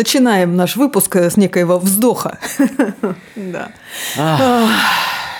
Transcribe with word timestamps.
начинаем 0.00 0.56
наш 0.56 0.76
выпуск 0.76 1.14
с 1.16 1.36
некоего 1.36 1.78
вздоха. 1.78 2.38
Да. 3.36 3.72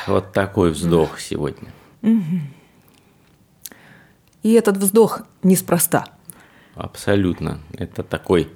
Вот 0.07 0.33
такой 0.33 0.71
вздох 0.73 1.19
сегодня. 1.21 1.69
И 4.43 4.53
этот 4.53 4.77
вздох 4.77 5.23
неспроста. 5.43 6.05
Абсолютно. 6.75 7.61
Это 7.73 8.03
такой 8.03 8.51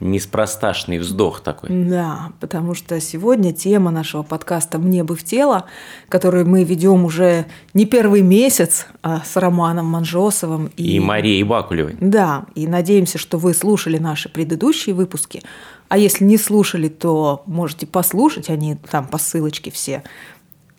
неспросташный 0.00 0.98
вздох 0.98 1.40
такой. 1.40 1.68
Да, 1.70 2.32
потому 2.40 2.74
что 2.74 3.00
сегодня 3.00 3.52
тема 3.52 3.90
нашего 3.90 4.22
подкаста 4.22 4.78
«Мне 4.78 5.04
бы 5.04 5.14
в 5.14 5.22
тело», 5.22 5.66
который 6.08 6.44
мы 6.44 6.64
ведем 6.64 7.04
уже 7.04 7.46
не 7.74 7.86
первый 7.86 8.22
месяц 8.22 8.86
а 9.02 9.22
с 9.24 9.36
Романом 9.36 9.86
Манжосовым 9.86 10.70
и, 10.76 10.96
и 10.96 11.00
Марией 11.00 11.42
Бакулевой. 11.42 11.96
Да, 12.00 12.46
и 12.54 12.66
надеемся, 12.66 13.18
что 13.18 13.38
вы 13.38 13.54
слушали 13.54 13.98
наши 13.98 14.28
предыдущие 14.28 14.94
выпуски. 14.94 15.42
А 15.88 15.98
если 15.98 16.24
не 16.24 16.38
слушали, 16.38 16.88
то 16.88 17.42
можете 17.46 17.86
послушать, 17.86 18.48
они 18.48 18.76
там 18.90 19.06
по 19.06 19.18
ссылочке 19.18 19.70
все 19.70 20.02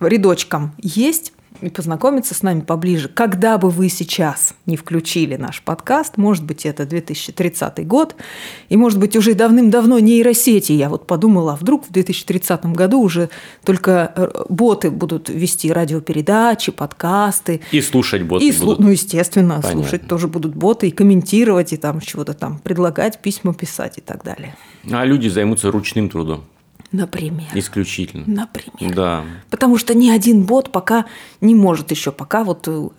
рядочком 0.07 0.73
есть 0.81 1.33
и 1.61 1.69
познакомиться 1.69 2.33
с 2.33 2.41
нами 2.41 2.61
поближе. 2.61 3.07
Когда 3.07 3.57
бы 3.57 3.69
вы 3.69 3.89
сейчас 3.89 4.53
не 4.65 4.77
включили 4.77 5.35
наш 5.35 5.61
подкаст, 5.61 6.17
может 6.17 6.43
быть, 6.43 6.65
это 6.65 6.85
2030 6.85 7.87
год, 7.87 8.15
и, 8.69 8.77
может 8.77 8.99
быть, 8.99 9.15
уже 9.15 9.33
давным-давно 9.33 9.99
нейросети. 9.99 10.71
Я 10.73 10.89
вот 10.89 11.07
подумала, 11.07 11.53
а 11.53 11.55
вдруг 11.55 11.87
в 11.87 11.91
2030 11.91 12.65
году 12.67 13.01
уже 13.01 13.29
только 13.63 14.11
э, 14.15 14.43
боты 14.49 14.91
будут 14.91 15.29
вести 15.29 15.71
радиопередачи, 15.71 16.71
подкасты. 16.71 17.61
И 17.71 17.81
слушать 17.81 18.23
боты 18.23 18.47
и 18.47 18.51
будут. 18.51 18.79
Ну, 18.79 18.89
естественно, 18.89 19.61
Понятно. 19.61 19.83
слушать 19.83 20.07
тоже 20.07 20.27
будут 20.27 20.55
боты, 20.55 20.87
и 20.87 20.91
комментировать, 20.91 21.73
и 21.73 21.77
там 21.77 22.01
чего-то 22.01 22.33
там 22.33 22.59
предлагать, 22.59 23.19
письма 23.21 23.53
писать 23.53 23.97
и 23.97 24.01
так 24.01 24.23
далее. 24.23 24.55
А 24.91 25.05
люди 25.05 25.27
займутся 25.27 25.71
ручным 25.71 26.09
трудом. 26.09 26.43
Например. 26.91 27.47
Исключительно. 27.53 28.23
Например. 28.27 28.95
Да. 28.95 29.25
Потому 29.49 29.77
что 29.77 29.93
ни 29.93 30.09
один 30.09 30.43
бот 30.43 30.71
пока 30.71 31.05
не 31.39 31.55
может 31.55 31.91
еще 31.91 32.11
пока 32.11 32.43
вот 32.43 32.67
э, 32.67 32.89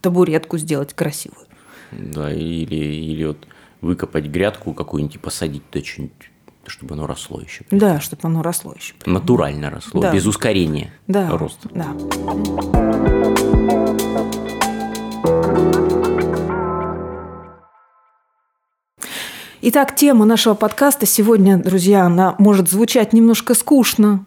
табуретку 0.00 0.58
сделать 0.58 0.94
красивую. 0.94 1.46
Да, 1.90 2.32
или, 2.32 2.74
или 2.74 3.24
вот 3.24 3.46
выкопать 3.80 4.26
грядку 4.26 4.72
какую-нибудь 4.72 5.16
и 5.16 5.18
посадить 5.18 5.68
то 5.70 5.84
что-нибудь 5.84 6.30
чтобы 6.66 6.94
оно 6.94 7.06
росло 7.06 7.42
еще. 7.42 7.64
Да, 7.70 8.00
чтобы 8.00 8.22
оно 8.24 8.42
росло 8.42 8.72
еще. 8.72 8.94
Натурально 9.04 9.68
росло, 9.68 10.00
да. 10.00 10.12
без 10.12 10.24
ускорения 10.24 10.94
да. 11.06 11.36
роста. 11.36 11.68
Да. 11.74 11.94
Итак, 19.66 19.96
тема 19.96 20.26
нашего 20.26 20.52
подкаста 20.52 21.06
сегодня, 21.06 21.56
друзья, 21.56 22.02
она 22.04 22.34
может 22.38 22.68
звучать 22.68 23.14
немножко 23.14 23.54
скучно, 23.54 24.26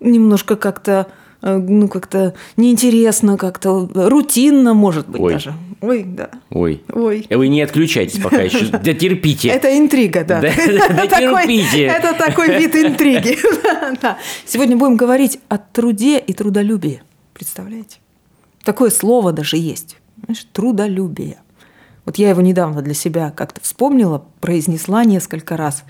немножко 0.00 0.56
как-то 0.56 1.08
э, 1.42 1.58
ну, 1.58 1.88
как-то 1.88 2.34
неинтересно, 2.56 3.36
как-то 3.36 3.86
рутинно, 3.92 4.72
может 4.72 5.06
быть, 5.06 5.20
Ой. 5.20 5.32
даже. 5.34 5.52
Ой, 5.82 6.04
да. 6.04 6.30
Ой. 6.48 6.82
Ой. 6.90 7.26
Вы 7.28 7.48
не 7.48 7.60
отключайтесь 7.60 8.18
пока 8.18 8.40
еще. 8.40 8.64
Да 8.82 8.94
терпите. 8.94 9.48
Это 9.48 9.78
интрига, 9.78 10.24
да. 10.24 10.40
Да 10.40 10.50
терпите. 10.50 11.82
Это 11.82 12.14
такой 12.14 12.58
вид 12.58 12.74
интриги. 12.74 13.36
Сегодня 14.46 14.78
будем 14.78 14.96
говорить 14.96 15.38
о 15.50 15.58
труде 15.58 16.18
и 16.18 16.32
трудолюбии. 16.32 17.02
Представляете? 17.34 17.98
Такое 18.64 18.88
слово 18.88 19.32
даже 19.32 19.58
есть. 19.58 19.98
Трудолюбие. 20.54 21.36
Вот 22.08 22.16
я 22.16 22.30
его 22.30 22.40
недавно 22.40 22.80
для 22.80 22.94
себя 22.94 23.30
как-то 23.30 23.60
вспомнила, 23.60 24.24
произнесла 24.40 25.04
несколько 25.04 25.58
раз 25.58 25.84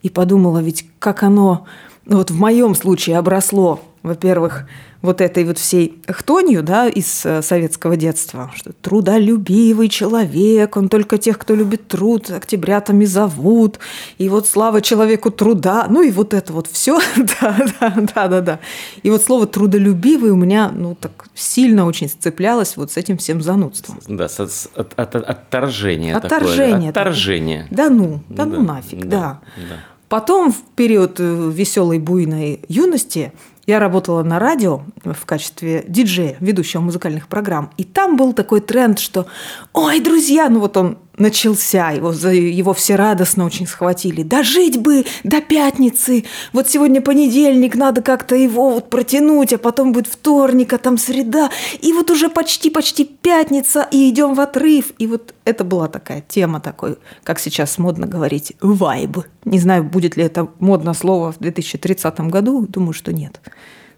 и 0.00 0.08
подумала, 0.08 0.60
ведь 0.60 0.88
как 1.00 1.24
оно 1.24 1.66
вот 2.06 2.30
в 2.30 2.38
моем 2.38 2.76
случае 2.76 3.18
обросло, 3.18 3.80
во-первых, 4.04 4.68
вот 5.06 5.22
этой 5.22 5.44
вот 5.44 5.58
всей 5.58 5.98
хтонью, 6.06 6.62
да, 6.62 6.86
из 6.86 7.24
э, 7.24 7.40
советского 7.40 7.96
детства, 7.96 8.52
что 8.54 8.72
трудолюбивый 8.72 9.88
человек, 9.88 10.76
он 10.76 10.90
только 10.90 11.16
тех, 11.16 11.38
кто 11.38 11.54
любит 11.54 11.88
труд, 11.88 12.30
октябрятами 12.30 13.06
зовут, 13.06 13.78
и 14.18 14.28
вот 14.28 14.46
слава 14.46 14.82
человеку 14.82 15.30
труда, 15.30 15.86
ну 15.88 16.02
и 16.02 16.10
вот 16.10 16.34
это 16.34 16.52
вот 16.52 16.66
все, 16.66 17.00
да, 17.40 17.56
да, 17.80 17.94
да, 18.14 18.28
да, 18.28 18.40
да. 18.40 18.60
И 19.02 19.10
вот 19.10 19.22
слово 19.22 19.46
трудолюбивый 19.46 20.30
у 20.30 20.36
меня, 20.36 20.70
ну, 20.74 20.94
так 20.94 21.26
сильно 21.34 21.86
очень 21.86 22.08
сцеплялось 22.08 22.76
вот 22.76 22.92
с 22.92 22.98
этим 22.98 23.16
всем 23.16 23.40
занудством. 23.40 23.98
Да, 24.06 24.28
с, 24.28 24.38
с, 24.38 24.68
от, 24.74 24.92
от, 24.98 25.16
отторжение 25.16 26.14
Отторжение. 26.16 26.92
Такое. 26.92 27.10
Отторжение. 27.10 27.68
Да 27.70 27.90
ну, 27.90 28.20
да, 28.28 28.44
да 28.44 28.46
ну 28.46 28.62
нафиг, 28.62 29.04
да. 29.06 29.08
да. 29.08 29.40
да. 29.56 29.76
Потом 30.08 30.52
в 30.52 30.62
период 30.76 31.18
э, 31.18 31.50
веселой 31.52 31.98
буйной 31.98 32.60
юности 32.68 33.32
я 33.66 33.80
работала 33.80 34.22
на 34.22 34.38
радио 34.38 34.82
в 35.04 35.26
качестве 35.26 35.84
диджея, 35.88 36.36
ведущего 36.40 36.80
музыкальных 36.80 37.28
программ. 37.28 37.70
И 37.76 37.84
там 37.84 38.16
был 38.16 38.32
такой 38.32 38.60
тренд, 38.60 38.98
что 38.98 39.26
«Ой, 39.72 40.00
друзья!» 40.00 40.48
Ну 40.48 40.60
вот 40.60 40.76
он 40.76 40.98
начался, 41.18 41.90
его, 41.90 42.12
его 42.12 42.72
все 42.72 42.96
радостно 42.96 43.44
очень 43.44 43.66
схватили. 43.66 44.22
«Дожить 44.22 44.80
бы 44.80 45.04
до 45.24 45.40
пятницы! 45.40 46.24
Вот 46.52 46.68
сегодня 46.68 47.00
понедельник, 47.00 47.74
надо 47.74 48.02
как-то 48.02 48.34
его 48.34 48.70
вот 48.70 48.90
протянуть, 48.90 49.52
а 49.52 49.58
потом 49.58 49.92
будет 49.92 50.06
вторник, 50.06 50.72
а 50.72 50.78
там 50.78 50.98
среда. 50.98 51.50
И 51.80 51.92
вот 51.92 52.10
уже 52.10 52.28
почти-почти 52.28 53.04
пятница, 53.04 53.86
и 53.90 54.08
идем 54.08 54.34
в 54.34 54.40
отрыв». 54.40 54.92
И 54.98 55.06
вот 55.06 55.34
это 55.44 55.64
была 55.64 55.88
такая 55.88 56.24
тема 56.26 56.60
такой, 56.60 56.96
как 57.24 57.38
сейчас 57.38 57.78
модно 57.78 58.06
говорить, 58.06 58.52
вайб. 58.60 59.18
Не 59.44 59.58
знаю, 59.58 59.84
будет 59.84 60.16
ли 60.16 60.24
это 60.24 60.48
модно 60.58 60.94
слово 60.94 61.32
в 61.32 61.38
2030 61.38 62.20
году, 62.20 62.66
думаю, 62.66 62.92
что 62.92 63.12
нет 63.12 63.40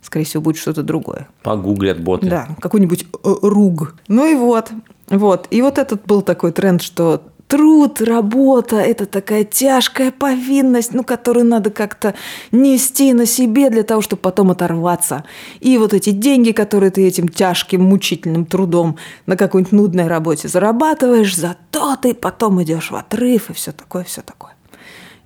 скорее 0.03 0.25
всего, 0.25 0.43
будет 0.43 0.57
что-то 0.57 0.83
другое. 0.83 1.29
Погуглят 1.43 2.01
боты. 2.01 2.29
Да, 2.29 2.49
какой-нибудь 2.61 3.05
э, 3.05 3.35
руг. 3.43 3.95
Ну 4.09 4.27
и 4.27 4.35
вот. 4.35 4.71
Вот. 5.09 5.47
И 5.51 5.63
вот 5.63 5.79
этот 5.79 6.05
был 6.07 6.23
такой 6.23 6.53
тренд, 6.53 6.83
что 6.83 7.23
труд, 7.49 8.01
работа– 8.01 8.77
это 8.77 9.07
такая 9.07 9.43
тяжкая 9.43 10.13
повинность, 10.13 10.93
ну, 10.93 11.03
которую 11.03 11.47
надо 11.47 11.71
как-то 11.71 12.15
нести 12.53 13.13
на 13.15 13.27
себе 13.27 13.71
для 13.71 13.83
того, 13.83 14.03
чтобы 14.03 14.21
потом 14.21 14.51
оторваться. 14.51 15.25
И 15.61 15.79
вот 15.79 15.95
эти 15.95 16.11
деньги, 16.11 16.53
которые 16.53 16.91
ты 16.91 17.07
этим 17.07 17.29
тяжким, 17.29 17.83
мучительным 17.83 18.45
трудом 18.45 18.97
на 19.27 19.37
какой-нибудь 19.37 19.73
нудной 19.73 20.07
работе 20.07 20.47
зарабатываешь, 20.47 21.35
зато 21.35 21.97
ты 21.97 22.15
потом 22.15 22.63
идешь 22.63 22.91
в 22.91 22.97
отрыв 22.97 23.51
и 23.51 23.55
все 23.55 23.73
такое, 23.73 24.05
все 24.05 24.21
такое. 24.21 24.53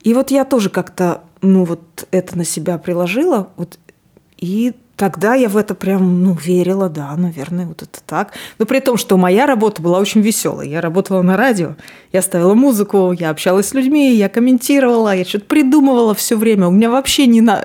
И 0.02 0.14
вот 0.14 0.30
я 0.30 0.44
тоже 0.44 0.70
как-то, 0.70 1.22
ну, 1.42 1.64
вот 1.64 2.06
это 2.10 2.38
на 2.38 2.44
себя 2.44 2.78
приложила, 2.78 3.50
вот 3.56 3.78
и 4.42 4.72
тогда 4.96 5.34
я 5.34 5.48
в 5.48 5.56
это 5.56 5.76
прям, 5.76 6.24
ну, 6.24 6.34
верила, 6.34 6.88
да, 6.88 7.14
наверное, 7.16 7.64
вот 7.66 7.82
это 7.82 8.00
так. 8.04 8.32
Но 8.58 8.66
при 8.66 8.80
том, 8.80 8.96
что 8.96 9.16
моя 9.16 9.46
работа 9.46 9.80
была 9.80 10.00
очень 10.00 10.20
веселой. 10.20 10.68
Я 10.68 10.80
работала 10.80 11.22
на 11.22 11.36
радио, 11.36 11.76
я 12.12 12.22
ставила 12.22 12.54
музыку, 12.54 13.12
я 13.12 13.30
общалась 13.30 13.68
с 13.68 13.74
людьми, 13.74 14.16
я 14.16 14.28
комментировала, 14.28 15.14
я 15.14 15.24
что-то 15.24 15.44
придумывала 15.44 16.12
все 16.14 16.36
время. 16.36 16.66
У 16.66 16.72
меня 16.72 16.90
вообще 16.90 17.26
ни, 17.28 17.40
на, 17.40 17.64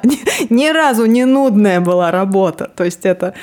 ни 0.52 0.68
разу 0.72 1.06
не 1.08 1.26
нудная 1.26 1.82
была 1.82 2.12
работа. 2.12 2.72
То 2.76 2.84
есть 2.84 3.06
это 3.06 3.34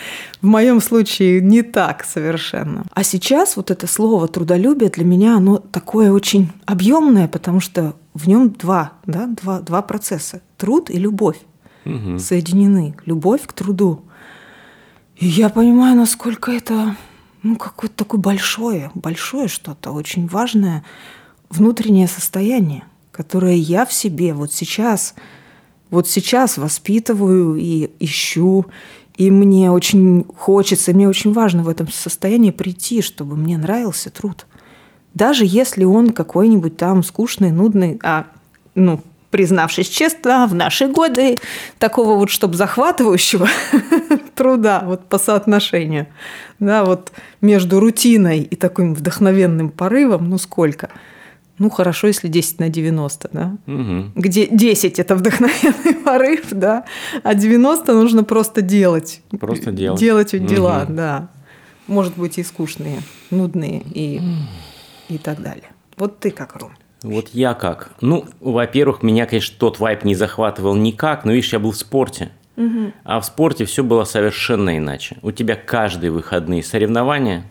в 0.40 0.46
моем 0.46 0.80
случае 0.80 1.40
не 1.40 1.62
так 1.62 2.04
совершенно. 2.04 2.84
А 2.92 3.02
сейчас 3.02 3.56
вот 3.56 3.72
это 3.72 3.88
слово 3.88 4.28
трудолюбие 4.28 4.90
для 4.90 5.04
меня, 5.04 5.38
оно 5.38 5.58
такое 5.58 6.12
очень 6.12 6.52
объемное, 6.66 7.26
потому 7.26 7.58
что 7.58 7.94
в 8.14 8.28
нем 8.28 8.50
два, 8.50 8.92
да, 9.06 9.26
два, 9.26 9.58
два 9.58 9.82
процесса. 9.82 10.40
Труд 10.56 10.88
и 10.88 10.98
любовь 10.98 11.38
угу. 11.84 12.18
соединены. 12.18 12.96
Любовь 13.06 13.46
к 13.46 13.52
труду. 13.52 14.02
И 15.16 15.26
я 15.26 15.48
понимаю, 15.48 15.96
насколько 15.96 16.50
это 16.50 16.96
ну, 17.44 17.56
какое-то 17.56 17.94
такое 17.94 18.20
большое, 18.20 18.90
большое 18.94 19.48
что-то, 19.48 19.92
очень 19.92 20.26
важное 20.26 20.84
внутреннее 21.50 22.08
состояние, 22.08 22.84
которое 23.12 23.54
я 23.54 23.84
в 23.84 23.92
себе 23.92 24.32
вот 24.32 24.52
сейчас, 24.52 25.14
вот 25.90 26.08
сейчас 26.08 26.56
воспитываю 26.56 27.56
и 27.56 27.90
ищу, 28.00 28.66
и 29.16 29.30
мне 29.30 29.70
очень 29.70 30.24
хочется, 30.36 30.92
мне 30.92 31.08
очень 31.08 31.32
важно 31.32 31.62
в 31.62 31.68
этом 31.68 31.88
состоянии 31.92 32.50
прийти, 32.50 33.02
чтобы 33.02 33.36
мне 33.36 33.56
нравился 33.58 34.10
труд. 34.10 34.46
Даже 35.12 35.44
если 35.46 35.84
он 35.84 36.10
какой-нибудь 36.10 36.76
там 36.76 37.04
скучный, 37.04 37.52
нудный, 37.52 38.00
а 38.02 38.26
ну, 38.74 39.00
признавшись 39.34 39.88
честно, 39.88 40.46
в 40.46 40.54
наши 40.54 40.86
годы 40.86 41.38
такого 41.80 42.14
вот, 42.14 42.30
чтобы 42.30 42.54
захватывающего 42.54 43.48
труда 44.36 44.84
вот 44.86 45.08
по 45.08 45.18
соотношению, 45.18 46.06
да, 46.60 46.84
вот 46.84 47.10
между 47.40 47.80
рутиной 47.80 48.42
и 48.42 48.54
таким 48.54 48.94
вдохновенным 48.94 49.70
порывом, 49.70 50.30
ну 50.30 50.38
сколько? 50.38 50.88
Ну, 51.58 51.68
хорошо, 51.68 52.06
если 52.06 52.28
10 52.28 52.60
на 52.60 52.68
90, 52.68 53.30
да? 53.32 53.56
Угу. 53.66 54.12
Где 54.14 54.46
10– 54.46 54.98
это 55.00 55.16
вдохновенный 55.16 55.94
порыв, 56.04 56.46
да? 56.52 56.84
А 57.24 57.34
90 57.34 57.92
нужно 57.92 58.22
просто 58.22 58.62
делать. 58.62 59.20
Просто 59.40 59.72
делать. 59.72 59.98
Делать 59.98 60.46
дела, 60.46 60.84
угу. 60.84 60.92
да. 60.92 61.28
Может 61.88 62.16
быть, 62.16 62.38
и 62.38 62.44
скучные, 62.44 63.00
нудные, 63.32 63.82
и, 63.92 64.20
и 65.08 65.18
так 65.18 65.42
далее. 65.42 65.72
Вот 65.96 66.20
ты 66.20 66.30
как, 66.30 66.54
Ром? 66.54 66.70
Вот 67.04 67.28
я 67.32 67.54
как? 67.54 67.90
Ну, 68.00 68.24
во-первых, 68.40 69.02
меня, 69.02 69.26
конечно, 69.26 69.54
тот 69.58 69.78
вайп 69.78 70.04
не 70.04 70.14
захватывал 70.14 70.74
никак, 70.74 71.24
но 71.24 71.32
видишь, 71.32 71.52
я 71.52 71.58
был 71.58 71.72
в 71.72 71.76
спорте. 71.76 72.30
Угу. 72.56 72.92
А 73.04 73.20
в 73.20 73.26
спорте 73.26 73.64
все 73.66 73.84
было 73.84 74.04
совершенно 74.04 74.78
иначе. 74.78 75.18
У 75.22 75.30
тебя 75.30 75.54
каждые 75.54 76.10
выходные 76.10 76.62
соревнования, 76.62 77.44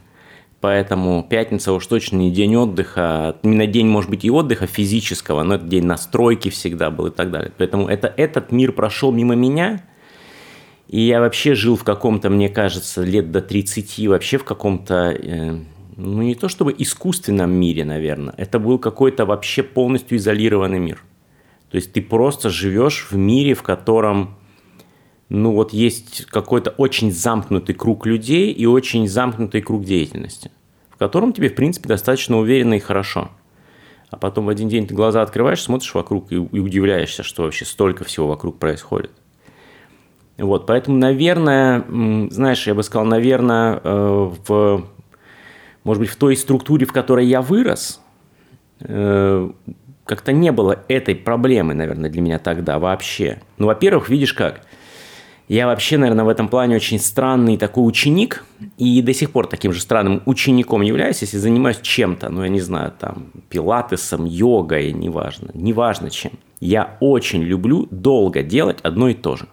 поэтому 0.59 1.23
пятница 1.29 1.71
уж 1.71 1.85
точно 1.85 2.17
не 2.17 2.31
день 2.31 2.55
отдыха. 2.55 3.35
Именно 3.43 3.67
день, 3.67 3.87
может 3.87 4.09
быть, 4.09 4.25
и 4.25 4.31
отдыха 4.31 4.65
физического, 4.65 5.43
но 5.43 5.55
это 5.55 5.65
день 5.65 5.85
настройки 5.85 6.49
всегда 6.49 6.89
был 6.89 7.07
и 7.07 7.11
так 7.11 7.31
далее. 7.31 7.51
Поэтому 7.57 7.87
это, 7.87 8.11
этот 8.17 8.51
мир 8.51 8.71
прошел 8.71 9.11
мимо 9.11 9.35
меня, 9.35 9.83
и 10.87 11.01
я 11.01 11.19
вообще 11.19 11.53
жил 11.53 11.75
в 11.75 11.83
каком-то, 11.83 12.29
мне 12.29 12.49
кажется, 12.49 13.03
лет 13.03 13.31
до 13.31 13.41
30, 13.41 14.07
вообще 14.07 14.37
в 14.37 14.43
каком-то, 14.43 15.11
э, 15.11 15.57
ну 15.97 16.21
не 16.21 16.35
то 16.35 16.47
чтобы 16.47 16.73
искусственном 16.77 17.51
мире, 17.51 17.85
наверное, 17.85 18.33
это 18.37 18.59
был 18.59 18.79
какой-то 18.79 19.25
вообще 19.25 19.63
полностью 19.63 20.17
изолированный 20.17 20.79
мир. 20.79 21.03
То 21.69 21.77
есть 21.77 21.93
ты 21.93 22.01
просто 22.01 22.49
живешь 22.49 23.07
в 23.09 23.15
мире, 23.15 23.53
в 23.53 23.63
котором 23.63 24.37
ну 25.29 25.51
вот 25.53 25.73
есть 25.73 26.25
какой-то 26.25 26.71
очень 26.71 27.11
замкнутый 27.11 27.73
круг 27.73 28.05
людей 28.05 28.51
и 28.51 28.65
очень 28.65 29.07
замкнутый 29.07 29.61
круг 29.61 29.83
деятельности, 29.83 30.51
в 30.89 30.97
котором 30.97 31.33
тебе, 31.33 31.49
в 31.49 31.55
принципе, 31.55 31.89
достаточно 31.89 32.37
уверенно 32.37 32.75
и 32.75 32.79
хорошо. 32.79 33.31
А 34.11 34.17
потом 34.17 34.45
в 34.45 34.49
один 34.49 34.69
день 34.69 34.85
ты 34.85 34.93
глаза 34.93 35.23
открываешь, 35.23 35.63
смотришь 35.63 35.95
вокруг 35.95 36.31
и, 36.31 36.35
и 36.35 36.59
удивляешься, 36.59 37.23
что 37.23 37.43
вообще 37.43 37.65
столько 37.65 38.03
всего 38.03 38.27
вокруг 38.27 38.59
происходит. 38.59 39.09
Вот, 40.37 40.67
поэтому, 40.67 40.97
наверное, 40.97 41.83
знаешь, 42.29 42.67
я 42.67 42.75
бы 42.75 42.83
сказал, 42.83 43.05
наверное, 43.07 43.79
э, 43.83 44.31
в, 44.47 44.85
может 45.83 46.01
быть, 46.01 46.09
в 46.09 46.15
той 46.15 46.35
структуре, 46.35 46.85
в 46.85 46.93
которой 46.93 47.25
я 47.25 47.41
вырос, 47.41 48.01
э, 48.79 49.49
как-то 50.05 50.31
не 50.31 50.51
было 50.51 50.83
этой 50.87 51.15
проблемы, 51.15 51.73
наверное, 51.73 52.09
для 52.09 52.21
меня 52.21 52.39
тогда 52.39 52.79
вообще. 52.79 53.41
Ну, 53.57 53.67
во-первых, 53.67 54.09
видишь 54.09 54.33
как– 54.33 54.61
я 55.49 55.67
вообще, 55.67 55.97
наверное, 55.97 56.23
в 56.23 56.29
этом 56.29 56.47
плане 56.47 56.77
очень 56.77 56.99
странный 56.99 57.57
такой 57.57 57.87
ученик, 57.87 58.45
и 58.77 59.01
до 59.01 59.13
сих 59.13 59.31
пор 59.31 59.47
таким 59.47 59.73
же 59.73 59.81
странным 59.81 60.23
учеником 60.25 60.81
являюсь, 60.81 61.21
если 61.21 61.37
занимаюсь 61.37 61.79
чем-то, 61.81 62.29
ну, 62.29 62.43
я 62.43 62.49
не 62.49 62.61
знаю, 62.61 62.93
там, 62.97 63.27
пилатесом, 63.49 64.25
йогой, 64.25 64.93
неважно, 64.93 65.49
неважно 65.53 66.09
чем. 66.09 66.31
Я 66.61 66.97
очень 67.01 67.43
люблю 67.43 67.87
долго 67.91 68.41
делать 68.41 68.79
одно 68.83 69.09
и 69.09 69.13
то 69.13 69.35
же. 69.35 69.47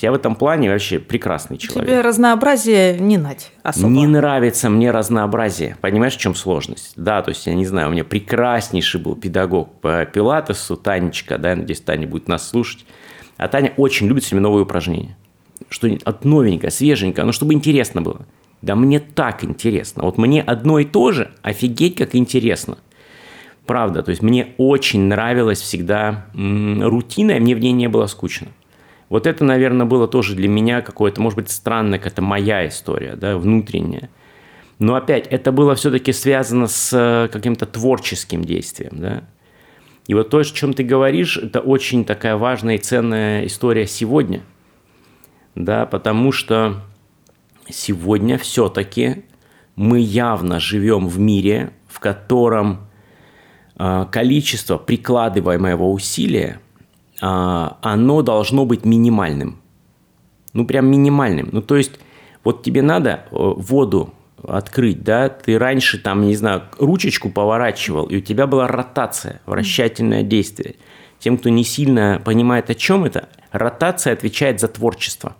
Я 0.00 0.12
в 0.12 0.14
этом 0.14 0.34
плане 0.36 0.70
вообще 0.70 0.98
прекрасный 0.98 1.56
человек. 1.56 1.86
Тебе 1.86 2.00
разнообразие 2.02 2.98
не 2.98 3.16
нать 3.16 3.50
особо. 3.62 3.88
Не 3.88 4.06
нравится 4.06 4.68
мне 4.68 4.90
разнообразие. 4.90 5.76
Понимаешь, 5.80 6.14
в 6.16 6.18
чем 6.20 6.34
сложность? 6.34 6.92
Да, 6.96 7.22
то 7.22 7.30
есть, 7.30 7.46
я 7.46 7.54
не 7.54 7.64
знаю, 7.64 7.88
у 7.88 7.92
меня 7.92 8.04
прекраснейший 8.04 9.00
был 9.00 9.16
педагог 9.16 9.80
по 9.80 10.04
пилатесу, 10.04 10.76
Танечка, 10.76 11.38
да, 11.38 11.50
я 11.50 11.56
надеюсь, 11.56 11.80
Таня 11.80 12.06
будет 12.06 12.28
нас 12.28 12.48
слушать. 12.48 12.84
А 13.38 13.48
Таня 13.48 13.72
очень 13.76 14.06
любит 14.06 14.24
все 14.24 14.36
новые 14.36 14.64
упражнения. 14.64 15.16
Что-нибудь 15.68 16.24
новенькое, 16.24 16.70
свеженькое, 16.70 17.24
но 17.24 17.32
чтобы 17.32 17.54
интересно 17.54 18.02
было. 18.02 18.26
Да 18.62 18.74
мне 18.74 19.00
так 19.00 19.44
интересно. 19.44 20.02
Вот 20.04 20.18
мне 20.18 20.42
одно 20.42 20.78
и 20.78 20.84
то 20.84 21.12
же, 21.12 21.30
офигеть, 21.42 21.96
как 21.96 22.14
интересно. 22.14 22.78
Правда, 23.66 24.02
то 24.02 24.10
есть 24.10 24.22
мне 24.22 24.48
очень 24.58 25.02
нравилась 25.04 25.60
всегда 25.60 26.26
м- 26.34 26.82
рутина, 26.82 27.32
и 27.32 27.40
мне 27.40 27.54
в 27.54 27.58
ней 27.58 27.72
не 27.72 27.88
было 27.88 28.06
скучно. 28.06 28.48
Вот 29.08 29.26
это, 29.26 29.44
наверное, 29.44 29.86
было 29.86 30.08
тоже 30.08 30.34
для 30.34 30.48
меня 30.48 30.82
какое-то, 30.82 31.20
может 31.20 31.36
быть, 31.36 31.50
странное, 31.50 31.98
какая-то 31.98 32.22
моя 32.22 32.66
история, 32.66 33.14
да, 33.16 33.38
внутренняя. 33.38 34.10
Но 34.78 34.94
опять, 34.94 35.26
это 35.28 35.52
было 35.52 35.74
все-таки 35.74 36.12
связано 36.12 36.66
с 36.66 36.92
э, 36.92 37.28
каким-то 37.32 37.66
творческим 37.66 38.44
действием, 38.44 38.92
да. 38.94 39.24
И 40.06 40.14
вот 40.14 40.30
то, 40.30 40.38
о 40.38 40.44
чем 40.44 40.72
ты 40.74 40.84
говоришь, 40.84 41.36
это 41.36 41.60
очень 41.60 42.04
такая 42.04 42.36
важная 42.36 42.76
и 42.76 42.78
ценная 42.78 43.46
история 43.46 43.86
сегодня. 43.86 44.42
Да, 45.54 45.86
потому 45.86 46.30
что 46.32 46.82
сегодня 47.68 48.38
все-таки 48.38 49.24
мы 49.74 49.98
явно 50.00 50.60
живем 50.60 51.08
в 51.08 51.18
мире, 51.18 51.72
в 51.88 51.98
котором 51.98 52.88
э, 53.78 54.06
количество 54.12 54.76
прикладываемого 54.76 55.84
усилия, 55.84 56.60
оно 57.20 58.22
должно 58.22 58.66
быть 58.66 58.84
минимальным. 58.84 59.60
Ну, 60.52 60.66
прям 60.66 60.86
минимальным. 60.86 61.48
Ну, 61.52 61.62
то 61.62 61.76
есть, 61.76 61.92
вот 62.44 62.62
тебе 62.62 62.82
надо 62.82 63.24
э, 63.30 63.36
воду 63.36 64.14
открыть, 64.42 65.02
да, 65.02 65.28
ты 65.28 65.58
раньше 65.58 65.98
там, 65.98 66.26
не 66.26 66.36
знаю, 66.36 66.62
ручечку 66.78 67.30
поворачивал, 67.30 68.06
и 68.06 68.16
у 68.16 68.20
тебя 68.20 68.46
была 68.46 68.66
ротация, 68.68 69.40
вращательное 69.46 70.22
действие. 70.22 70.76
Тем, 71.18 71.38
кто 71.38 71.48
не 71.48 71.64
сильно 71.64 72.20
понимает, 72.24 72.70
о 72.70 72.74
чем 72.74 73.04
это, 73.04 73.28
ротация 73.50 74.12
отвечает 74.12 74.60
за 74.60 74.68
творчество. 74.68 75.34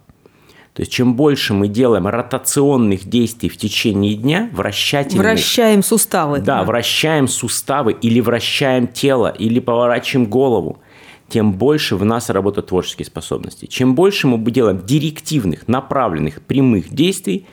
То 0.73 0.83
есть, 0.83 0.93
чем 0.93 1.15
больше 1.15 1.55
мы 1.55 1.69
делаем 1.69 2.07
ротационных 2.07 3.09
действий 3.09 3.49
в 3.49 3.57
течение 3.57 4.15
дня, 4.15 4.51
вращательных... 4.53 5.25
Вращаем 5.25 5.83
суставы. 5.83 6.39
Да, 6.41 6.59
да, 6.59 6.65
вращаем 6.65 7.29
суставы 7.29 7.93
или 7.93 8.21
вращаем 8.21 8.87
тело, 8.87 9.29
или 9.29 9.59
поворачиваем 9.59 10.29
голову, 10.29 10.81
тем 11.29 11.53
больше 11.53 11.97
в 11.97 12.05
нас 12.05 12.31
работают 12.31 12.69
творческие 12.69 13.07
способности. 13.07 13.67
Чем 13.67 13.95
больше 13.95 14.27
мы 14.27 14.39
делаем 14.51 14.85
директивных, 14.85 15.67
направленных, 15.69 16.41
прямых 16.43 16.91
действий, 16.91 17.47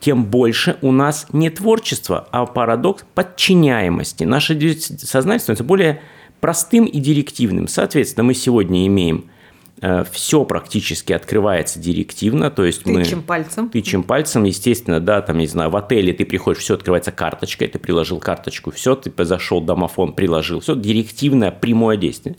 тем 0.00 0.26
больше 0.26 0.76
у 0.82 0.92
нас 0.92 1.26
не 1.32 1.48
творчество, 1.48 2.28
а 2.30 2.44
парадокс 2.44 3.04
подчиняемости. 3.14 4.24
Наше 4.24 4.54
сознание 4.78 5.40
становится 5.40 5.64
более 5.64 6.02
простым 6.40 6.84
и 6.84 7.00
директивным. 7.00 7.68
Соответственно, 7.68 8.24
мы 8.24 8.34
сегодня 8.34 8.86
имеем 8.86 9.30
э, 9.80 10.04
все 10.12 10.44
практически 10.44 11.14
открывается 11.14 11.78
директивно, 11.78 12.50
то 12.50 12.66
есть 12.66 12.84
мы... 12.84 13.02
Тычем 13.02 13.22
пальцем. 13.22 13.70
Тычем 13.70 14.02
пальцем, 14.02 14.44
естественно, 14.44 15.00
да, 15.00 15.22
там, 15.22 15.38
не 15.38 15.46
знаю, 15.46 15.70
в 15.70 15.76
отеле 15.76 16.12
ты 16.12 16.26
приходишь, 16.26 16.60
все 16.62 16.74
открывается 16.74 17.12
карточкой, 17.12 17.68
ты 17.68 17.78
приложил 17.78 18.18
карточку, 18.18 18.70
все, 18.72 18.94
ты 18.94 19.24
зашел, 19.24 19.62
домофон 19.62 20.12
приложил, 20.12 20.60
все, 20.60 20.76
директивное, 20.76 21.50
прямое 21.50 21.96
действие. 21.96 22.36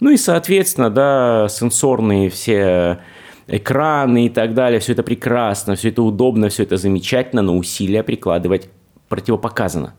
Ну 0.00 0.10
и, 0.10 0.16
соответственно, 0.16 0.90
да, 0.90 1.48
сенсорные 1.48 2.28
все 2.28 2.98
экраны 3.46 4.26
и 4.26 4.28
так 4.28 4.54
далее, 4.54 4.80
все 4.80 4.92
это 4.92 5.02
прекрасно, 5.02 5.74
все 5.74 5.90
это 5.90 6.02
удобно, 6.02 6.48
все 6.48 6.62
это 6.62 6.76
замечательно, 6.76 7.42
но 7.42 7.56
усилия 7.56 8.02
прикладывать 8.02 8.68
противопоказано. 9.08 9.94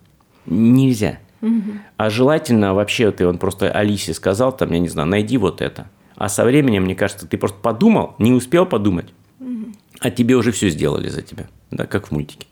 Нельзя. 0.45 1.19
Угу. 1.41 1.71
А 1.97 2.09
желательно 2.09 2.73
вообще, 2.73 3.11
ты 3.11 3.27
он 3.27 3.37
просто 3.37 3.71
Алисе 3.71 4.13
сказал, 4.13 4.55
там, 4.55 4.71
я 4.71 4.79
не 4.79 4.89
знаю, 4.89 5.07
найди 5.07 5.37
вот 5.37 5.61
это. 5.61 5.87
А 6.15 6.29
со 6.29 6.45
временем, 6.45 6.83
мне 6.83 6.95
кажется, 6.95 7.27
ты 7.27 7.37
просто 7.37 7.57
подумал, 7.59 8.15
не 8.17 8.31
успел 8.31 8.65
подумать, 8.65 9.13
угу. 9.39 9.67
а 9.99 10.09
тебе 10.09 10.35
уже 10.35 10.51
все 10.51 10.69
сделали 10.69 11.09
за 11.09 11.21
тебя, 11.21 11.47
да, 11.69 11.85
как 11.85 12.07
в 12.07 12.11
мультике. 12.11 12.47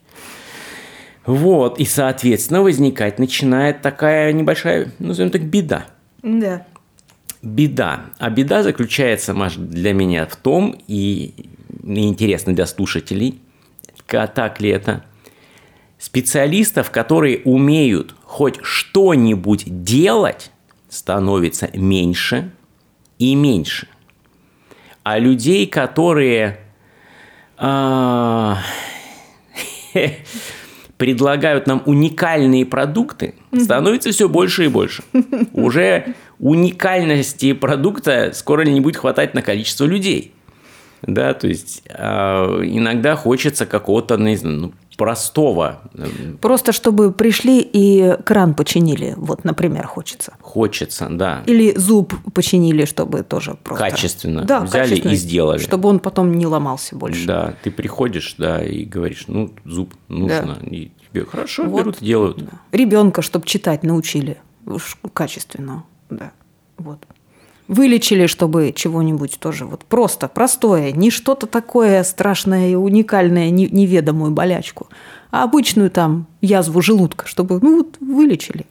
Вот, 1.26 1.80
и, 1.80 1.86
соответственно, 1.86 2.62
возникать 2.62 3.20
начинает 3.20 3.82
такая 3.82 4.34
небольшая, 4.34 4.92
назовем 5.00 5.32
так, 5.32 5.44
беда. 5.44 5.86
Да 6.22 6.66
беда. 7.42 8.06
А 8.18 8.30
беда 8.30 8.64
заключается, 8.64 9.34
Маш, 9.34 9.56
для 9.56 9.94
меня 9.94 10.26
в 10.26 10.36
том, 10.36 10.76
и 10.88 11.34
интересно 11.84 12.54
для 12.54 12.66
слушателей, 12.66 13.40
так 14.08 14.60
ли 14.60 14.70
это, 14.70 15.04
специалистов, 15.98 16.92
которые 16.92 17.42
умеют 17.46 18.16
хоть 18.24 18.60
что-нибудь 18.62 19.84
делать, 19.84 20.52
становится 20.90 21.70
меньше 21.74 22.52
и 23.20 23.36
меньше. 23.36 23.88
А 25.04 25.18
людей, 25.18 25.68
которые 25.68 26.60
а, 27.58 28.58
предлагают 30.98 31.68
нам 31.68 31.84
уникальные 31.86 32.66
продукты, 32.66 33.36
становится 33.56 34.12
все 34.12 34.28
больше 34.28 34.66
и 34.66 34.68
больше. 34.68 35.04
Уже 35.54 36.16
уникальности 36.42 37.54
продукта 37.54 38.32
скоро 38.34 38.64
ли 38.64 38.74
не 38.74 38.82
будет 38.82 38.98
хватать 38.98 39.34
на 39.34 39.42
количество 39.42 39.86
людей. 39.86 40.34
Да, 41.04 41.34
то 41.34 41.48
есть 41.48 41.84
э, 41.88 42.04
иногда 42.64 43.16
хочется 43.16 43.66
какого-то, 43.66 44.18
не 44.18 44.36
знаю, 44.36 44.58
ну, 44.58 44.74
простого. 44.98 45.82
Просто 46.42 46.72
чтобы 46.72 47.12
пришли 47.12 47.60
и 47.60 48.18
кран 48.24 48.54
починили, 48.54 49.16
вот, 49.18 49.44
например, 49.44 49.88
хочется. 49.88 50.34
Хочется, 50.42 51.08
да. 51.10 51.42
Или 51.48 51.74
зуб 51.76 52.14
починили, 52.34 52.86
чтобы 52.86 53.24
тоже 53.24 53.58
просто... 53.64 53.84
Качественно. 53.84 54.44
Да, 54.44 54.60
Взяли 54.60 54.90
качественно, 54.90 55.12
и 55.12 55.16
сделали. 55.16 55.58
Чтобы 55.58 55.90
он 55.90 56.00
потом 56.00 56.38
не 56.38 56.46
ломался 56.46 56.96
больше. 56.96 57.26
Да, 57.26 57.56
ты 57.64 57.72
приходишь, 57.72 58.36
да, 58.38 58.64
и 58.64 58.86
говоришь, 58.86 59.24
ну, 59.28 59.52
зуб 59.66 59.96
нужно. 60.08 60.60
Да. 60.62 60.68
И 60.68 60.92
тебе 61.10 61.26
хорошо 61.26 61.64
вот. 61.64 61.80
берут 61.80 62.02
и 62.02 62.06
делают. 62.06 62.38
Да. 62.38 62.52
Ребенка, 62.72 63.24
чтобы 63.24 63.48
читать, 63.48 63.82
научили 63.82 64.38
качественно. 65.14 65.84
Да, 66.12 66.32
вот. 66.78 67.00
Вылечили, 67.68 68.28
чтобы 68.28 68.74
чего-нибудь 68.76 69.40
тоже 69.40 69.66
вот 69.66 69.86
просто, 69.86 70.28
простое, 70.28 70.92
не 70.92 71.10
что-то 71.10 71.48
такое 71.48 72.04
страшное 72.04 72.70
и 72.70 72.76
уникальное, 72.76 73.50
неведомую 73.50 74.32
болячку, 74.32 74.90
а 75.32 75.44
обычную 75.44 75.90
там 75.90 76.28
язву 76.42 76.82
желудка, 76.82 77.28
чтобы, 77.28 77.60
ну 77.62 77.78
вот, 77.78 77.98
вылечили. 78.00 78.66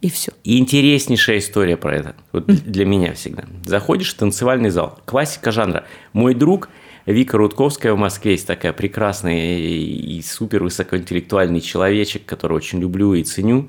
И 0.00 0.10
все. 0.10 0.32
И 0.44 0.58
интереснейшая 0.58 1.38
история 1.38 1.76
про 1.76 1.96
это. 1.96 2.16
Вот 2.32 2.46
для 2.46 2.84
меня 2.84 3.14
всегда. 3.14 3.44
Заходишь 3.64 4.14
в 4.14 4.16
танцевальный 4.16 4.70
зал. 4.70 4.98
Классика 5.04 5.52
жанра. 5.52 5.84
Мой 6.12 6.34
друг 6.34 6.68
Вика 7.06 7.38
Рудковская 7.38 7.92
в 7.92 7.98
Москве 7.98 8.32
есть 8.32 8.46
такая 8.46 8.72
прекрасная 8.72 9.58
и 9.58 10.20
супер 10.22 10.62
высокоинтеллектуальный 10.62 11.60
человечек, 11.60 12.26
которого 12.26 12.56
очень 12.56 12.80
люблю 12.80 13.14
и 13.14 13.22
ценю. 13.22 13.68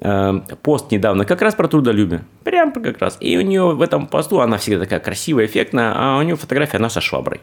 Э, 0.00 0.40
пост 0.62 0.90
недавно 0.90 1.24
как 1.24 1.42
раз 1.42 1.54
про 1.54 1.68
трудолюбие. 1.68 2.24
Прям 2.44 2.72
как 2.72 2.98
раз. 2.98 3.16
И 3.20 3.36
у 3.38 3.40
нее 3.40 3.74
в 3.74 3.82
этом 3.82 4.06
посту, 4.06 4.40
она 4.40 4.58
всегда 4.58 4.80
такая 4.80 5.00
красивая, 5.00 5.46
эффектная, 5.46 5.92
а 5.94 6.18
у 6.18 6.22
нее 6.22 6.36
фотография, 6.36 6.76
она 6.76 6.90
со 6.90 7.00
шваброй. 7.00 7.40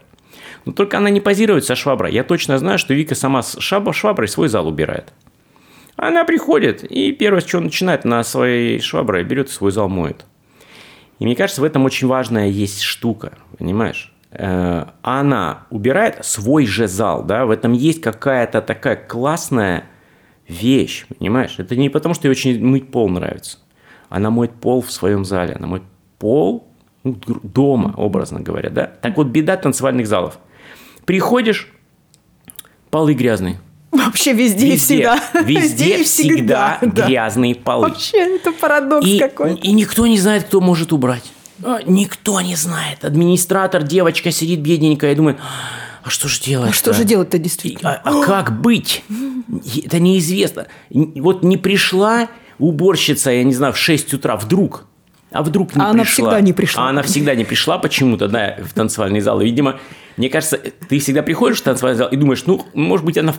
Но 0.64 0.72
только 0.72 0.98
она 0.98 1.10
не 1.10 1.20
позирует 1.20 1.64
со 1.64 1.74
шваброй. 1.74 2.12
Я 2.12 2.24
точно 2.24 2.58
знаю, 2.58 2.78
что 2.78 2.94
Вика 2.94 3.14
сама 3.14 3.42
с 3.42 3.58
шваброй 3.60 4.28
свой 4.28 4.48
зал 4.48 4.66
убирает. 4.66 5.12
Она 5.96 6.24
приходит 6.24 6.84
и 6.84 7.12
первое, 7.12 7.40
что 7.40 7.60
начинает 7.60 8.04
на 8.04 8.24
своей 8.24 8.80
швабре, 8.80 9.22
берет 9.22 9.50
свой 9.50 9.70
зал 9.70 9.88
моет. 9.88 10.24
И 11.18 11.24
мне 11.24 11.36
кажется, 11.36 11.60
в 11.60 11.64
этом 11.64 11.84
очень 11.84 12.08
важная 12.08 12.48
есть 12.48 12.82
штука, 12.82 13.32
понимаешь? 13.58 14.12
Э, 14.32 14.86
она 15.02 15.66
убирает 15.70 16.24
свой 16.24 16.66
же 16.66 16.88
зал, 16.88 17.22
да, 17.22 17.46
в 17.46 17.50
этом 17.50 17.72
есть 17.72 18.00
какая-то 18.00 18.60
такая 18.60 18.96
классная 18.96 19.84
вещь, 20.48 21.06
понимаешь? 21.18 21.54
Это 21.58 21.76
не 21.76 21.88
потому, 21.88 22.14
что 22.14 22.28
ей 22.28 22.32
очень 22.32 22.64
мыть 22.64 22.90
пол 22.90 23.08
нравится. 23.08 23.58
Она 24.08 24.30
моет 24.30 24.52
пол 24.52 24.82
в 24.82 24.92
своем 24.92 25.24
зале, 25.24 25.54
она 25.54 25.66
моет 25.66 25.82
пол 26.18 26.66
ну, 27.02 27.16
дома, 27.42 27.94
образно 27.96 28.40
говоря, 28.40 28.70
да? 28.70 28.86
Так 28.86 29.16
вот, 29.16 29.28
беда 29.28 29.56
танцевальных 29.56 30.06
залов. 30.06 30.38
Приходишь, 31.04 31.72
полы 32.90 33.14
грязные. 33.14 33.60
Вообще 33.92 34.32
везде, 34.32 34.72
везде 34.72 34.74
и 34.74 34.76
всегда. 34.76 35.20
Везде, 35.34 35.52
везде 35.60 36.00
и 36.00 36.04
всегда, 36.04 36.78
всегда 36.80 37.06
грязные 37.06 37.54
полы. 37.54 37.88
Вообще, 37.88 38.36
это 38.36 38.52
парадокс 38.52 39.06
и, 39.06 39.18
какой-то. 39.18 39.60
И 39.60 39.72
никто 39.72 40.06
не 40.06 40.18
знает, 40.18 40.44
кто 40.44 40.60
может 40.60 40.92
убрать. 40.92 41.30
А, 41.62 41.80
никто 41.86 42.40
не 42.40 42.56
знает. 42.56 43.04
Администратор, 43.04 43.82
девочка 43.82 44.30
сидит 44.30 44.60
бедненькая 44.60 45.12
и 45.12 45.14
думает, 45.14 45.38
а 46.02 46.10
что 46.10 46.28
же 46.28 46.40
делать? 46.40 46.70
А 46.70 46.72
что 46.72 46.92
же 46.92 47.04
делать-то 47.04 47.38
действительно? 47.38 47.94
А, 47.94 48.20
а 48.20 48.22
как 48.22 48.60
быть? 48.60 49.04
Это 49.84 49.98
неизвестно. 49.98 50.66
Вот 50.90 51.42
не 51.42 51.56
пришла 51.56 52.28
уборщица, 52.58 53.30
я 53.30 53.44
не 53.44 53.54
знаю, 53.54 53.72
в 53.72 53.78
6 53.78 54.14
утра 54.14 54.36
вдруг. 54.36 54.86
А 55.30 55.42
вдруг 55.42 55.74
не 55.74 55.82
а 55.82 55.86
пришла? 55.86 55.90
она 55.90 56.04
всегда 56.04 56.40
не 56.40 56.52
пришла. 56.52 56.86
А 56.86 56.90
она 56.90 57.02
всегда 57.02 57.34
не 57.34 57.44
пришла 57.44 57.78
почему-то, 57.78 58.28
да, 58.28 58.56
в 58.62 58.72
танцевальный 58.72 59.20
зал. 59.20 59.40
видимо, 59.40 59.80
мне 60.16 60.28
кажется, 60.28 60.60
ты 60.88 61.00
всегда 61.00 61.22
приходишь 61.22 61.58
в 61.58 61.62
танцевальный 61.62 61.98
зал 61.98 62.08
и 62.08 62.16
думаешь, 62.16 62.44
ну, 62.46 62.64
может 62.72 63.04
быть, 63.04 63.18
она 63.18 63.34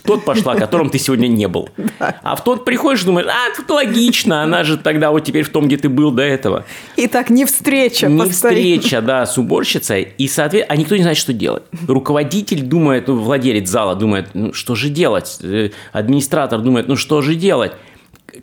в 0.00 0.06
тот 0.06 0.24
пошла, 0.24 0.54
которым 0.54 0.88
ты 0.88 0.98
сегодня 0.98 1.28
не 1.28 1.46
был. 1.46 1.68
А 1.98 2.34
в 2.34 2.42
тот 2.42 2.64
приходишь, 2.64 3.04
думаешь, 3.04 3.28
а, 3.28 3.54
тут 3.54 3.68
логично, 3.70 4.42
она 4.42 4.64
же 4.64 4.78
тогда 4.78 5.10
вот 5.10 5.24
теперь 5.24 5.44
в 5.44 5.50
том, 5.50 5.66
где 5.66 5.76
ты 5.76 5.88
был 5.88 6.10
до 6.10 6.22
этого. 6.22 6.64
И 6.96 7.06
так 7.06 7.30
не 7.30 7.44
встреча. 7.44 8.08
Не 8.08 8.28
встреча, 8.30 9.02
да, 9.02 9.26
с 9.26 9.36
уборщицей. 9.36 10.14
И, 10.16 10.26
соответственно, 10.26 10.74
а 10.74 10.76
никто 10.80 10.96
не 10.96 11.02
знает, 11.02 11.18
что 11.18 11.32
делать. 11.32 11.64
Руководитель 11.86 12.62
думает, 12.62 13.08
ну, 13.08 13.16
владелец 13.16 13.68
зала 13.68 13.94
думает, 13.94 14.28
ну, 14.34 14.52
что 14.52 14.74
же 14.74 14.88
делать? 14.88 15.38
Э, 15.42 15.70
администратор 15.92 16.60
думает, 16.60 16.88
ну, 16.88 16.96
что 16.96 17.20
же 17.20 17.34
делать? 17.34 17.72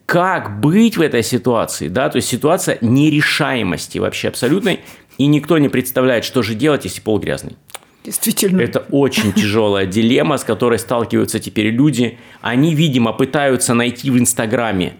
Как 0.06 0.60
быть 0.60 0.98
в 0.98 1.02
этой 1.02 1.24
ситуации, 1.24 1.88
да? 1.88 2.10
То 2.10 2.18
есть 2.18 2.28
ситуация 2.28 2.78
нерешаемости 2.82 3.98
вообще 3.98 4.28
абсолютной, 4.28 4.82
и 5.18 5.26
никто 5.26 5.58
не 5.58 5.70
представляет, 5.70 6.24
что 6.24 6.44
же 6.44 6.54
делать, 6.54 6.86
если 6.86 7.02
пол 7.02 7.20
грязный. 7.20 7.56
Действительно. 8.04 8.62
Это 8.62 8.86
очень 8.90 9.34
тяжелая 9.34 9.86
дилемма, 9.86 10.38
с 10.38 10.44
которой 10.46 10.80
сталкиваются 10.80 11.40
теперь 11.40 11.72
люди. 11.72 12.18
Они, 12.42 12.74
видимо, 12.74 13.12
пытаются 13.12 13.74
найти 13.74 14.10
в 14.10 14.18
Инстаграме 14.18 14.94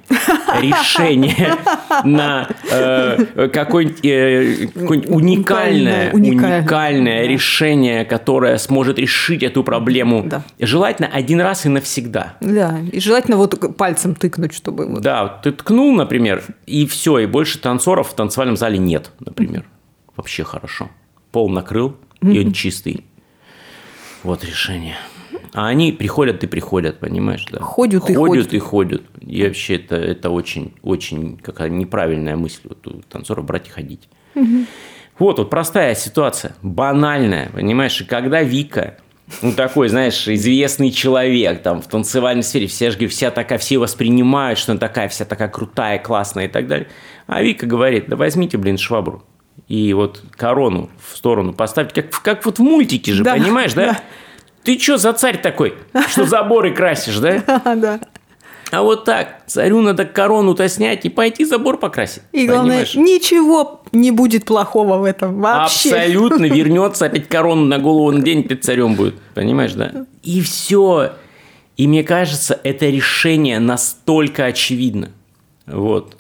решение 0.60 1.56
на 2.04 2.50
э, 2.70 3.48
какое-нибудь, 3.48 4.00
э, 4.04 4.68
какое 4.74 5.00
уникальное, 5.04 6.12
уникальное, 6.12 6.60
уникальное 6.60 7.28
решение, 7.28 8.04
которое 8.04 8.58
сможет 8.58 9.00
решить 9.00 9.42
эту 9.44 9.64
проблему. 9.64 10.24
Да. 10.26 10.44
Желательно 10.60 11.08
один 11.08 11.40
раз 11.40 11.66
и 11.66 11.70
навсегда. 11.70 12.34
Да, 12.42 12.80
и 12.92 13.00
желательно 13.00 13.38
вот 13.38 13.78
пальцем 13.78 14.16
тыкнуть, 14.16 14.54
чтобы... 14.54 14.86
Вот... 14.86 15.02
Да, 15.02 15.40
ты 15.44 15.52
ткнул, 15.52 15.96
например, 15.96 16.44
и 16.66 16.86
все, 16.86 17.20
и 17.20 17.26
больше 17.26 17.58
танцоров 17.60 18.10
в 18.10 18.14
танцевальном 18.16 18.58
зале 18.58 18.78
нет, 18.78 19.12
например. 19.20 19.64
Вообще 20.16 20.44
хорошо. 20.44 20.90
Пол 21.32 21.50
накрыл, 21.50 21.96
и 22.22 22.40
он 22.40 22.52
чистый. 22.52 23.06
Вот 24.24 24.44
решение. 24.44 24.98
А 25.54 25.68
они 25.68 25.92
приходят 25.92 26.44
и 26.44 26.48
приходят, 26.48 27.00
понимаешь, 27.00 27.46
да? 27.52 27.60
Ходят 27.60 28.10
и 28.10 28.14
ходят. 28.14 28.54
и 28.54 28.60
ходят. 28.60 29.04
И 29.22 29.44
вообще 29.44 29.78
это, 29.78 29.96
это 29.96 30.30
очень, 30.30 30.74
очень 30.82 31.38
какая 31.38 31.70
неправильная 31.70 32.36
мысль 32.36 32.62
вот 32.66 32.86
у 32.88 33.02
танцоров 33.02 33.46
брать 33.46 33.68
и 33.68 33.72
ходить. 33.72 34.08
Угу. 34.36 34.66
Вот, 35.20 35.40
вот 35.40 35.50
простая 35.50 35.96
ситуация, 35.96 36.56
банальная, 36.62 37.50
понимаешь? 37.50 38.00
И 38.02 38.04
когда 38.04 38.44
Вика, 38.44 38.98
ну 39.42 39.52
такой, 39.52 39.90
знаешь, 39.90 40.28
известный 40.28 40.92
человек 40.92 41.64
там 41.64 41.82
в 41.82 41.88
танцевальной 41.88 42.44
сфере, 42.44 42.68
все 42.68 42.92
же 42.92 43.08
вся 43.08 43.32
такая, 43.32 43.58
все 43.58 43.80
воспринимают, 43.80 44.60
что 44.60 44.74
она 44.74 44.80
такая, 44.80 45.08
вся 45.08 45.26
такая 45.26 45.50
крутая, 45.50 45.98
классная 45.98 46.46
и 46.46 46.50
так 46.50 46.68
далее. 46.68 46.88
А 47.26 47.42
Вика 47.42 47.66
говорит, 47.66 48.06
да 48.08 48.16
возьмите, 48.16 48.58
блин, 48.58 48.78
швабру 48.78 49.24
и 49.68 49.94
вот 49.94 50.22
корону 50.32 50.90
в 51.12 51.18
сторону 51.18 51.54
поставить, 51.54 51.94
как, 51.94 52.10
как 52.22 52.46
вот 52.46 52.60
в 52.60 52.62
мультике 52.62 53.14
же, 53.14 53.24
да, 53.24 53.34
понимаешь, 53.34 53.74
да? 53.74 53.86
да? 53.86 54.00
Ты 54.64 54.80
что 54.80 54.98
за 54.98 55.14
царь 55.14 55.42
такой, 55.42 55.76
что 56.10 56.26
заборы 56.26 56.74
красишь, 56.74 57.18
да? 57.20 57.62
Да. 57.76 58.00
А 58.70 58.82
вот 58.82 59.06
так, 59.06 59.44
царю 59.48 59.82
надо 59.82 60.06
корону-то 60.06 60.68
снять 60.68 61.06
и 61.06 61.10
пойти 61.10 61.46
забор 61.46 61.78
покрасить. 61.78 62.24
И 62.34 62.46
главное, 62.46 62.86
понимаешь? 62.86 62.96
ничего 62.96 63.82
не 63.94 64.12
будет 64.12 64.44
плохого 64.44 64.98
в 64.98 65.04
этом 65.06 65.40
вообще. 65.40 65.90
Абсолютно 65.90 66.46
вернется 66.54 67.06
опять 67.06 67.30
корону 67.30 67.66
на 67.66 67.80
голову 67.80 68.12
на 68.12 68.22
день 68.22 68.44
перед 68.44 68.64
царем 68.64 68.96
будет, 68.96 69.16
понимаешь, 69.34 69.74
да? 69.74 70.06
И 70.24 70.42
все. 70.42 71.12
И 71.78 71.88
мне 71.88 72.04
кажется, 72.04 72.60
это 72.64 72.88
решение 72.88 73.60
настолько 73.60 74.46
очевидно. 74.46 75.12
Вот. 75.66 76.18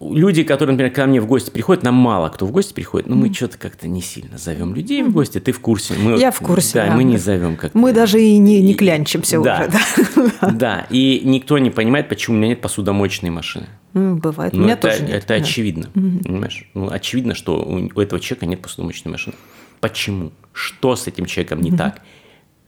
Люди, 0.00 0.42
которые, 0.42 0.74
например, 0.74 0.92
ко 0.92 1.06
мне 1.06 1.20
в 1.20 1.26
гости 1.26 1.50
приходят, 1.50 1.82
нам 1.82 1.94
мало 1.94 2.28
кто 2.28 2.44
в 2.46 2.52
гости 2.52 2.74
приходит, 2.74 3.08
но 3.08 3.16
мы 3.16 3.32
что-то 3.32 3.56
как-то 3.56 3.88
не 3.88 4.02
сильно 4.02 4.36
зовем 4.36 4.74
людей 4.74 5.02
в 5.02 5.12
гости. 5.12 5.40
Ты 5.40 5.52
в 5.52 5.60
курсе? 5.60 5.94
Мы, 5.94 6.18
Я 6.18 6.30
в 6.30 6.40
курсе. 6.40 6.74
Да, 6.74 6.86
да 6.86 6.94
мы 6.94 7.04
не 7.04 7.16
зовем 7.16 7.56
как 7.56 7.74
Мы 7.74 7.92
даже 7.92 8.20
и 8.20 8.36
не, 8.36 8.60
не 8.60 8.74
клянчимся 8.74 9.40
да, 9.40 9.66
уже. 9.66 10.28
Да. 10.40 10.50
да, 10.52 10.86
и 10.90 11.22
никто 11.24 11.58
не 11.58 11.70
понимает, 11.70 12.08
почему 12.08 12.36
у 12.36 12.38
меня 12.38 12.48
нет 12.48 12.60
посудомоечной 12.60 13.30
машины. 13.30 13.66
Бывает, 13.94 14.52
у 14.52 14.58
меня 14.58 14.74
это, 14.74 14.88
тоже 14.88 15.02
нет. 15.02 15.10
Это 15.10 15.28
да. 15.28 15.34
очевидно, 15.36 15.88
понимаешь? 15.94 16.68
Ну, 16.74 16.90
очевидно, 16.90 17.34
что 17.34 17.62
у 17.62 18.00
этого 18.00 18.20
человека 18.20 18.46
нет 18.46 18.60
посудомоечной 18.60 19.12
машины. 19.12 19.36
Почему? 19.80 20.32
Что 20.52 20.96
с 20.96 21.06
этим 21.06 21.24
человеком 21.24 21.62
не 21.62 21.72
так? 21.72 22.02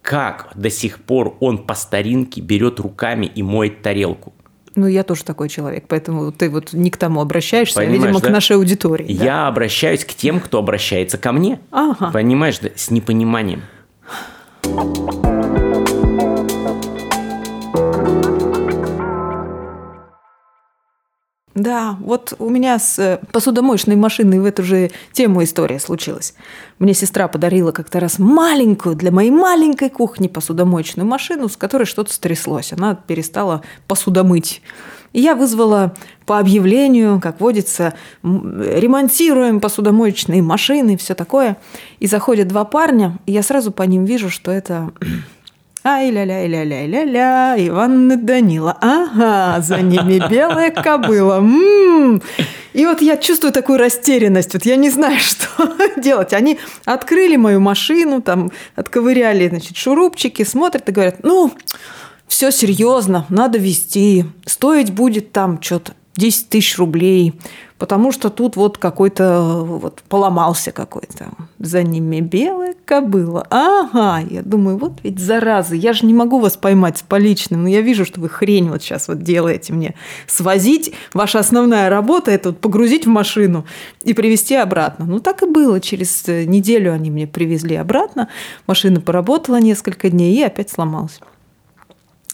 Как 0.01 0.51
до 0.55 0.71
сих 0.71 1.01
пор 1.01 1.37
он 1.41 1.59
по 1.59 1.75
старинке 1.75 2.41
берет 2.41 2.81
руками 2.81 3.27
и 3.27 3.43
моет 3.43 3.83
тарелку? 3.83 4.33
Ну, 4.81 4.87
я 4.87 5.03
тоже 5.03 5.25
такой 5.25 5.51
человек, 5.51 5.85
поэтому 5.89 6.33
ты 6.33 6.49
вот 6.49 6.73
не 6.73 6.91
к 6.91 6.97
тому 6.97 7.21
обращаешься, 7.21 7.81
а, 7.81 7.83
Понимаешь, 7.83 8.03
а, 8.03 8.07
видимо, 8.07 8.21
да? 8.23 8.29
к 8.29 8.31
нашей 8.31 8.57
аудитории. 8.57 9.13
Я 9.13 9.25
да? 9.25 9.49
обращаюсь 9.49 10.07
к 10.07 10.15
тем, 10.15 10.41
кто 10.41 10.59
обращается 10.59 11.19
ко 11.19 11.33
мне. 11.33 11.61
Ага. 11.71 12.11
Понимаешь, 12.13 12.59
да? 12.61 12.71
с 12.75 12.91
непониманием. 12.91 13.61
Да, 21.61 21.99
вот 22.01 22.33
у 22.39 22.49
меня 22.49 22.79
с 22.79 22.99
э, 22.99 23.19
посудомоечной 23.33 23.95
машиной 23.95 24.41
в 24.41 24.47
эту 24.47 24.63
же 24.63 24.91
тему 25.13 25.45
история 25.45 25.79
случилась. 25.79 26.33
Мне 26.79 26.95
сестра 26.95 27.29
подарила 27.29 27.71
как-то 27.71 28.01
раз 28.01 28.19
маленькую 28.19 28.95
для 28.95 29.11
моей 29.11 29.31
маленькой 29.31 29.91
кухни 29.91 30.29
посудомоечную 30.29 31.07
машину, 31.07 31.51
с 31.51 31.59
которой 31.59 31.85
что-то 31.85 32.15
стряслось. 32.15 32.73
Она 32.73 32.95
перестала 32.95 33.61
посудомыть. 33.87 34.63
И 35.13 35.21
я 35.21 35.35
вызвала 35.35 35.95
по 36.25 36.39
объявлению, 36.39 37.21
как 37.21 37.43
водится, 37.43 37.93
ремонтируем 38.23 39.61
посудомоечные 39.61 40.41
машины, 40.41 40.97
все 40.97 41.15
такое. 41.15 41.59
И 41.99 42.07
заходят 42.07 42.49
два 42.49 42.65
парня, 42.65 43.19
и 43.27 43.33
я 43.33 43.43
сразу 43.43 43.71
по 43.71 43.83
ним 43.83 44.07
вижу, 44.07 44.31
что 44.31 44.51
это 44.51 44.93
Ай-ля-ля-ля-ля-ля-ля, 45.83 47.55
Иван 47.57 48.13
и 48.13 48.17
Данила. 48.17 48.77
Ага, 48.83 49.63
за 49.63 49.81
ними 49.81 50.23
белая 50.29 50.71
кобыла. 50.71 51.39
М-м-м. 51.39 52.23
И 52.75 52.85
вот 52.85 53.01
я 53.01 53.17
чувствую 53.17 53.51
такую 53.53 53.79
растерянность. 53.79 54.53
Вот 54.53 54.67
я 54.67 54.77
не 54.77 54.91
знаю, 54.91 55.19
что 55.21 55.47
делать. 55.97 56.35
Они 56.35 56.59
открыли 56.85 57.37
мою 57.37 57.61
машину, 57.61 58.21
там 58.21 58.53
отковыряли, 58.77 59.49
значит, 59.49 59.79
шурупчики, 59.79 60.43
смотрят 60.45 60.87
и 60.87 60.93
говорят, 60.93 61.23
ну, 61.23 61.51
все 62.29 62.51
серьезно, 62.51 63.25
надо 63.31 63.59
вести. 63.59 64.27
Стоить 64.45 64.93
будет 64.93 65.33
там 65.33 65.63
что-то 65.63 65.95
10 66.17 66.51
тысяч 66.51 66.77
рублей, 66.77 67.33
потому 67.81 68.13
что 68.13 68.29
тут 68.29 68.57
вот 68.57 68.77
какой-то 68.77 69.65
вот 69.65 70.03
поломался 70.09 70.71
какой-то. 70.71 71.31
За 71.59 71.83
ними 71.83 72.21
белая 72.21 72.75
кобыла. 72.85 73.47
Ага, 73.49 74.23
я 74.29 74.43
думаю, 74.43 74.77
вот 74.77 75.01
ведь 75.03 75.19
заразы, 75.19 75.77
я 75.77 75.95
же 75.95 76.05
не 76.05 76.13
могу 76.13 76.41
вас 76.41 76.59
поймать 76.59 76.99
с 76.99 77.03
поличным, 77.03 77.63
но 77.63 77.69
я 77.69 77.81
вижу, 77.81 78.05
что 78.05 78.21
вы 78.21 78.29
хрень 78.29 78.69
вот 78.69 78.83
сейчас 78.83 79.09
вот 79.09 79.23
делаете 79.23 79.73
мне. 79.73 79.95
Свозить, 80.27 80.93
ваша 81.15 81.39
основная 81.39 81.89
работа– 81.89 82.31
это 82.33 82.51
вот 82.51 82.61
погрузить 82.61 83.07
в 83.07 83.09
машину 83.09 83.65
и 84.05 84.13
привезти 84.13 84.57
обратно. 84.57 85.07
Ну, 85.07 85.19
так 85.19 85.43
и 85.43 85.47
было. 85.47 85.81
Через 85.81 86.27
неделю 86.27 86.93
они 86.93 87.11
мне 87.11 87.27
привезли 87.27 87.77
обратно. 87.77 88.29
Машина 88.67 89.01
поработала 89.01 89.59
несколько 89.59 90.11
дней 90.11 90.37
и 90.37 90.43
опять 90.43 90.69
сломалась. 90.69 91.19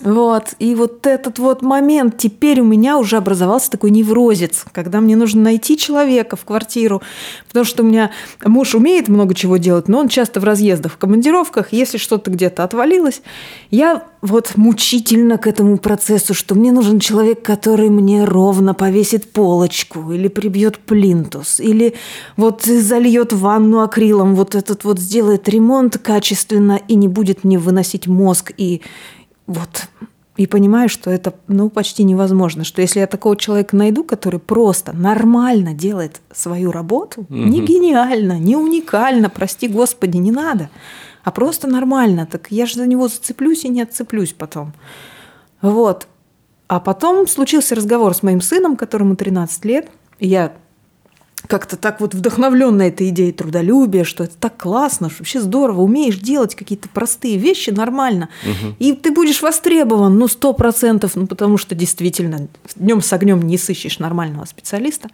Вот, 0.03 0.55
и 0.59 0.75
вот 0.75 1.07
этот 1.07 1.39
вот 1.39 1.63
момент, 1.63 2.19
теперь 2.19 2.61
у 2.61 2.65
меня 2.65 2.99
уже 2.99 3.17
образовался 3.17 3.71
такой 3.71 3.91
неврозец, 3.91 4.67
когда 4.73 5.01
мне 5.01 5.17
нужно 5.17 5.41
найти 5.41 5.79
человека 5.79 6.37
в 6.37 6.45
квартиру, 6.45 7.01
потому 7.49 7.65
что 7.65 7.83
у 7.83 7.87
меня 7.87 8.11
муж 8.45 8.75
умеет 8.75 9.09
много 9.09 9.35
чего 9.35 9.57
делать, 9.57 9.89
но 9.89 10.01
он 10.01 10.09
часто 10.09 10.39
в 10.39 10.45
разъездах, 10.45 10.93
в 10.93 10.97
командировках, 10.99 11.73
если 11.73 11.97
что-то 11.97 12.31
где-то 12.31 12.63
отвалилось, 12.63 13.23
я 13.71 14.05
вот 14.21 14.53
мучительно 14.57 15.39
к 15.39 15.47
этому 15.47 15.79
процессу, 15.79 16.35
что 16.35 16.55
мне 16.55 16.73
нужен 16.73 17.01
человек, 17.01 17.41
который 17.43 17.89
мне 17.89 18.25
ровно 18.25 18.75
повесит 18.75 19.33
полочку, 19.33 20.13
или 20.13 20.29
прибьет 20.29 20.79
плинтус, 20.79 21.59
или 21.59 21.95
вот 22.37 22.65
зальет 22.65 23.33
ванну 23.33 23.81
акрилом, 23.81 24.35
вот 24.35 24.55
этот 24.55 24.85
вот 24.85 24.99
сделает 24.99 25.49
ремонт 25.49 25.97
качественно 25.97 26.79
и 26.87 26.97
не 26.97 27.09
будет 27.09 27.45
мне 27.45 27.59
выносить 27.59 28.07
мозг 28.07 28.53
и 28.59 28.83
вот. 29.47 29.89
И 30.37 30.47
понимаю, 30.47 30.91
что 30.91 31.11
это 31.11 31.33
ну, 31.49 31.71
почти 31.71 32.05
невозможно, 32.05 32.63
что 32.65 32.83
если 32.83 33.01
я 33.01 33.07
такого 33.07 33.37
человека 33.37 33.75
найду, 33.75 34.05
который 34.05 34.39
просто 34.39 34.95
нормально 34.95 35.73
делает 35.73 36.21
свою 36.31 36.73
работу, 36.73 37.23
угу. 37.23 37.35
не 37.35 37.61
гениально, 37.65 38.39
не 38.39 38.55
уникально, 38.55 39.31
прости 39.31 39.67
господи, 39.67 40.19
не 40.19 40.31
надо, 40.31 40.69
а 41.25 41.31
просто 41.31 41.67
нормально, 41.69 42.29
так 42.31 42.49
я 42.51 42.67
же 42.67 42.75
за 42.75 42.87
него 42.87 43.09
зацеплюсь 43.09 43.65
и 43.65 43.69
не 43.69 43.81
отцеплюсь 43.81 44.35
потом. 44.35 44.75
Вот. 45.63 46.07
А 46.69 46.81
потом 46.81 47.27
случился 47.27 47.75
разговор 47.75 48.15
с 48.15 48.23
моим 48.23 48.41
сыном, 48.41 48.77
которому 48.77 49.17
13 49.17 49.65
лет. 49.65 49.89
Я 50.19 50.53
как-то 51.47 51.77
так 51.77 52.01
вот 52.01 52.15
вдохновлен 52.15 52.77
на 52.77 52.89
этой 52.89 53.09
идее 53.09 53.33
трудолюбия, 53.33 54.05
что 54.05 54.25
это 54.25 54.37
так 54.37 54.57
классно, 54.57 55.09
что 55.11 55.21
вообще 55.21 55.41
здорово, 55.41 55.83
умеешь 55.83 56.19
делать 56.19 56.55
какие-то 56.55 56.89
простые 56.89 57.37
вещи 57.37 57.71
нормально, 57.71 58.29
угу. 58.43 58.75
и 58.79 58.93
ты 58.93 59.13
будешь 59.13 59.43
востребован, 59.43 60.19
ну, 60.19 60.29
сто 60.29 60.53
процентов, 60.53 61.17
ну, 61.17 61.27
потому 61.27 61.59
что 61.59 61.75
действительно 61.75 62.49
днем 62.75 63.01
с 63.01 63.13
огнем 63.13 63.43
не 63.43 63.59
сыщешь 63.59 63.99
нормального 63.99 64.45
специалиста. 64.45 65.11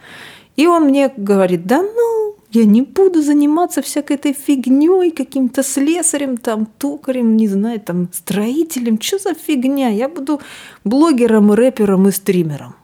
И 0.56 0.66
он 0.66 0.84
мне 0.84 1.12
говорит, 1.16 1.66
да 1.66 1.82
ну, 1.82 2.36
я 2.50 2.66
не 2.66 2.82
буду 2.82 3.22
заниматься 3.22 3.80
всякой 3.80 4.16
этой 4.16 4.34
фигней, 4.34 5.10
каким-то 5.10 5.62
слесарем, 5.62 6.36
там, 6.36 6.66
токарем, 6.66 7.36
не 7.36 7.48
знаю, 7.48 7.80
там, 7.80 8.08
строителем. 8.12 9.00
Что 9.00 9.18
за 9.18 9.34
фигня? 9.34 9.88
Я 9.88 10.08
буду 10.08 10.40
блогером, 10.84 11.52
рэпером 11.52 12.08
и 12.08 12.12
стримером. 12.12 12.74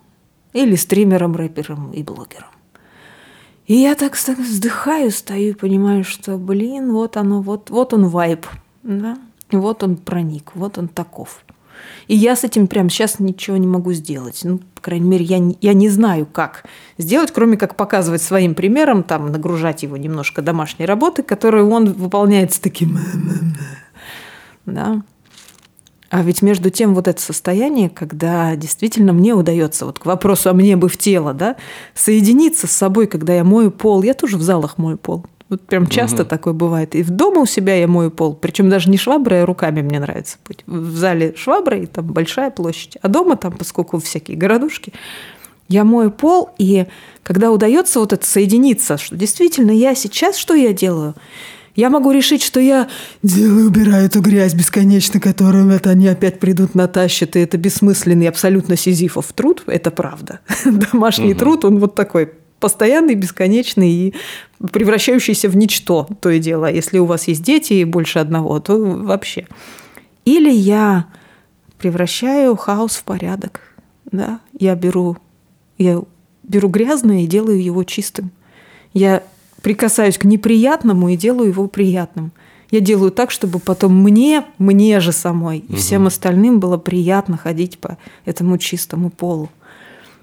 Или 0.55 0.77
стримером, 0.77 1.37
рэпером 1.37 1.93
и 1.93 2.03
блогером. 2.03 2.49
И 3.69 3.75
я 3.75 3.95
так 3.95 4.17
вздыхаю, 4.17 5.11
стою 5.11 5.51
и 5.51 5.55
понимаю, 5.55 6.03
что, 6.03 6.39
блин, 6.39 6.91
вот 6.91 7.19
оно, 7.19 7.43
вот, 7.43 7.69
вот 7.69 7.93
он 7.93 8.09
вайб, 8.09 8.47
да, 8.83 9.19
вот 9.53 9.83
он 9.83 9.97
проник, 9.97 10.53
вот 10.55 10.79
он 10.79 10.89
таков. 10.89 11.45
И 12.07 12.17
я 12.17 12.35
с 12.35 12.45
этим 12.45 12.67
прямо 12.67 12.89
сейчас 12.89 13.21
ничего 13.21 13.59
не 13.59 13.67
могу 13.67 13.93
сделать. 13.93 14.41
Ну, 14.43 14.59
по 14.75 14.81
крайней 14.81 15.07
мере, 15.07 15.25
я 15.27 15.39
не, 15.39 15.59
я 15.61 15.75
не 15.75 15.91
знаю, 15.91 16.25
как 16.25 16.65
сделать, 16.97 17.31
кроме 17.31 17.59
как 17.59 17.77
показывать 17.77 18.23
своим 18.23 18.55
примером, 18.55 19.03
там, 19.03 19.31
нагружать 19.31 19.83
его 19.83 19.99
немножко 19.99 20.41
домашней 20.41 20.87
работы, 20.87 21.23
которую 21.23 21.71
он 21.71 21.93
выполняет 21.93 22.53
с 22.53 22.59
таким... 22.59 22.99
Да. 24.65 25.03
А 26.11 26.23
ведь 26.23 26.41
между 26.41 26.71
тем 26.71 26.95
вот 26.95 27.07
это 27.07 27.21
состояние, 27.21 27.91
когда 27.91 28.57
действительно 28.57 29.13
мне 29.13 29.35
удается, 29.35 29.85
вот 29.85 29.99
к 29.99 30.07
вопросу 30.07 30.49
о 30.49 30.55
мне 30.55 30.77
бы 30.77 30.89
в 30.89 30.97
тело, 30.97 31.35
да, 31.35 31.57
соединиться 31.95 32.67
с 32.67 32.73
собой, 32.73 33.07
когда 33.07 33.35
я 33.35 33.45
мою 33.45 33.71
пол, 33.71 34.03
я 34.03 34.15
тоже 34.15 34.39
в 34.39 34.43
залах 34.43 34.79
мою 34.79 34.97
пол. 34.97 35.27
Вот 35.49 35.63
прям 35.63 35.87
часто 35.87 36.23
угу. 36.23 36.29
такое 36.29 36.53
бывает. 36.53 36.95
И 36.95 37.03
в 37.03 37.11
дома 37.11 37.41
у 37.41 37.47
себя 37.47 37.75
я 37.75 37.89
мою 37.89 38.11
пол. 38.11 38.35
Причем 38.35 38.69
даже 38.69 38.91
не 38.91 38.99
шваброй, 38.99 39.43
а 39.43 39.47
руками 39.47 39.81
мне 39.81 39.99
нравится 39.99 40.37
быть. 40.47 40.63
В 40.67 40.95
зале 40.95 41.35
шваброй, 41.37 41.87
там 41.87 42.07
большая 42.07 42.51
площадь. 42.51 42.99
А 43.01 43.09
дома 43.09 43.37
там, 43.37 43.57
поскольку 43.57 43.99
всякие 43.99 44.37
городушки, 44.37 44.93
я 45.69 45.85
мою 45.85 46.11
пол, 46.11 46.51
и 46.59 46.87
когда 47.23 47.51
удается 47.51 48.01
вот 48.01 48.13
это 48.13 48.27
соединиться, 48.27 48.97
что 48.97 49.17
действительно 49.17 49.71
я 49.71 49.95
сейчас, 49.95 50.37
что 50.37 50.55
я 50.55 50.73
делаю? 50.73 51.15
Я 51.79 51.91
могу 51.91 52.11
решить, 52.11 52.43
что 52.43 52.59
я 52.59 52.89
делаю, 53.23 53.69
убираю 53.69 54.07
эту 54.07 54.21
грязь 54.21 54.53
бесконечно, 54.53 55.21
которую 55.21 55.71
это 55.71 55.91
они 55.91 56.09
опять 56.09 56.41
придут 56.41 56.75
натащат, 56.75 57.37
и 57.37 57.39
это 57.39 57.57
бессмысленный 57.57 58.29
абсолютно 58.29 58.77
сизифов 58.77 59.33
труд. 59.33 59.63
Это 59.69 59.93
правда. 59.93 60.41
Домашний 60.65 61.35
угу. 61.35 61.39
труд, 61.39 61.65
он 61.65 61.79
вот 61.79 61.95
такой 61.95 62.33
постоянный, 62.59 63.15
бесконечный 63.15 63.93
и 63.93 64.15
превращающийся 64.73 65.49
в 65.49 65.57
ничто, 65.57 66.09
то 66.21 66.31
и 66.31 66.41
дело. 66.41 66.69
Если 66.69 66.99
у 66.99 67.05
вас 67.05 67.29
есть 67.29 67.45
дети 67.45 67.75
и 67.75 67.85
больше 67.85 68.19
одного, 68.19 68.59
то 68.59 68.77
вообще. 68.77 69.47
Или 70.25 70.51
я 70.51 71.07
превращаю 71.79 72.57
хаос 72.57 72.97
в 72.97 73.05
порядок. 73.05 73.61
Да? 74.11 74.41
Я 74.59 74.75
беру, 74.75 75.17
я 75.79 76.03
беру 76.43 76.69
грязное 76.71 77.21
и 77.21 77.29
делаю 77.29 77.63
его 77.63 77.85
чистым. 77.85 78.33
Я 78.93 79.23
прикасаюсь 79.63 80.19
к 80.19 80.25
неприятному 80.25 81.09
и 81.09 81.17
делаю 81.17 81.49
его 81.49 81.69
приятным. 81.69 82.33
Я 82.71 82.81
делаю 82.81 83.11
так, 83.11 83.31
чтобы 83.31 83.59
потом 83.59 83.95
мне, 84.03 84.45
мне 84.59 85.01
же 85.01 85.13
самой 85.13 85.61
и 85.61 85.77
всем 85.77 86.07
остальным 86.07 86.61
было 86.61 86.77
приятно 86.77 87.37
ходить 87.37 87.79
по 87.79 87.97
этому 88.25 88.59
чистому 88.59 89.11
полу. 89.11 89.49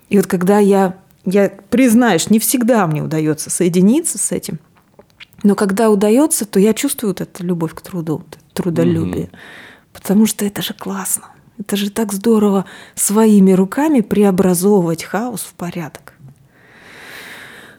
И 0.10 0.17
вот 0.17 0.28
когда 0.28 0.60
я, 0.60 0.95
я 1.26 1.52
признаюсь, 1.69 2.30
не 2.30 2.39
всегда 2.39 2.86
мне 2.86 3.02
удается 3.02 3.50
соединиться 3.50 4.19
с 4.19 4.32
этим, 4.32 4.60
но 5.43 5.56
когда 5.56 5.89
удается, 5.89 6.45
то 6.45 6.60
я 6.60 6.74
чувствую 6.74 7.12
вот 7.12 7.21
эту 7.21 7.43
любовь 7.43 7.74
к 7.74 7.82
труду, 7.82 8.24
трудолюбие. 8.54 9.26
Угу. 9.26 9.38
Потому 9.93 10.26
что 10.26 10.45
это 10.45 10.62
же 10.62 10.74
классно. 10.74 11.26
Это 11.58 11.76
же 11.78 11.89
так 11.89 12.13
здорово 12.13 12.65
своими 12.95 13.54
руками 13.54 14.02
преобразовывать 14.02 15.04
хаос 15.04 15.41
в 15.41 15.54
порядок. 15.54 16.13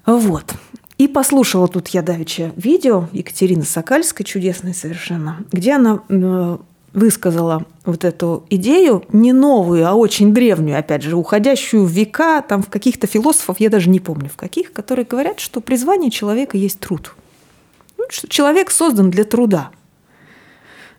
Вот. 0.06 0.54
И 0.98 1.08
послушала 1.08 1.68
тут 1.68 1.88
я 1.88 2.02
давеча 2.02 2.52
видео 2.56 3.08
Екатерины 3.12 3.64
Сокальской, 3.64 4.24
чудесной 4.24 4.74
совершенно, 4.74 5.44
где 5.52 5.74
она 5.74 6.00
э, 6.08 6.58
высказала 6.94 7.66
вот 7.84 8.04
эту 8.04 8.46
идею, 8.48 9.04
не 9.12 9.34
новую, 9.34 9.86
а 9.86 9.92
очень 9.92 10.32
древнюю, 10.32 10.78
опять 10.78 11.02
же, 11.02 11.14
уходящую 11.14 11.84
в 11.84 11.90
века, 11.90 12.40
там 12.40 12.62
в 12.62 12.70
каких-то 12.70 13.06
философов, 13.06 13.60
я 13.60 13.68
даже 13.68 13.90
не 13.90 14.00
помню 14.00 14.30
в 14.30 14.36
каких, 14.36 14.72
которые 14.72 15.04
говорят, 15.04 15.38
что 15.38 15.60
призвание 15.60 16.10
человека 16.10 16.56
есть 16.56 16.80
труд. 16.80 17.14
Ну, 17.98 18.06
человек 18.10 18.70
создан 18.70 19.10
для 19.10 19.24
труда 19.24 19.70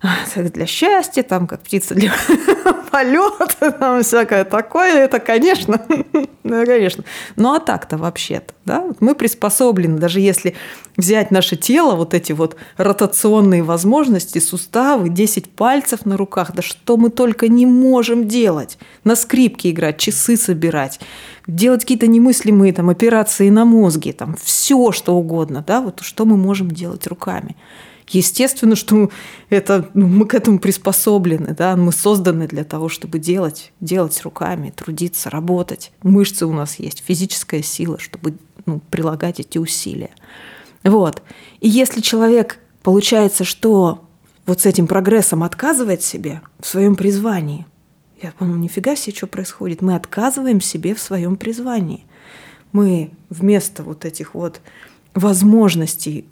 для 0.36 0.66
счастья, 0.66 1.24
там, 1.24 1.48
как 1.48 1.62
птица 1.62 1.96
для 1.96 2.14
полета, 2.92 3.72
там 3.72 4.04
всякое 4.04 4.44
такое, 4.44 4.94
это, 4.94 5.20
конечно, 5.20 5.82
ну, 6.44 6.66
конечно. 6.66 7.04
Ну, 7.36 7.54
а 7.54 7.60
так-то 7.60 7.98
вообще-то, 7.98 8.54
да, 8.66 8.86
мы 9.00 9.16
приспособлены, 9.16 9.98
даже 9.98 10.20
если 10.20 10.56
взять 10.96 11.32
наше 11.32 11.56
тело, 11.56 11.96
вот 11.96 12.14
эти 12.14 12.32
вот 12.32 12.56
ротационные 12.78 13.64
возможности, 13.64 14.40
суставы, 14.40 15.10
10 15.10 15.50
пальцев 15.50 16.06
на 16.06 16.18
руках, 16.18 16.52
да 16.54 16.62
что 16.62 16.98
мы 16.98 17.10
только 17.10 17.48
не 17.48 17.66
можем 17.66 18.28
делать. 18.28 18.78
На 19.04 19.16
скрипке 19.16 19.72
играть, 19.72 19.98
часы 19.98 20.38
собирать, 20.38 21.00
делать 21.48 21.82
какие-то 21.82 22.08
немыслимые 22.08 22.74
там 22.74 22.90
операции 22.90 23.50
на 23.50 23.66
мозге, 23.66 24.14
там 24.14 24.36
все 24.42 24.92
что 24.92 25.16
угодно, 25.16 25.64
да, 25.66 25.82
вот 25.82 26.02
что 26.02 26.26
мы 26.26 26.38
можем 26.38 26.70
делать 26.70 27.08
руками. 27.08 27.56
Естественно, 28.10 28.76
что 28.76 29.10
это, 29.50 29.90
ну, 29.94 30.08
мы 30.08 30.26
к 30.26 30.34
этому 30.34 30.60
приспособлены, 30.60 31.54
да, 31.54 31.76
мы 31.76 31.92
созданы 31.92 32.48
для 32.48 32.64
того, 32.64 32.88
чтобы 32.88 33.20
делать, 33.20 33.74
делать 33.82 34.22
руками, 34.22 34.74
трудиться, 34.76 35.30
работать. 35.30 35.92
Мышцы 36.04 36.46
у 36.46 36.54
нас 36.54 36.80
есть, 36.80 37.04
физическая 37.06 37.62
сила, 37.62 38.00
чтобы 38.00 38.38
ну, 38.66 38.82
прилагать 38.90 39.42
эти 39.42 39.58
усилия. 39.58 40.12
Вот. 40.84 41.22
И 41.60 41.68
если 41.68 42.00
человек, 42.00 42.60
получается, 42.82 43.44
что 43.44 44.06
вот 44.46 44.62
с 44.62 44.66
этим 44.66 44.88
прогрессом 44.88 45.44
отказывает 45.44 46.02
себе 46.02 46.42
в 46.60 46.66
своем 46.66 46.96
призвании, 46.96 47.66
я 48.22 48.32
помню, 48.32 48.56
нифига 48.56 48.96
себе, 48.96 49.16
что 49.16 49.28
происходит. 49.28 49.82
Мы 49.82 49.96
отказываем 49.96 50.62
себе 50.62 50.96
в 50.96 51.00
своем 51.00 51.36
призвании. 51.36 52.06
Мы 52.72 53.12
вместо 53.30 53.84
вот 53.84 54.06
этих 54.06 54.34
вот 54.34 54.62
возможностей 55.14 56.26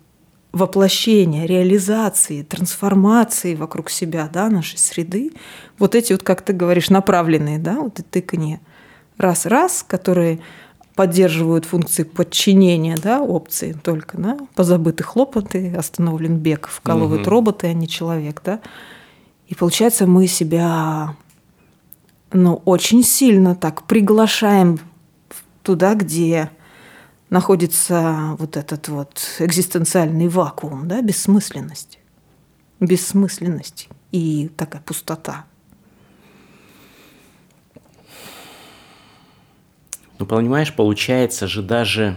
воплощения, 0.56 1.46
реализации, 1.46 2.42
трансформации 2.42 3.56
вокруг 3.56 3.90
себя, 3.90 4.30
да, 4.32 4.50
нашей 4.50 4.78
среды, 4.78 5.34
вот 5.78 5.96
эти 5.96 6.14
вот, 6.14 6.24
как 6.24 6.42
ты 6.42 6.54
говоришь, 6.54 6.90
направленные, 6.90 7.60
да, 7.60 7.76
вот 7.76 8.00
и 8.00 8.04
тыканье 8.04 8.62
раз-раз, 9.18 9.84
которые 9.86 10.40
поддерживают 10.96 11.66
функции 11.66 12.04
подчинения, 12.04 12.96
да, 12.96 13.22
опции 13.22 13.74
только, 13.74 14.18
да, 14.18 14.38
позабыты 14.56 15.04
хлопоты, 15.04 15.76
остановлен 15.76 16.38
бег, 16.38 16.70
вкалывают 16.70 17.24
угу. 17.24 17.32
роботы, 17.32 17.68
а 17.68 17.74
не 17.74 17.90
человек, 17.90 18.42
да. 18.46 18.62
И 19.48 19.56
получается, 19.56 20.08
мы 20.08 20.26
себя, 20.26 21.18
ну, 22.32 22.62
очень 22.64 23.04
сильно 23.04 23.56
так 23.56 23.84
приглашаем 23.84 24.80
туда, 25.64 25.96
где 25.96 26.50
находится 27.36 28.38
вот 28.40 28.56
этот 28.56 28.88
вот 28.88 29.22
экзистенциальный 29.40 30.30
вакуум, 30.30 30.88
да, 30.88 31.02
бессмысленность. 31.02 32.00
Бессмысленность 32.80 33.90
и 34.14 34.50
такая 34.56 34.82
пустота. 34.82 35.44
Ну, 40.18 40.26
понимаешь, 40.26 40.74
получается 40.74 41.46
же 41.46 41.62
даже 41.62 42.16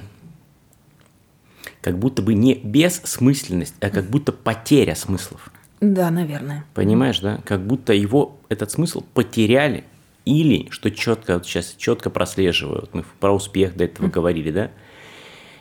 как 1.80 1.98
будто 1.98 2.22
бы 2.22 2.34
не 2.34 2.54
бессмысленность, 2.54 3.74
а 3.80 3.90
как 3.90 4.08
будто 4.08 4.30
потеря 4.30 4.94
смыслов. 4.94 5.50
Да, 5.80 6.12
наверное. 6.12 6.64
Понимаешь, 6.74 7.18
да? 7.18 7.40
Как 7.44 7.66
будто 7.66 7.92
его, 7.92 8.38
этот 8.48 8.70
смысл 8.70 9.02
потеряли. 9.14 9.82
Или, 10.24 10.68
что 10.70 10.92
четко, 10.92 11.34
вот 11.34 11.46
сейчас 11.46 11.74
четко 11.76 12.08
прослеживаю, 12.08 12.82
вот 12.82 12.94
мы 12.94 13.04
про 13.18 13.32
успех 13.32 13.76
до 13.76 13.84
этого 13.84 14.06
говорили, 14.06 14.52
да? 14.52 14.70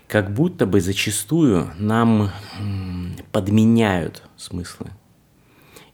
Как 0.07 0.31
будто 0.31 0.65
бы 0.65 0.79
зачастую 0.79 1.69
нам 1.77 2.31
подменяют 3.31 4.23
смыслы. 4.37 4.87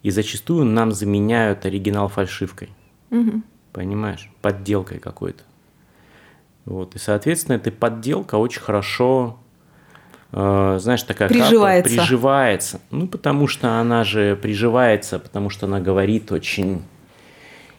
И 0.03 0.11
зачастую 0.11 0.65
нам 0.65 0.91
заменяют 0.91 1.65
оригинал 1.65 2.09
фальшивкой. 2.09 2.69
Mm-hmm. 3.09 3.41
Понимаешь? 3.71 4.29
Подделкой 4.41 4.99
какой-то. 4.99 5.43
Вот. 6.65 6.95
И, 6.95 6.99
соответственно, 6.99 7.55
эта 7.55 7.71
подделка 7.71 8.35
очень 8.35 8.61
хорошо, 8.61 9.39
э, 10.31 10.77
знаешь, 10.79 11.03
такая 11.03 11.27
приживается. 11.29 11.89
Капа, 11.89 12.01
приживается. 12.01 12.81
Ну, 12.91 13.07
потому 13.07 13.47
что 13.47 13.79
она 13.79 14.03
же 14.03 14.35
приживается, 14.35 15.19
потому 15.19 15.49
что 15.49 15.65
она 15.65 15.79
говорит 15.79 16.31
очень 16.31 16.83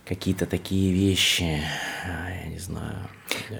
какие-то 0.04 0.46
такие 0.46 0.92
вещи, 0.92 1.62
я 2.06 2.48
не 2.48 2.58
знаю. 2.58 3.03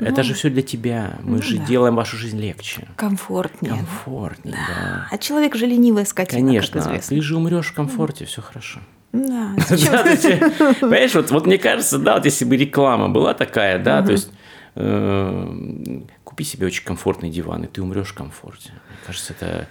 Ну, 0.01 0.07
это 0.07 0.23
же 0.23 0.35
все 0.35 0.51
для 0.51 0.63
тебя. 0.63 1.15
Мы 1.23 1.37
ну, 1.37 1.43
же 1.43 1.59
да. 1.59 1.65
делаем 1.65 1.95
вашу 1.95 2.17
жизнь 2.17 2.41
легче. 2.41 2.89
Комфортнее. 2.97 3.75
Комфортнее, 3.75 4.57
да. 4.57 4.75
да. 4.75 5.09
А 5.11 5.19
человек 5.19 5.55
же 5.57 5.67
ленивая 5.67 6.05
скотина, 6.05 6.41
Конечно, 6.41 6.83
как 6.83 7.03
ты 7.03 7.21
же 7.21 7.37
умрешь 7.37 7.67
в 7.67 7.75
комфорте, 7.75 8.25
все 8.25 8.43
хорошо. 8.43 8.81
Да. 9.13 9.55
Понимаешь, 9.69 11.15
вот, 11.15 11.31
вот 11.31 11.47
мне 11.47 11.59
кажется, 11.59 11.99
да, 11.99 12.15
вот 12.15 12.25
если 12.25 12.45
бы 12.45 12.57
реклама 12.57 13.09
была 13.09 13.35
такая, 13.35 13.79
да, 13.79 14.03
то 14.03 14.13
есть 14.13 14.31
Э, 14.77 16.01
купи 16.25 16.45
себе 16.45 16.67
очень 16.67 16.85
комфортный 16.85 17.31
диван, 17.31 17.65
и 17.65 17.67
ты 17.69 17.81
умрешь 17.81 18.09
в 18.09 18.15
комфорте. 18.15 18.71
Мне 18.71 18.99
кажется, 19.07 19.33
это... 19.33 19.69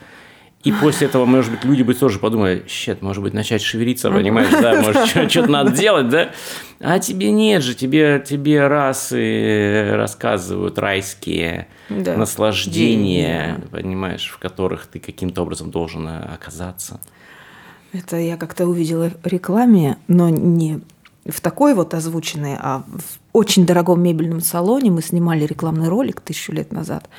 И 0.63 0.71
после 0.71 1.08
этого, 1.08 1.26
может 1.26 1.52
быть, 1.52 1.65
люди 1.65 1.84
бы 1.84 1.93
тоже 1.93 2.19
подумали, 2.19 2.63
щет, 2.67 3.02
может 3.02 3.21
быть, 3.21 3.34
начать 3.34 3.62
шевелиться, 3.62 4.10
понимаешь, 4.10 4.49
да, 4.49 4.82
может, 4.82 5.08
что-то 5.30 5.47
надо 5.52 5.71
делать, 5.71 6.08
да? 6.08 6.32
А 6.80 6.99
тебе 6.99 7.32
нет 7.32 7.63
же, 7.63 7.76
тебе, 7.76 8.23
тебе 8.26 8.65
раз 8.67 9.12
и 9.13 9.89
рассказывают 9.91 10.80
райские 10.80 11.67
да. 11.89 12.15
наслаждения, 12.15 13.58
День, 13.58 13.69
понимаешь, 13.69 14.30
в 14.30 14.38
которых 14.38 14.88
ты 14.88 14.99
каким-то 14.99 15.41
образом 15.41 15.69
должен 15.69 16.08
э, 16.08 16.34
оказаться. 16.34 17.02
Это 17.91 18.17
я 18.17 18.38
как-то 18.38 18.65
увидела 18.65 19.12
в 19.23 19.28
рекламе, 19.28 19.97
но 20.08 20.30
не 20.30 20.82
в 21.25 21.39
такой 21.41 21.73
вот 21.73 21.93
озвученной, 21.93 22.55
а 22.59 22.83
в 22.88 23.19
очень 23.31 23.65
дорогом 23.65 24.01
мебельном 24.01 24.41
салоне 24.41 24.91
мы 24.91 25.01
снимали 25.01 25.45
рекламный 25.45 25.88
ролик 25.88 26.21
тысячу 26.21 26.51
лет 26.51 26.71
назад. 26.71 27.09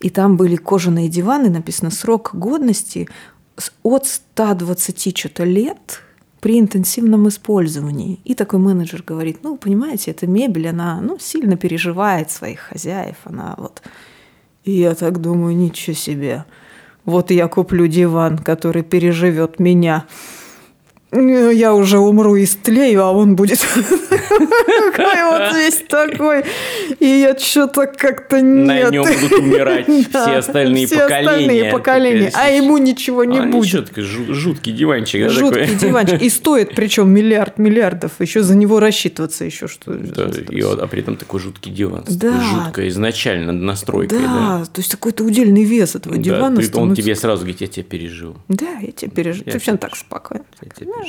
И 0.00 0.10
там 0.10 0.36
были 0.36 0.56
кожаные 0.56 1.08
диваны, 1.08 1.48
написано 1.48 1.90
срок 1.90 2.30
годности 2.34 3.08
от 3.82 4.06
120 4.06 5.16
что-то 5.16 5.44
лет 5.44 6.02
при 6.40 6.60
интенсивном 6.60 7.28
использовании. 7.28 8.20
И 8.24 8.34
такой 8.34 8.58
менеджер 8.58 9.02
говорит, 9.02 9.38
ну, 9.42 9.56
понимаете, 9.56 10.10
эта 10.10 10.26
мебель, 10.26 10.68
она 10.68 11.00
ну, 11.00 11.18
сильно 11.18 11.56
переживает 11.56 12.30
своих 12.30 12.60
хозяев, 12.60 13.16
она 13.24 13.54
вот... 13.56 13.82
И 14.64 14.72
я 14.72 14.94
так 14.96 15.20
думаю, 15.20 15.56
ничего 15.56 15.94
себе. 15.94 16.44
Вот 17.04 17.30
я 17.30 17.46
куплю 17.46 17.86
диван, 17.86 18.36
который 18.36 18.82
переживет 18.82 19.60
меня. 19.60 20.06
Ну, 21.16 21.50
я 21.50 21.74
уже 21.74 21.98
умру 21.98 22.36
и 22.36 22.44
стлею, 22.44 23.02
а 23.02 23.10
он 23.10 23.36
будет 23.36 23.58
такой 24.28 25.22
вот 25.30 25.54
весь 25.54 25.82
такой. 25.88 26.44
И 27.00 27.06
я 27.06 27.38
что-то 27.38 27.86
как-то 27.86 28.40
нет. 28.40 28.66
На 28.66 28.90
нем 28.90 29.04
будут 29.04 29.32
умирать 29.32 29.86
все 30.08 30.36
остальные 30.36 30.88
поколения. 30.88 31.72
поколения, 31.72 32.30
а 32.34 32.50
ему 32.50 32.76
ничего 32.76 33.24
не 33.24 33.40
будет. 33.40 33.90
Жуткий 33.96 34.72
диванчик. 34.72 35.30
Жуткий 35.30 35.74
диванчик. 35.74 36.20
И 36.20 36.28
стоит 36.28 36.74
причем 36.74 37.10
миллиард 37.10 37.58
миллиардов. 37.58 38.12
Еще 38.18 38.42
за 38.42 38.54
него 38.54 38.78
рассчитываться 38.78 39.44
еще 39.44 39.68
что 39.68 39.92
а 39.92 40.86
при 40.86 41.00
этом 41.00 41.16
такой 41.16 41.40
жуткий 41.40 41.72
диван. 41.72 42.04
Да. 42.08 42.40
Жуткая 42.40 42.88
изначально 42.88 43.52
настройка. 43.52 44.16
Да, 44.16 44.64
то 44.70 44.80
есть 44.80 44.90
какой-то 44.90 45.24
удельный 45.24 45.64
вес 45.64 45.94
этого 45.94 46.18
дивана. 46.18 46.60
Он 46.74 46.94
тебе 46.94 47.14
сразу 47.14 47.40
говорит, 47.40 47.62
я 47.62 47.66
тебя 47.68 47.84
пережил. 47.84 48.36
Да, 48.48 48.78
я 48.80 48.92
тебя 48.92 49.10
пережил. 49.10 49.44
Ты 49.44 49.52
вообще 49.52 49.76
так 49.76 49.96
спокойно 49.96 50.44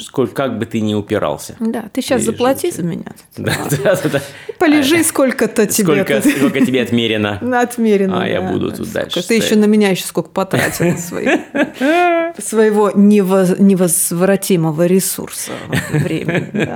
сколько, 0.01 0.33
как 0.33 0.57
бы 0.59 0.65
ты 0.65 0.81
ни 0.81 0.93
упирался. 0.93 1.55
Да, 1.59 1.85
ты 1.93 2.01
сейчас 2.01 2.23
заплати 2.23 2.71
за 2.71 2.83
меня. 2.83 3.05
Да, 3.37 3.53
да, 3.83 4.09
да. 4.09 4.21
Полежи 4.57 5.03
сколько-то 5.03 5.67
тебе. 5.67 6.03
Сколько, 6.03 6.21
сколько 6.21 6.65
тебе 6.65 6.81
отмерено. 6.81 7.39
Отмерено, 7.61 8.23
А 8.23 8.27
я 8.27 8.41
буду 8.41 8.71
тут 8.71 8.91
дальше. 8.91 9.25
Ты 9.25 9.35
еще 9.35 9.55
на 9.55 9.65
меня 9.65 9.89
еще 9.89 10.03
сколько 10.03 10.29
потратил 10.29 10.97
своего 12.37 12.91
невозвратимого 12.95 14.85
ресурса 14.85 15.51
времени. 15.91 16.69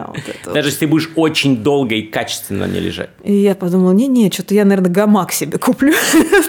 Даже 0.46 0.70
если 0.70 0.80
ты 0.82 0.88
будешь 0.88 1.10
очень 1.16 1.58
долго 1.58 1.96
и 1.96 2.04
качественно 2.04 2.66
не 2.66 2.80
лежать. 2.80 3.10
И 3.24 3.34
я 3.34 3.56
подумала, 3.56 3.92
не-не, 3.92 4.32
что-то 4.32 4.54
я, 4.54 4.66
наверное, 4.66 4.92
гамак 4.92 5.32
себе 5.32 5.58
куплю 5.58 5.94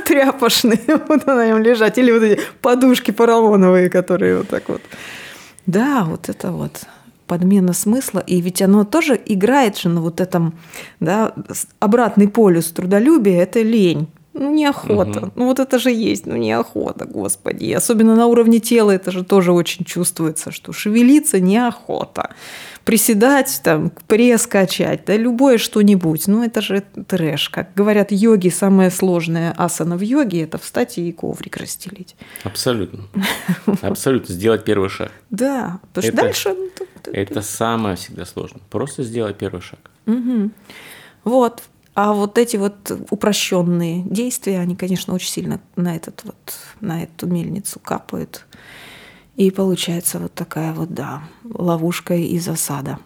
тряпочный, 0.06 0.80
буду 1.08 1.26
на 1.26 1.46
нем 1.46 1.62
лежать. 1.62 1.98
Или 1.98 2.12
вот 2.12 2.22
эти 2.22 2.40
подушки 2.60 3.10
поролоновые, 3.10 3.90
которые 3.90 4.38
вот 4.38 4.48
так 4.48 4.68
вот. 4.68 4.82
Да, 5.66 6.04
вот 6.04 6.28
это 6.28 6.52
вот 6.52 6.86
подмена 7.26 7.72
смысла. 7.72 8.20
И 8.20 8.40
ведь 8.40 8.60
оно 8.62 8.84
тоже 8.84 9.20
играет 9.24 9.78
же 9.78 9.88
на 9.88 10.00
вот 10.00 10.20
этом, 10.20 10.54
да, 11.00 11.34
обратный 11.80 12.28
полюс 12.28 12.70
трудолюбия– 12.72 13.42
это 13.42 13.62
лень. 13.62 14.08
Ну, 14.34 14.50
неохота. 14.50 15.20
Угу. 15.20 15.32
Ну, 15.34 15.46
вот 15.46 15.58
это 15.58 15.78
же 15.78 15.90
есть, 15.90 16.26
ну, 16.26 16.36
неохота, 16.36 17.04
господи. 17.04 17.64
И 17.64 17.72
особенно 17.72 18.16
на 18.16 18.26
уровне 18.26 18.60
тела 18.60 18.92
это 18.92 19.10
же 19.10 19.24
тоже 19.24 19.52
очень 19.52 19.84
чувствуется, 19.84 20.50
что 20.50 20.72
шевелиться 20.72 21.40
неохота 21.40 22.34
приседать, 22.84 23.60
там, 23.62 23.92
пресс 24.06 24.46
качать, 24.46 25.04
да, 25.06 25.16
любое 25.16 25.58
что-нибудь. 25.58 26.26
Ну, 26.26 26.42
это 26.44 26.60
же 26.60 26.82
трэш. 27.06 27.48
Как 27.48 27.74
говорят 27.74 28.10
йоги, 28.10 28.48
самая 28.48 28.90
сложная 28.90 29.54
асана 29.56 29.96
в 29.96 30.00
йоге– 30.00 30.42
это 30.44 30.58
встать 30.58 30.98
и 30.98 31.12
коврик 31.12 31.56
расстелить. 31.56 32.16
Абсолютно. 32.44 33.04
Абсолютно. 33.82 34.34
Сделать 34.34 34.64
первый 34.64 34.88
шаг. 34.88 35.12
Да. 35.30 35.80
Потому 35.92 36.12
что 36.12 36.16
дальше… 36.16 36.56
Это 37.04 37.42
самое 37.42 37.96
всегда 37.96 38.24
сложно. 38.24 38.60
Просто 38.70 39.02
сделать 39.02 39.36
первый 39.36 39.60
шаг. 39.60 39.78
Вот. 41.24 41.62
А 41.94 42.14
вот 42.14 42.38
эти 42.38 42.56
вот 42.56 42.90
упрощенные 43.10 44.02
действия, 44.02 44.60
они, 44.60 44.76
конечно, 44.76 45.14
очень 45.14 45.30
сильно 45.30 45.60
на, 45.76 45.94
этот 45.94 46.22
вот, 46.24 46.54
на 46.80 47.02
эту 47.02 47.26
мельницу 47.26 47.78
капают. 47.80 48.46
И 49.36 49.50
получается 49.50 50.18
вот 50.18 50.32
такая 50.32 50.72
вот, 50.72 50.94
да, 50.94 51.22
ловушка 51.44 52.14
и 52.14 52.38
засада. 52.38 52.98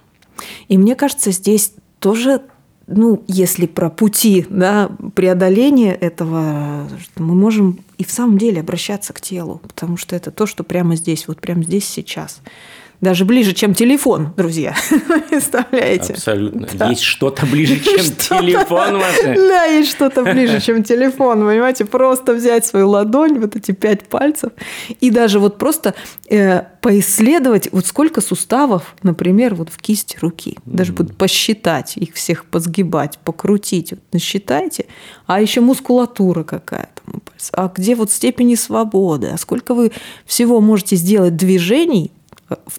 И 0.68 0.78
мне 0.78 0.94
кажется, 0.94 1.32
здесь 1.32 1.72
тоже, 1.98 2.42
ну, 2.86 3.24
если 3.26 3.66
про 3.66 3.90
пути 3.90 4.46
да, 4.48 4.90
преодоления 5.14 5.92
этого, 5.92 6.88
мы 7.16 7.34
можем 7.34 7.80
и 7.98 8.04
в 8.04 8.10
самом 8.12 8.38
деле 8.38 8.60
обращаться 8.60 9.12
к 9.12 9.20
телу, 9.20 9.60
потому 9.66 9.96
что 9.96 10.14
это 10.14 10.30
то, 10.30 10.46
что 10.46 10.62
прямо 10.62 10.94
здесь, 10.94 11.26
вот 11.26 11.40
прямо 11.40 11.64
здесь 11.64 11.88
сейчас 11.88 12.40
даже 13.00 13.24
ближе, 13.24 13.52
чем 13.52 13.74
телефон, 13.74 14.32
друзья. 14.36 14.74
Представляете? 15.30 16.14
Абсолютно. 16.14 16.66
Да. 16.72 16.88
Есть 16.88 17.02
что-то 17.02 17.46
ближе, 17.46 17.78
чем 17.78 18.14
телефон 18.16 18.98
ваш. 18.98 19.22
Да, 19.22 19.64
есть 19.64 19.90
что-то 19.90 20.24
ближе, 20.24 20.60
чем 20.60 20.82
телефон. 20.82 21.44
Понимаете, 21.46 21.84
просто 21.84 22.34
взять 22.34 22.64
свою 22.64 22.88
ладонь, 22.88 23.38
вот 23.38 23.56
эти 23.56 23.72
пять 23.72 24.08
пальцев, 24.08 24.52
и 25.00 25.10
даже 25.10 25.38
вот 25.38 25.58
просто 25.58 25.94
э, 26.30 26.62
поисследовать, 26.80 27.68
вот 27.72 27.86
сколько 27.86 28.20
суставов, 28.20 28.94
например, 29.02 29.54
вот 29.54 29.68
в 29.70 29.78
кисти 29.78 30.16
руки. 30.20 30.56
Даже 30.64 30.92
mm. 30.92 30.96
вот 30.98 31.16
посчитать, 31.16 31.96
их 31.96 32.14
всех 32.14 32.44
позгибать, 32.46 33.18
покрутить. 33.18 33.90
Вот 33.90 34.00
насчитайте. 34.12 34.86
А 35.26 35.40
еще 35.40 35.60
мускулатура 35.60 36.44
какая-то. 36.44 37.02
А 37.52 37.72
где 37.74 37.94
вот 37.94 38.10
степени 38.10 38.54
свободы? 38.54 39.28
А 39.28 39.38
сколько 39.38 39.74
вы 39.74 39.92
всего 40.24 40.60
можете 40.60 40.96
сделать 40.96 41.36
движений, 41.36 42.12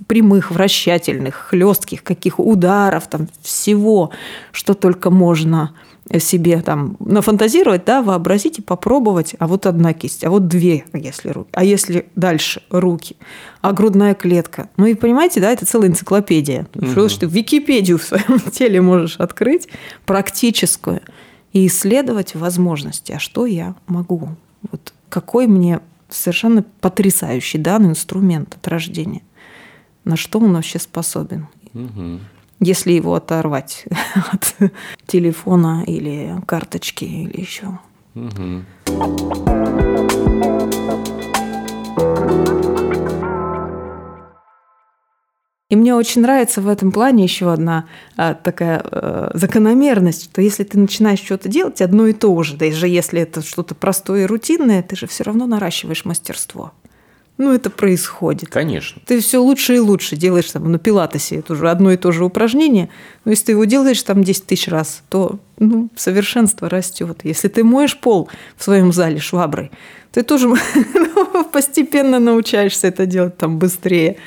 прямых, 0.07 0.51
вращательных, 0.51 1.35
хлестких, 1.35 2.03
каких 2.03 2.39
ударов, 2.39 3.07
там 3.07 3.27
всего, 3.41 4.11
что 4.51 4.73
только 4.73 5.09
можно 5.09 5.73
себе 6.19 6.61
там 6.61 6.95
нафантазировать, 6.99 7.83
да, 7.85 8.01
вообразить 8.01 8.59
и 8.59 8.61
попробовать, 8.61 9.35
а 9.39 9.47
вот 9.47 9.65
одна 9.65 9.93
кисть, 9.93 10.23
а 10.23 10.29
вот 10.29 10.47
две, 10.47 10.85
если 10.93 11.29
руки, 11.29 11.49
а 11.51 11.65
если 11.65 12.07
дальше 12.15 12.61
руки, 12.69 13.17
а 13.61 13.73
грудная 13.73 14.13
клетка. 14.13 14.69
Ну 14.77 14.85
и 14.85 14.93
понимаете, 14.93 15.41
да, 15.41 15.51
это 15.51 15.65
целая 15.65 15.89
энциклопедия. 15.89 16.67
Угу. 16.75 16.87
Что, 16.87 17.09
что 17.09 17.19
ты 17.21 17.25
Википедию 17.25 17.97
в 17.97 18.03
своем 18.03 18.39
теле 18.51 18.81
можешь 18.81 19.17
открыть, 19.17 19.67
практическую, 20.05 21.01
и 21.53 21.67
исследовать 21.67 22.35
возможности, 22.35 23.13
а 23.13 23.19
что 23.19 23.45
я 23.45 23.75
могу. 23.87 24.29
Вот 24.71 24.93
какой 25.09 25.47
мне 25.47 25.79
совершенно 26.09 26.63
потрясающий 26.81 27.57
данный 27.57 27.89
инструмент 27.89 28.55
от 28.55 28.67
рождения. 28.67 29.21
На 30.07 30.15
что 30.15 30.39
он 30.39 30.53
вообще 30.53 30.79
способен. 30.79 31.47
Угу 31.73 32.19
если 32.59 32.93
его 32.93 33.13
оторвать 33.13 33.85
от 34.31 34.55
телефона 35.05 35.83
или 35.85 36.33
карточки 36.47 37.03
или 37.03 37.39
еще. 37.39 37.79
И 45.69 45.75
мне 45.75 45.93
очень 45.93 46.21
нравится 46.21 46.61
в 46.61 46.67
этом 46.67 46.91
плане 46.91 47.25
еще 47.25 47.51
одна 47.51 47.87
а, 48.15 48.33
такая 48.33 48.81
а, 48.83 49.31
закономерность, 49.33 50.23
что 50.23 50.41
если 50.41 50.63
ты 50.63 50.79
начинаешь 50.79 51.19
что-то 51.19 51.49
делать 51.49 51.81
одно 51.81 52.07
и 52.07 52.13
то 52.13 52.41
же, 52.41 52.55
даже 52.55 52.87
если 52.87 53.21
это 53.21 53.41
что-то 53.41 53.75
простое 53.75 54.23
и 54.23 54.25
рутинное, 54.25 54.81
ты 54.81 54.95
же 54.95 55.07
все 55.07 55.25
равно 55.25 55.45
наращиваешь 55.45 56.05
мастерство. 56.05 56.71
Ну, 57.37 57.53
это 57.53 57.69
происходит. 57.69 58.49
Конечно. 58.49 59.01
Ты 59.05 59.19
все 59.19 59.37
лучше 59.37 59.75
и 59.75 59.79
лучше 59.79 60.15
делаешь 60.15 60.51
там 60.51 60.71
на 60.71 60.79
пилатесе 60.79 61.37
это 61.37 61.53
уже 61.53 61.69
одно 61.69 61.91
и 61.91 61.97
то 61.97 62.11
же 62.11 62.25
упражнение. 62.25 62.89
Но 63.25 63.31
если 63.31 63.45
ты 63.45 63.51
его 63.51 63.65
делаешь 63.65 64.01
там 64.03 64.23
10 64.23 64.45
тысяч 64.45 64.67
раз, 64.67 65.03
то 65.09 65.39
ну, 65.59 65.89
совершенство 65.95 66.69
растет. 66.69 67.19
Если 67.23 67.47
ты 67.47 67.63
моешь 67.63 67.97
пол 67.97 68.29
в 68.55 68.63
своем 68.63 68.91
зале 68.91 69.19
шваброй, 69.19 69.71
ты 70.17 70.23
тоже 70.23 70.47
ну, 70.95 71.43
постепенно 71.43 72.17
научаешься 72.17 72.87
это 72.87 73.05
делать 73.05 73.37
там 73.37 73.59
быстрее. 73.59 74.17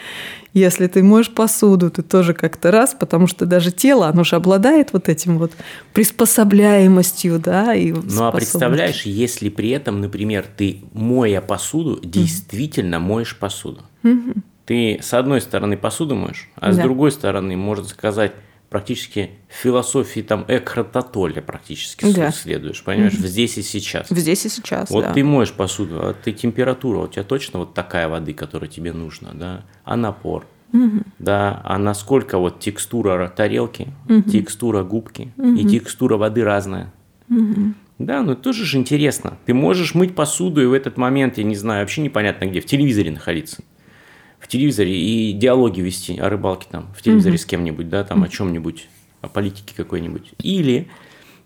Если 0.54 0.86
ты 0.86 1.02
моешь 1.02 1.28
посуду, 1.28 1.90
ты 1.90 2.02
тоже 2.02 2.32
как-то 2.32 2.70
раз, 2.70 2.94
потому 2.94 3.26
что 3.26 3.44
даже 3.44 3.72
тело, 3.72 4.06
оно 4.06 4.22
же 4.22 4.36
обладает 4.36 4.92
вот 4.92 5.08
этим 5.08 5.38
вот 5.38 5.50
приспособляемостью, 5.92 7.40
да, 7.40 7.74
и 7.74 7.90
Ну, 7.90 8.24
а 8.24 8.30
представляешь, 8.30 9.02
если 9.02 9.48
при 9.48 9.70
этом, 9.70 10.00
например, 10.00 10.46
ты, 10.56 10.84
моя 10.92 11.40
посуду, 11.40 11.98
действительно 12.04 12.96
mm 12.96 13.00
моешь 13.00 13.36
посуду. 13.36 13.82
mm 14.04 14.36
Ты 14.66 15.00
с 15.02 15.12
одной 15.12 15.40
стороны 15.40 15.76
посуду 15.76 16.14
моешь, 16.14 16.48
а 16.54 16.66
да. 16.68 16.72
с 16.72 16.76
другой 16.78 17.10
стороны, 17.10 17.56
можно 17.56 17.86
сказать, 17.86 18.30
практически 18.70 19.30
философии 19.48 20.20
там 20.20 20.44
Экхарта 20.48 21.02
практически 21.02 22.10
да. 22.12 22.30
следуешь, 22.30 22.82
понимаешь, 22.82 23.14
mm 23.14 23.26
здесь 23.26 23.58
и 23.58 23.62
сейчас. 23.62 24.06
Здесь 24.08 24.46
и 24.46 24.48
сейчас, 24.48 24.90
Вот 24.90 25.04
да. 25.04 25.12
ты 25.12 25.24
моешь 25.24 25.52
посуду, 25.52 25.98
а 26.00 26.14
ты 26.14 26.32
температура, 26.32 27.00
у 27.00 27.08
тебя 27.08 27.24
точно 27.24 27.58
вот 27.58 27.74
такая 27.74 28.08
воды, 28.08 28.32
которая 28.32 28.70
тебе 28.70 28.92
нужна, 28.92 29.30
да, 29.34 29.64
а 29.84 29.96
напор, 29.96 30.46
mm 30.72 31.04
да, 31.18 31.60
а 31.64 31.78
насколько 31.78 32.38
вот 32.38 32.60
текстура 32.60 33.28
тарелки, 33.36 33.88
mm 34.06 34.30
текстура 34.30 34.84
губки 34.84 35.32
mm 35.36 35.58
и 35.58 35.68
текстура 35.68 36.16
воды 36.16 36.44
разная. 36.44 36.92
mm 37.28 37.74
Да, 37.98 38.22
ну 38.22 38.32
это 38.32 38.42
тоже 38.42 38.64
же 38.64 38.78
интересно. 38.78 39.36
Ты 39.46 39.52
можешь 39.52 39.94
мыть 39.94 40.14
посуду 40.14 40.62
и 40.62 40.66
в 40.66 40.72
этот 40.72 40.96
момент, 40.96 41.38
я 41.38 41.44
не 41.44 41.56
знаю, 41.56 41.82
вообще 41.82 42.02
непонятно 42.02 42.46
где, 42.46 42.60
в 42.60 42.66
телевизоре 42.66 43.10
находиться 43.10 43.62
в 44.40 44.48
телевизоре 44.48 44.98
и 44.98 45.32
диалоги 45.32 45.80
вести 45.80 46.18
о 46.18 46.28
рыбалке 46.28 46.66
там 46.70 46.88
в 46.96 47.02
телевизоре 47.02 47.34
угу. 47.34 47.42
с 47.42 47.44
кем-нибудь, 47.44 47.88
да, 47.88 48.02
там 48.02 48.22
о 48.24 48.28
чем-нибудь, 48.28 48.88
о 49.20 49.28
политике 49.28 49.74
какой-нибудь. 49.76 50.32
Или 50.42 50.88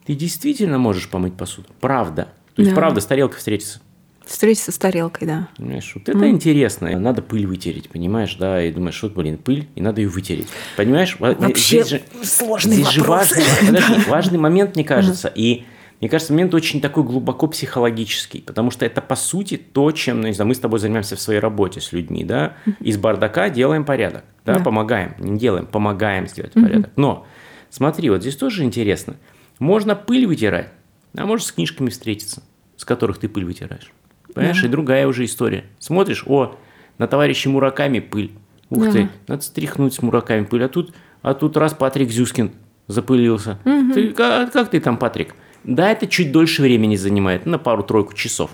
ты 0.07 0.15
действительно 0.15 0.79
можешь 0.79 1.09
помыть 1.09 1.35
посуду. 1.35 1.69
Правда. 1.81 2.29
То 2.55 2.63
есть, 2.63 2.73
да. 2.73 2.77
правда, 2.77 3.01
с 3.01 3.07
тарелкой 3.07 3.39
встретиться. 3.39 3.81
Встретиться 4.25 4.73
с 4.73 4.79
тарелкой, 4.79 5.27
да. 5.27 5.49
Понимаешь, 5.57 5.93
вот 5.95 6.09
это 6.09 6.19
mm. 6.19 6.31
интересно. 6.31 6.99
Надо 6.99 7.21
пыль 7.21 7.47
вытереть, 7.47 7.91
понимаешь, 7.91 8.37
да, 8.37 8.63
и 8.63 8.73
думаешь, 8.73 9.03
вот, 9.03 9.13
блин, 9.13 9.37
пыль, 9.37 9.69
и 9.75 9.83
надо 9.83 10.01
ее 10.01 10.09
вытереть. 10.09 10.49
Понимаешь? 10.77 11.17
Вообще 11.19 11.83
здесь 11.83 11.89
же, 11.89 12.03
сложный 12.23 12.77
здесь 12.77 12.97
вопрос. 12.97 13.29
же 13.29 13.41
важный, 13.41 13.45
подожди, 13.67 14.11
важный 14.11 14.39
момент, 14.39 14.77
мне 14.77 14.85
кажется. 14.85 15.31
И 15.35 15.65
мне 16.01 16.09
кажется, 16.09 16.33
момент 16.33 16.55
очень 16.55 16.81
такой 16.81 17.05
глубоко 17.05 17.47
психологический, 17.47 18.41
потому 18.41 18.71
что 18.71 18.85
это, 18.85 19.01
по 19.01 19.17
сути, 19.17 19.57
то, 19.57 19.91
чем 19.93 20.21
ну, 20.21 20.27
не 20.27 20.33
знаю, 20.33 20.49
мы 20.49 20.55
с 20.55 20.59
тобой 20.59 20.79
занимаемся 20.79 21.17
в 21.17 21.21
своей 21.21 21.41
работе 21.41 21.81
с 21.81 21.93
людьми, 21.93 22.25
да, 22.25 22.57
из 22.81 22.99
бардака 22.99 23.49
делаем 23.49 23.85
порядок, 23.85 24.25
да, 24.45 24.55
да. 24.55 24.61
помогаем, 24.65 25.15
не 25.19 25.39
делаем, 25.39 25.67
помогаем 25.67 26.27
сделать 26.27 26.53
порядок. 26.53 26.91
Но 26.97 27.27
смотри, 27.71 28.11
вот 28.11 28.21
здесь 28.21 28.37
тоже 28.37 28.65
интересно. 28.65 29.17
Можно 29.59 29.95
пыль 29.95 30.27
вытирать, 30.27 30.69
а 31.17 31.27
можешь 31.27 31.47
с 31.47 31.53
книжками 31.53 31.91
встретиться, 31.91 32.43
с 32.77 32.85
которых 32.85 33.19
ты 33.19 33.29
пыль 33.29 33.45
вытираешь. 33.45 33.93
Понимаешь, 34.35 34.61
да. 34.61 34.67
и 34.67 34.71
другая 34.71 35.07
уже 35.07 35.25
история. 35.25 35.65
Смотришь, 35.79 36.25
о, 36.27 36.57
на 36.99 37.07
товарища 37.07 37.49
Мураками 37.49 38.01
пыль. 38.01 38.33
Ух 38.71 38.87
да. 38.87 38.93
ты, 38.93 39.09
надо 39.29 39.43
стряхнуть 39.43 39.95
с 39.95 40.03
Мураками 40.03 40.45
пыль. 40.45 40.65
А 40.65 40.69
тут, 40.69 40.93
а 41.23 41.35
тут 41.35 41.57
раз 41.57 41.73
Патрик 41.73 42.11
Зюскин 42.11 42.53
запылился. 42.89 43.59
Угу. 43.65 43.93
Ты, 43.95 44.13
как, 44.13 44.53
как 44.53 44.71
ты 44.71 44.81
там, 44.81 44.97
Патрик? 44.97 45.35
Да, 45.65 45.91
это 45.91 46.07
чуть 46.07 46.33
дольше 46.33 46.63
времени 46.63 46.97
занимает, 46.97 47.47
на 47.47 47.59
пару-тройку 47.59 48.15
часов. 48.15 48.51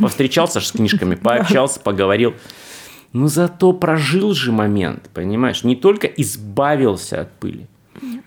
Повстречался 0.00 0.60
с 0.60 0.72
книжками, 0.72 1.14
пообщался, 1.22 1.80
поговорил. 1.80 2.34
Но 3.12 3.26
зато 3.26 3.72
прожил 3.72 4.34
же 4.34 4.52
момент, 4.52 5.10
понимаешь? 5.12 5.64
Не 5.64 5.74
только 5.74 6.06
избавился 6.06 7.22
от 7.22 7.32
пыли, 7.40 7.66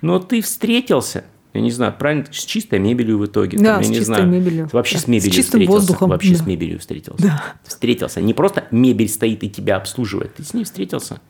но 0.01 0.19
ты 0.19 0.41
встретился, 0.41 1.23
я 1.53 1.61
не 1.61 1.71
знаю, 1.71 1.93
правильно, 1.97 2.25
с 2.31 2.45
чистой 2.45 2.79
мебелью 2.79 3.19
в 3.19 3.25
итоге. 3.25 3.59
Да, 3.59 3.75
там, 3.75 3.83
с 3.83 3.87
я 3.87 3.95
чистой 3.95 3.99
не 3.99 4.05
знаю, 4.05 4.27
мебелью. 4.27 4.69
Вообще 4.73 4.95
да. 4.95 5.01
с 5.01 5.07
мебелью 5.07 5.31
с 5.31 5.35
чистым 5.35 5.59
встретился. 5.59 5.79
воздухом. 5.79 6.09
Вообще 6.09 6.31
да. 6.31 6.35
с 6.37 6.45
мебелью 6.47 6.79
встретился. 6.79 7.23
Да. 7.23 7.43
Встретился. 7.63 8.21
Не 8.21 8.33
просто 8.33 8.65
мебель 8.71 9.07
стоит 9.07 9.43
и 9.43 9.49
тебя 9.49 9.77
обслуживает, 9.77 10.33
ты 10.33 10.43
с 10.43 10.53
ней 10.53 10.63
встретился. 10.63 11.21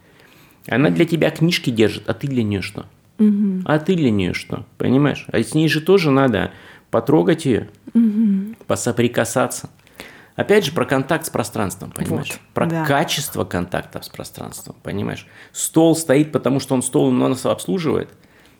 Она 0.66 0.88
для 0.88 1.04
тебя 1.04 1.30
книжки 1.30 1.68
держит, 1.68 2.08
а 2.08 2.14
ты 2.14 2.26
для 2.26 2.42
нее 2.42 2.62
что? 2.62 2.86
Угу. 3.18 3.62
А 3.66 3.78
ты 3.78 3.94
для 3.94 4.10
нее 4.10 4.32
что? 4.32 4.64
Понимаешь? 4.78 5.26
А 5.30 5.42
с 5.42 5.54
ней 5.54 5.68
же 5.68 5.82
тоже 5.82 6.10
надо 6.10 6.52
потрогать 6.94 7.44
ее, 7.44 7.70
угу. 7.92 8.54
посоприкасаться. 8.68 9.68
Опять 10.36 10.64
же, 10.64 10.70
про 10.70 10.84
контакт 10.84 11.26
с 11.26 11.28
пространством, 11.30 11.90
понимаешь? 11.90 12.30
Вот, 12.30 12.40
про 12.54 12.66
да. 12.66 12.84
качество 12.84 13.44
контакта 13.44 14.00
с 14.00 14.08
пространством, 14.08 14.76
понимаешь? 14.80 15.26
Стол 15.50 15.96
стоит, 15.96 16.30
потому 16.30 16.60
что 16.60 16.76
он 16.76 16.84
стол 16.84 17.06
он 17.06 17.18
нас 17.18 17.46
обслуживает. 17.46 18.10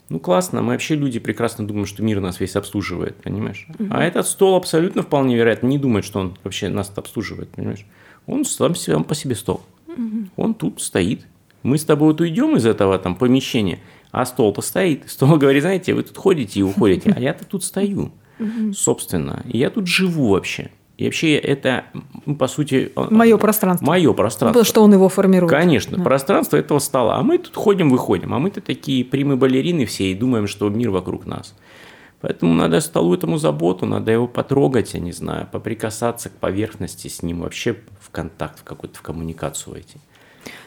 Ну, 0.08 0.18
классно, 0.18 0.62
мы 0.62 0.72
вообще 0.72 0.96
люди 0.96 1.20
прекрасно 1.20 1.64
думаем, 1.64 1.86
что 1.86 2.02
мир 2.02 2.18
нас 2.18 2.40
весь 2.40 2.56
обслуживает, 2.56 3.14
понимаешь? 3.22 3.68
Угу. 3.78 3.86
А 3.92 4.02
этот 4.02 4.26
стол 4.26 4.56
абсолютно 4.56 5.02
вполне 5.02 5.36
вероятно 5.36 5.68
не 5.68 5.78
думает, 5.78 6.04
что 6.04 6.18
он 6.18 6.36
вообще 6.42 6.68
нас 6.68 6.90
обслуживает, 6.96 7.50
понимаешь? 7.50 7.86
Он 8.26 8.44
сам, 8.44 8.74
сам 8.74 9.04
по 9.04 9.14
себе 9.14 9.36
стол. 9.36 9.62
Угу. 9.86 10.30
Он 10.34 10.54
тут 10.54 10.82
стоит. 10.82 11.24
Мы 11.62 11.78
с 11.78 11.84
тобой 11.84 12.08
вот 12.08 12.20
уйдем 12.20 12.56
из 12.56 12.66
этого 12.66 12.98
там 12.98 13.14
помещения, 13.14 13.78
а 14.10 14.26
стол-то 14.26 14.60
стоит. 14.60 15.04
Стол 15.08 15.36
говорит, 15.36 15.62
знаете, 15.62 15.94
вы 15.94 16.02
тут 16.02 16.16
ходите 16.16 16.58
и 16.58 16.62
уходите, 16.64 17.12
а 17.14 17.20
я-то 17.20 17.44
тут 17.44 17.62
стою 17.62 18.10
собственно. 18.74 19.42
И 19.48 19.58
я 19.58 19.70
тут 19.70 19.86
живу 19.86 20.30
вообще. 20.30 20.70
И 20.96 21.04
вообще 21.04 21.36
это, 21.36 21.86
по 22.38 22.46
сути... 22.46 22.92
Мое 22.94 23.36
пространство. 23.36 23.84
Мое 23.84 24.12
пространство. 24.12 24.60
Потому 24.60 24.64
что 24.64 24.82
он 24.82 24.92
его 24.92 25.08
формирует. 25.08 25.50
Конечно, 25.50 25.98
да. 25.98 26.04
пространство 26.04 26.56
этого 26.56 26.78
стола. 26.78 27.16
А 27.16 27.22
мы 27.22 27.38
тут 27.38 27.56
ходим, 27.56 27.90
выходим. 27.90 28.32
А 28.32 28.38
мы-то 28.38 28.60
такие 28.60 29.04
прямые 29.04 29.36
балерины 29.36 29.86
все 29.86 30.12
и 30.12 30.14
думаем, 30.14 30.46
что 30.46 30.68
мир 30.68 30.90
вокруг 30.90 31.26
нас. 31.26 31.54
Поэтому 32.20 32.54
надо 32.54 32.80
столу 32.80 33.12
этому 33.14 33.36
заботу, 33.36 33.84
надо 33.84 34.12
его 34.12 34.26
потрогать, 34.26 34.94
я 34.94 35.00
не 35.00 35.12
знаю, 35.12 35.46
поприкасаться 35.50 36.30
к 36.30 36.32
поверхности 36.32 37.08
с 37.08 37.22
ним, 37.22 37.40
вообще 37.40 37.76
в 38.00 38.10
контакт, 38.10 38.60
в 38.60 38.64
какую-то 38.64 38.98
в 38.98 39.02
коммуникацию 39.02 39.74
войти. 39.74 39.98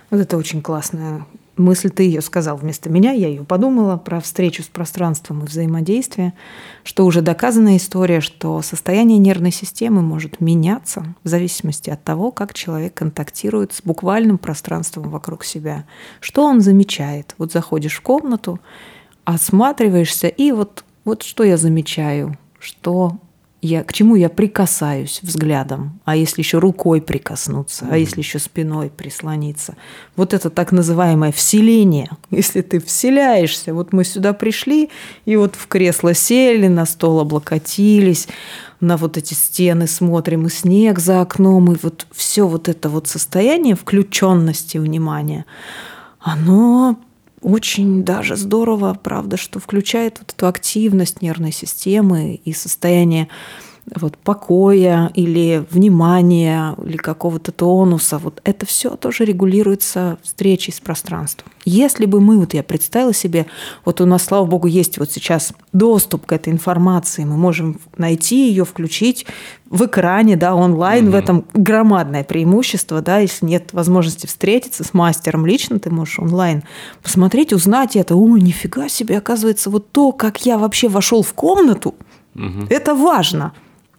Вот 0.10 0.20
это 0.20 0.38
очень 0.38 0.62
классная 0.62 1.26
мысль, 1.58 1.90
ты 1.90 2.04
ее 2.04 2.22
сказал 2.22 2.58
вместо 2.58 2.90
меня, 2.90 3.12
я 3.12 3.28
ее 3.28 3.44
подумала. 3.44 3.98
Про 3.98 4.22
встречу 4.22 4.64
с 4.64 4.68
пространством 4.68 5.44
и 5.44 5.48
взаимодействие, 5.48 6.34
что 6.84 7.06
уже 7.06 7.22
доказанная 7.22 7.78
история, 7.78 8.22
что 8.22 8.62
состояние 8.62 9.18
нервной 9.18 9.52
системы 9.52 10.02
может 10.02 10.40
меняться 10.40 11.16
в 11.24 11.28
зависимости 11.28 11.90
от 11.90 12.04
того, 12.04 12.32
как 12.32 12.54
человек 12.54 12.94
контактирует 12.94 13.74
с 13.74 13.82
буквальным 13.82 14.38
пространством 14.38 15.10
вокруг 15.10 15.44
себя, 15.44 15.86
что 16.20 16.44
он 16.44 16.62
замечает. 16.62 17.36
Вот 17.38 17.52
заходишь 17.52 17.96
в 17.96 18.02
комнату, 18.02 18.60
осматриваешься, 19.26 20.28
и 20.28 20.52
вот, 20.52 20.86
вот 21.04 21.24
что 21.24 21.44
я 21.44 21.58
замечаю, 21.58 22.38
что 22.60 23.18
я, 23.62 23.84
к 23.84 23.92
чему 23.92 24.16
я 24.16 24.30
прикасаюсь 24.30 25.20
взглядом, 25.24 26.00
а 26.06 26.16
если 26.16 26.42
еще 26.42 26.60
рукой 26.60 27.02
прикоснуться, 27.02 27.86
mm-hmm. 27.86 27.94
а 27.94 27.98
если 27.98 28.20
еще 28.20 28.38
спиной 28.38 28.90
прислониться. 28.90 29.76
Вот 30.16 30.34
это 30.34 30.50
так 30.50 30.72
называемое 30.72 31.32
вселение. 31.32 32.10
Если 32.30 32.62
ты 32.62 32.80
вселяешься, 32.80 33.74
вот 33.74 33.94
мы 33.94 34.04
сюда 34.04 34.34
пришли, 34.34 34.90
и 35.26 35.36
вот 35.36 35.56
в 35.56 35.68
кресло 35.68 36.14
сели, 36.14 36.68
на 36.68 36.86
стол 36.86 37.20
облокотились, 37.20 38.28
на 38.80 38.96
вот 38.96 39.18
эти 39.18 39.34
стены 39.34 39.88
смотрим, 39.88 40.46
и 40.46 40.50
снег 40.50 41.00
за 41.00 41.22
окном, 41.22 41.72
и 41.72 41.78
вот 41.82 42.06
все 42.12 42.48
вот 42.48 42.70
это 42.70 42.90
вот 42.90 43.08
состояние 43.08 43.76
включенности 43.76 44.78
внимания, 44.78 45.46
оно 46.20 47.00
очень 47.42 48.04
даже 48.04 48.36
здорово, 48.36 48.98
правда, 49.02 49.38
что 49.38 49.60
включает 49.60 50.20
вот 50.20 50.34
эту 50.34 50.48
активность 50.48 51.22
нервной 51.22 51.52
системы 51.52 52.36
и 52.36 52.54
состояние 52.54 53.28
вот, 53.96 54.18
покоя 54.18 55.12
или 55.14 55.66
внимания 55.72 56.76
или 56.84 56.98
какого-то 56.98 57.52
тонуса. 57.52 58.18
Вот 58.18 58.42
это 58.44 58.66
все 58.66 58.96
тоже 58.96 59.26
регулируется 59.26 60.18
встречей 60.24 60.74
с 60.74 60.80
пространством. 60.80 61.52
Если 61.64 62.06
бы 62.06 62.22
мы, 62.22 62.38
вот 62.38 62.54
я 62.54 62.64
представила 62.64 63.14
себе, 63.14 63.46
вот 63.86 64.02
у 64.02 64.06
нас, 64.06 64.24
слава 64.24 64.46
богу, 64.46 64.68
есть 64.68 64.98
вот 64.98 65.12
сейчас 65.12 65.54
доступ 65.74 66.26
к 66.26 66.32
этой 66.34 66.52
информации, 66.52 67.24
мы 67.24 67.38
можем 67.38 67.80
найти 67.98 68.50
ее, 68.50 68.66
включить 68.66 69.26
в 69.70 69.86
экране, 69.86 70.38
да, 70.38 70.56
онлайн, 70.56 71.08
mm-hmm. 71.08 71.12
в 71.12 71.16
этом 71.16 71.46
громадное 71.54 72.24
преимущество, 72.24 73.02
да, 73.02 73.20
если 73.20 73.46
нет 73.46 73.74
возможности 73.74 74.26
встретиться 74.26 74.84
с 74.84 74.94
мастером 74.94 75.46
лично, 75.46 75.80
ты 75.80 75.90
можешь 75.90 76.20
онлайн 76.20 76.64
посмотреть, 77.04 77.54
узнать 77.54 77.96
это, 77.96 78.16
о, 78.16 78.38
нифига 78.38 78.88
себе, 78.88 79.18
оказывается, 79.18 79.70
вот 79.70 79.92
то, 79.92 80.12
как 80.12 80.46
я 80.46 80.58
вообще 80.58 80.88
вошел 80.88 81.22
в 81.22 81.34
комнату, 81.34 81.96
mm-hmm. 82.36 82.68
это 82.70 82.96
важно 82.96 83.54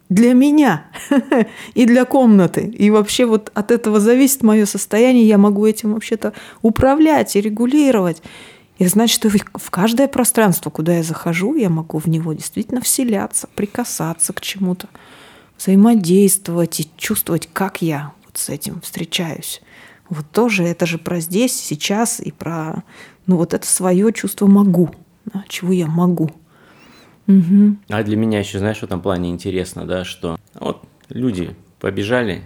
для 0.09 0.33
меня 0.33 0.87
и 1.75 1.85
для 1.87 2.05
комнаты. 2.05 2.67
И 2.67 2.91
вообще 2.91 3.27
вот 3.27 3.51
от 3.55 3.71
этого 3.71 4.01
зависит 4.01 4.43
мое 4.43 4.67
состояние. 4.67 5.27
Я 5.27 5.39
могу 5.39 5.67
этим 5.67 5.95
вообще-то 5.95 6.33
управлять 6.63 7.37
и 7.37 7.41
регулировать. 7.41 8.23
И 8.79 8.87
значит, 8.87 9.25
в 9.25 9.71
каждое 9.71 10.09
пространство, 10.09 10.71
куда 10.71 10.97
я 10.97 11.03
захожу, 11.03 11.55
я 11.57 11.69
могу 11.69 11.99
в 11.99 12.07
него 12.07 12.33
действительно 12.33 12.81
вселяться, 12.81 13.49
прикасаться 13.55 14.33
к 14.33 14.41
чему-то, 14.41 14.89
взаимодействовать 15.59 16.81
и 16.81 16.91
чувствовать, 16.97 17.49
как 17.53 17.83
я 17.83 18.13
вот 18.25 18.39
с 18.39 18.49
этим 18.49 18.81
встречаюсь. 18.81 19.61
Вот 20.09 20.31
тоже 20.31 20.65
это 20.65 20.87
же 20.87 20.99
про 20.99 21.21
здесь, 21.21 21.55
сейчас 21.55 22.21
и 22.21 22.31
про 22.31 22.85
ну 23.27 23.37
вот 23.37 23.53
это 23.53 23.67
свое 23.67 24.13
чувство 24.13 24.47
могу, 24.47 24.91
да, 25.27 25.45
чего 25.49 25.73
я 25.73 25.87
могу. 25.87 26.31
Угу. 27.29 27.77
А 27.91 28.03
для 28.03 28.17
меня 28.17 28.39
еще, 28.41 28.59
знаешь, 28.59 28.79
в 28.79 28.83
этом 28.83 29.01
плане 29.01 29.31
интересно, 29.31 29.87
да, 29.87 30.05
что 30.05 30.39
вот 30.55 30.83
люди 31.11 31.55
побежали 31.79 32.43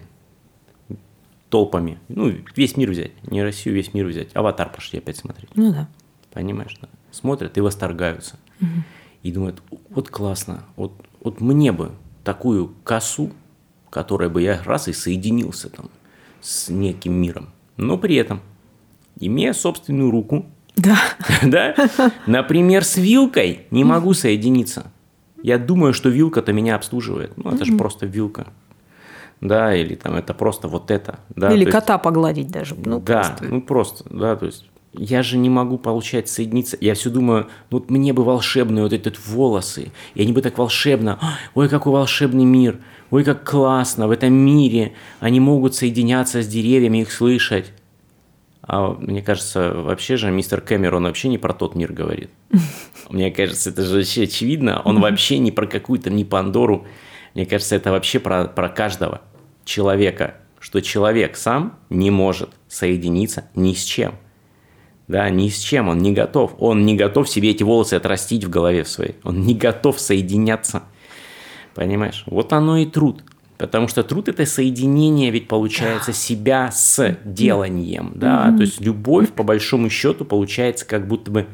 толпами, 1.48 1.98
ну, 2.08 2.32
весь 2.56 2.76
мир 2.76 2.90
взять, 2.90 3.12
не 3.30 3.42
Россию, 3.42 3.76
весь 3.76 3.94
мир 3.94 4.06
взять, 4.06 4.34
аватар 4.34 4.72
пошли 4.72 4.98
опять 4.98 5.16
смотреть. 5.16 5.50
Ну 5.54 5.72
да. 5.72 5.88
Понимаешь, 6.32 6.76
да? 6.80 6.88
Смотрят 7.10 7.56
и 7.56 7.60
восторгаются. 7.60 8.36
Угу. 8.60 8.68
И 9.22 9.32
думают, 9.32 9.62
вот 9.90 10.08
классно, 10.08 10.64
вот, 10.76 10.92
вот 11.20 11.40
мне 11.40 11.70
бы 11.70 11.92
такую 12.24 12.74
косу, 12.82 13.30
которой 13.88 14.30
бы 14.30 14.42
я 14.42 14.62
раз 14.64 14.88
и 14.88 14.92
соединился 14.92 15.68
там 15.68 15.90
с 16.40 16.68
неким 16.70 17.12
миром, 17.12 17.50
но 17.76 17.98
при 17.98 18.16
этом, 18.16 18.40
имея 19.20 19.52
собственную 19.52 20.10
руку, 20.10 20.46
да. 20.76 20.98
Да? 21.42 21.74
Например, 22.26 22.84
с 22.84 22.96
вилкой 22.96 23.66
не 23.70 23.84
могу 23.84 24.14
соединиться. 24.14 24.90
Я 25.42 25.58
думаю, 25.58 25.92
что 25.92 26.08
вилка-то 26.08 26.52
меня 26.52 26.76
обслуживает. 26.76 27.32
Ну, 27.36 27.50
это 27.50 27.64
же 27.64 27.76
просто 27.76 28.06
вилка. 28.06 28.46
Да, 29.40 29.74
или 29.74 29.96
там 29.96 30.14
это 30.14 30.34
просто 30.34 30.68
вот 30.68 30.92
это. 30.92 31.18
Да, 31.34 31.52
или 31.52 31.64
кота 31.64 31.94
есть, 31.94 32.04
погладить 32.04 32.48
даже. 32.48 32.76
Ну, 32.76 33.00
да, 33.00 33.22
просто. 33.22 33.44
ну 33.44 33.60
просто, 33.60 34.04
да, 34.08 34.36
то 34.36 34.46
есть 34.46 34.66
я 34.92 35.22
же 35.24 35.36
не 35.36 35.50
могу 35.50 35.78
получать 35.78 36.28
соединиться. 36.28 36.76
Я 36.80 36.94
все 36.94 37.10
думаю, 37.10 37.48
ну 37.70 37.78
вот 37.78 37.90
мне 37.90 38.12
бы 38.12 38.22
волшебные 38.22 38.84
вот 38.84 38.92
эти 38.92 39.12
волосы, 39.26 39.90
и 40.14 40.22
они 40.22 40.32
бы 40.32 40.42
так 40.42 40.58
волшебно, 40.58 41.18
ой, 41.54 41.68
какой 41.68 41.92
волшебный 41.92 42.44
мир, 42.44 42.78
ой, 43.10 43.24
как 43.24 43.48
классно, 43.48 44.06
в 44.06 44.12
этом 44.12 44.32
мире 44.32 44.92
они 45.18 45.40
могут 45.40 45.74
соединяться 45.74 46.42
с 46.42 46.46
деревьями, 46.46 46.98
их 46.98 47.10
слышать. 47.10 47.72
А 48.62 48.92
мне 48.92 49.22
кажется, 49.22 49.72
вообще 49.74 50.16
же 50.16 50.30
мистер 50.30 50.60
Кэмерон 50.60 51.04
вообще 51.04 51.28
не 51.28 51.38
про 51.38 51.52
тот 51.52 51.74
мир 51.74 51.92
говорит. 51.92 52.30
Мне 53.10 53.30
кажется, 53.30 53.70
это 53.70 53.84
же 53.84 53.96
вообще 53.96 54.22
очевидно. 54.22 54.80
Он 54.84 55.00
вообще 55.00 55.38
не 55.38 55.50
про 55.50 55.66
какую-то, 55.66 56.10
не 56.10 56.24
Пандору. 56.24 56.86
Мне 57.34 57.44
кажется, 57.44 57.74
это 57.74 57.90
вообще 57.90 58.20
про, 58.20 58.44
про 58.44 58.68
каждого 58.68 59.20
человека. 59.64 60.36
Что 60.60 60.80
человек 60.80 61.36
сам 61.36 61.76
не 61.90 62.12
может 62.12 62.50
соединиться 62.68 63.46
ни 63.56 63.74
с 63.74 63.82
чем. 63.82 64.14
Да, 65.08 65.28
ни 65.28 65.48
с 65.48 65.58
чем. 65.58 65.88
Он 65.88 65.98
не 65.98 66.12
готов. 66.12 66.54
Он 66.58 66.86
не 66.86 66.94
готов 66.94 67.28
себе 67.28 67.50
эти 67.50 67.64
волосы 67.64 67.94
отрастить 67.94 68.44
в 68.44 68.50
голове 68.50 68.84
своей. 68.84 69.16
Он 69.24 69.42
не 69.42 69.56
готов 69.56 69.98
соединяться. 69.98 70.84
Понимаешь? 71.74 72.22
Вот 72.26 72.52
оно 72.52 72.78
и 72.78 72.86
труд. 72.86 73.24
Потому 73.62 73.86
что 73.86 74.02
труд 74.02 74.28
это 74.28 74.44
соединение, 74.44 75.30
ведь 75.30 75.46
получается 75.46 76.12
себя 76.12 76.72
с 76.72 77.16
деланием, 77.24 78.10
да, 78.16 78.48
mm-hmm. 78.48 78.56
то 78.56 78.60
есть 78.62 78.80
любовь 78.80 79.30
по 79.30 79.44
большому 79.44 79.88
счету 79.88 80.24
получается 80.24 80.84
как 80.84 81.06
будто 81.06 81.30
бы 81.30 81.46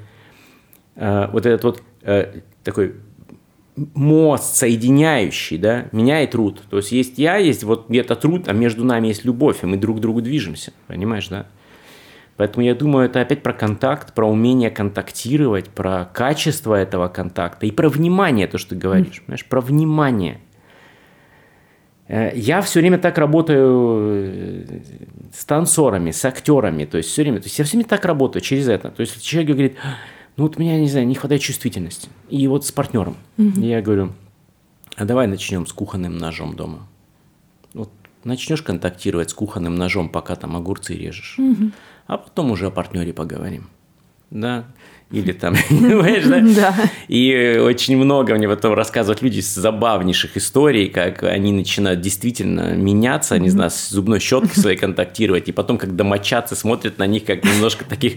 э, 0.96 1.28
вот 1.30 1.44
этот 1.44 1.64
вот 1.64 1.82
э, 2.00 2.40
такой 2.64 2.94
мост 3.76 4.56
соединяющий, 4.56 5.58
да, 5.58 5.88
меня 5.92 6.22
и 6.22 6.26
труд. 6.26 6.62
То 6.70 6.78
есть 6.78 6.92
есть 6.92 7.18
я, 7.18 7.36
есть 7.36 7.62
вот 7.62 7.90
где-то 7.90 8.16
труд, 8.16 8.48
а 8.48 8.54
между 8.54 8.84
нами 8.84 9.08
есть 9.08 9.26
любовь, 9.26 9.58
и 9.62 9.66
мы 9.66 9.76
друг 9.76 9.98
к 9.98 10.00
другу 10.00 10.22
движемся, 10.22 10.72
понимаешь, 10.86 11.28
да? 11.28 11.44
Поэтому 12.38 12.64
я 12.64 12.74
думаю, 12.74 13.04
это 13.04 13.20
опять 13.20 13.42
про 13.42 13.52
контакт, 13.52 14.14
про 14.14 14.26
умение 14.26 14.70
контактировать, 14.70 15.68
про 15.68 16.06
качество 16.06 16.74
этого 16.74 17.08
контакта 17.08 17.66
и 17.66 17.70
про 17.70 17.90
внимание, 17.90 18.46
то, 18.46 18.56
что 18.56 18.70
ты 18.70 18.76
говоришь, 18.76 19.18
mm. 19.18 19.24
понимаешь, 19.26 19.44
про 19.44 19.60
внимание. 19.60 20.40
Э, 22.08 22.32
я 22.34 22.60
все 22.62 22.80
время 22.80 22.98
так 22.98 23.18
работаю 23.18 24.00
э, 24.02 24.80
с 25.32 25.44
танцорами, 25.44 26.10
с 26.10 26.24
актерами, 26.24 26.84
то 26.86 26.96
есть 26.96 27.10
все 27.10 27.22
время, 27.22 27.38
то 27.38 27.44
есть 27.44 27.58
я 27.58 27.64
все 27.64 27.76
время 27.76 27.88
так 27.88 28.04
работаю 28.04 28.42
через 28.42 28.68
это. 28.68 28.90
То 28.90 29.02
есть 29.02 29.22
человек 29.22 29.50
говорит, 29.52 29.76
ну 30.36 30.44
вот 30.44 30.58
меня, 30.58 30.78
не 30.80 30.88
знаю, 30.88 31.06
не 31.06 31.14
хватает 31.14 31.42
чувствительности. 31.42 32.08
И 32.30 32.46
вот 32.48 32.66
с 32.66 32.72
партнером. 32.72 33.16
Угу. 33.36 33.60
я 33.60 33.82
говорю, 33.82 34.12
а 34.96 35.04
давай 35.04 35.26
начнем 35.26 35.66
с 35.66 35.72
кухонным 35.72 36.16
ножом 36.16 36.56
дома. 36.56 36.88
Вот 37.74 37.90
начнешь 38.24 38.62
контактировать 38.62 39.30
с 39.30 39.34
кухонным 39.34 39.76
ножом, 39.76 40.08
пока 40.08 40.34
там 40.34 40.56
огурцы 40.56 40.94
режешь. 40.94 41.38
Угу. 41.38 41.70
А 42.06 42.18
потом 42.18 42.50
уже 42.50 42.66
о 42.66 42.70
партнере 42.70 43.12
поговорим. 43.12 43.68
Да 44.30 44.66
или 45.10 45.32
там, 45.32 45.54
понимаешь, 45.68 46.24
да? 46.24 46.40
да? 46.40 46.90
И 47.08 47.58
очень 47.62 47.96
много 47.96 48.34
мне 48.34 48.48
потом 48.48 48.74
рассказывают 48.74 49.22
люди 49.22 49.40
с 49.40 49.54
забавнейших 49.54 50.36
историй, 50.36 50.88
как 50.88 51.22
они 51.22 51.52
начинают 51.52 52.00
действительно 52.00 52.74
меняться, 52.74 53.38
не 53.38 53.48
знаю, 53.48 53.70
с 53.70 53.88
зубной 53.88 54.20
щеткой 54.20 54.60
своей 54.60 54.76
контактировать, 54.76 55.48
и 55.48 55.52
потом, 55.52 55.78
как 55.78 55.96
домочадцы 55.96 56.56
смотрят 56.56 56.98
на 56.98 57.06
них 57.06 57.24
как 57.24 57.44
немножко 57.44 57.84
таких, 57.84 58.14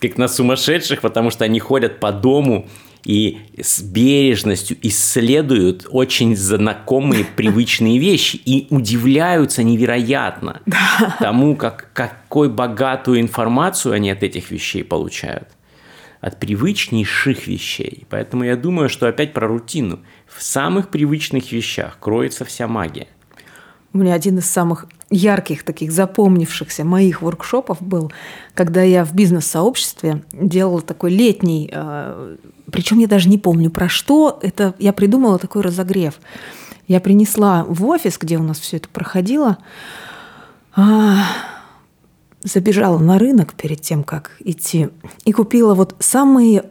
как 0.00 0.16
на 0.16 0.28
сумасшедших, 0.28 1.00
потому 1.00 1.30
что 1.30 1.44
они 1.44 1.58
ходят 1.58 1.98
по 1.98 2.12
дому 2.12 2.68
и 3.04 3.38
с 3.60 3.80
бережностью 3.80 4.76
исследуют 4.82 5.86
очень 5.90 6.36
знакомые, 6.36 7.24
привычные 7.36 7.98
вещи 7.98 8.36
и 8.36 8.66
удивляются 8.70 9.62
невероятно 9.62 10.60
да. 10.66 11.16
тому, 11.18 11.56
как, 11.56 11.90
какой 11.92 12.48
богатую 12.48 13.20
информацию 13.20 13.94
они 13.94 14.10
от 14.10 14.22
этих 14.22 14.50
вещей 14.50 14.84
получают 14.84 15.48
от 16.20 16.40
привычнейших 16.40 17.46
вещей. 17.46 18.04
Поэтому 18.10 18.44
я 18.44 18.56
думаю, 18.56 18.88
что 18.88 19.06
опять 19.06 19.32
про 19.32 19.46
рутину. 19.46 20.00
В 20.26 20.42
самых 20.42 20.88
привычных 20.88 21.52
вещах 21.52 21.96
кроется 22.00 22.44
вся 22.44 22.66
магия. 22.66 23.06
У 23.92 23.98
меня 23.98 24.14
один 24.14 24.38
из 24.38 24.44
самых 24.44 24.86
ярких, 25.10 25.62
таких 25.62 25.92
запомнившихся 25.92 26.84
моих 26.84 27.22
воркшопов 27.22 27.80
был, 27.80 28.12
когда 28.54 28.82
я 28.82 29.04
в 29.04 29.14
бизнес-сообществе 29.14 30.22
делала 30.32 30.82
такой 30.82 31.10
летний, 31.10 31.70
э, 31.72 32.36
причем 32.70 32.98
я 32.98 33.06
даже 33.06 33.28
не 33.28 33.38
помню 33.38 33.70
про 33.70 33.88
что, 33.88 34.38
это 34.42 34.74
я 34.78 34.92
придумала 34.92 35.38
такой 35.38 35.62
разогрев. 35.62 36.14
Я 36.86 37.00
принесла 37.00 37.64
в 37.68 37.84
офис, 37.86 38.18
где 38.18 38.38
у 38.38 38.42
нас 38.42 38.58
все 38.58 38.78
это 38.78 38.88
проходило, 38.88 39.58
а, 40.74 41.24
забежала 42.42 42.98
на 42.98 43.18
рынок 43.18 43.54
перед 43.54 43.80
тем, 43.80 44.04
как 44.04 44.36
идти, 44.40 44.88
и 45.24 45.32
купила 45.32 45.74
вот 45.74 45.96
самые 45.98 46.64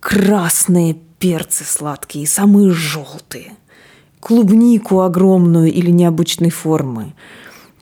красные 0.00 0.94
перцы 1.18 1.64
сладкие, 1.64 2.26
самые 2.26 2.70
желтые, 2.72 3.52
клубнику 4.20 5.00
огромную 5.00 5.72
или 5.72 5.90
необычной 5.90 6.50
формы. 6.50 7.14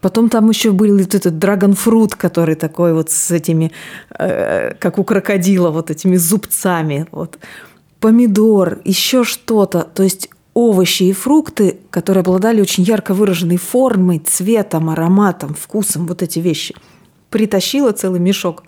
Потом 0.01 0.28
там 0.28 0.48
еще 0.48 0.72
был 0.72 0.96
вот 0.98 1.14
этот 1.14 1.38
драгонфрут, 1.38 2.14
который 2.14 2.55
такой 2.55 2.94
вот 2.94 3.11
с 3.11 3.30
этими, 3.30 3.70
э, 4.18 4.74
как 4.74 4.98
у 4.98 5.05
крокодила, 5.05 5.70
вот 5.70 5.90
этими 5.90 6.16
зубцами. 6.16 7.07
Вот. 7.12 7.38
Помидор, 8.01 8.80
еще 8.84 9.24
что-то. 9.24 9.82
То 9.82 10.03
есть 10.03 10.30
овощи 10.55 11.05
и 11.05 11.12
фрукты, 11.12 11.78
которые 11.90 12.22
обладали 12.22 12.61
очень 12.61 12.84
ярко 12.84 13.14
выраженной 13.14 13.59
формой, 13.59 14.18
цветом, 14.18 14.90
ароматом, 14.90 15.55
вкусом, 15.55 16.07
вот 16.07 16.22
эти 16.22 16.38
вещи– 16.38 16.74
притащила 17.30 17.92
целый 17.92 18.20
мешок, 18.20 18.64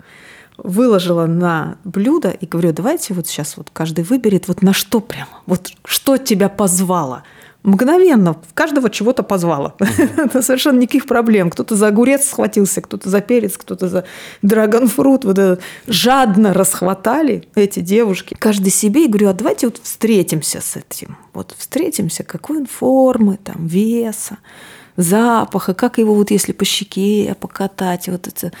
выложила 0.57 1.25
на 1.25 1.77
блюдо 1.83 2.29
и 2.29 2.45
говорю, 2.45 2.73
давайте 2.73 3.13
вот 3.13 3.27
сейчас 3.27 3.57
вот 3.57 3.69
каждый 3.71 4.03
выберет 4.03 4.47
вот 4.47 4.61
на 4.61 4.73
что 4.73 4.99
прямо, 4.99 5.41
вот 5.45 5.71
что 5.85 6.17
тебя 6.17 6.49
позвало. 6.49 7.23
Мгновенно 7.63 8.33
в 8.33 8.53
каждого 8.53 8.89
чего-то 8.89 9.23
позвала. 9.23 9.75
Это 10.17 10.41
совершенно 10.41 10.79
никаких 10.79 11.05
проблем. 11.05 11.49
Кто-то 11.49 11.75
за 11.75 11.87
огурец 11.87 12.27
схватился, 12.27 12.81
кто-то 12.81 13.09
за 13.09 13.21
перец, 13.21 13.57
кто-то 13.57 13.87
за 13.87 14.05
драгонфрут. 14.41 15.25
Вот 15.25 15.39
это. 15.39 15.61
Жадно 15.87 16.53
расхватали 16.53 17.47
эти 17.55 17.79
девушки. 17.79 18.35
Каждый 18.37 18.69
себе. 18.69 19.05
И 19.05 19.07
говорю, 19.07 19.29
а 19.29 19.33
давайте 19.33 19.67
вот 19.67 19.79
встретимся 19.81 20.61
с 20.61 20.75
этим. 20.75 21.17
Вот 21.33 21.55
встретимся, 21.57 22.23
какой 22.23 22.57
он 22.57 22.65
формы, 22.65 23.37
там, 23.43 23.65
веса 23.67 24.37
запаха, 24.95 25.73
как 25.73 25.97
его 25.97 26.13
вот 26.13 26.31
если 26.31 26.51
по 26.51 26.65
щеке 26.65 27.35
покатать, 27.39 28.07
вот 28.09 28.27
это, 28.27 28.51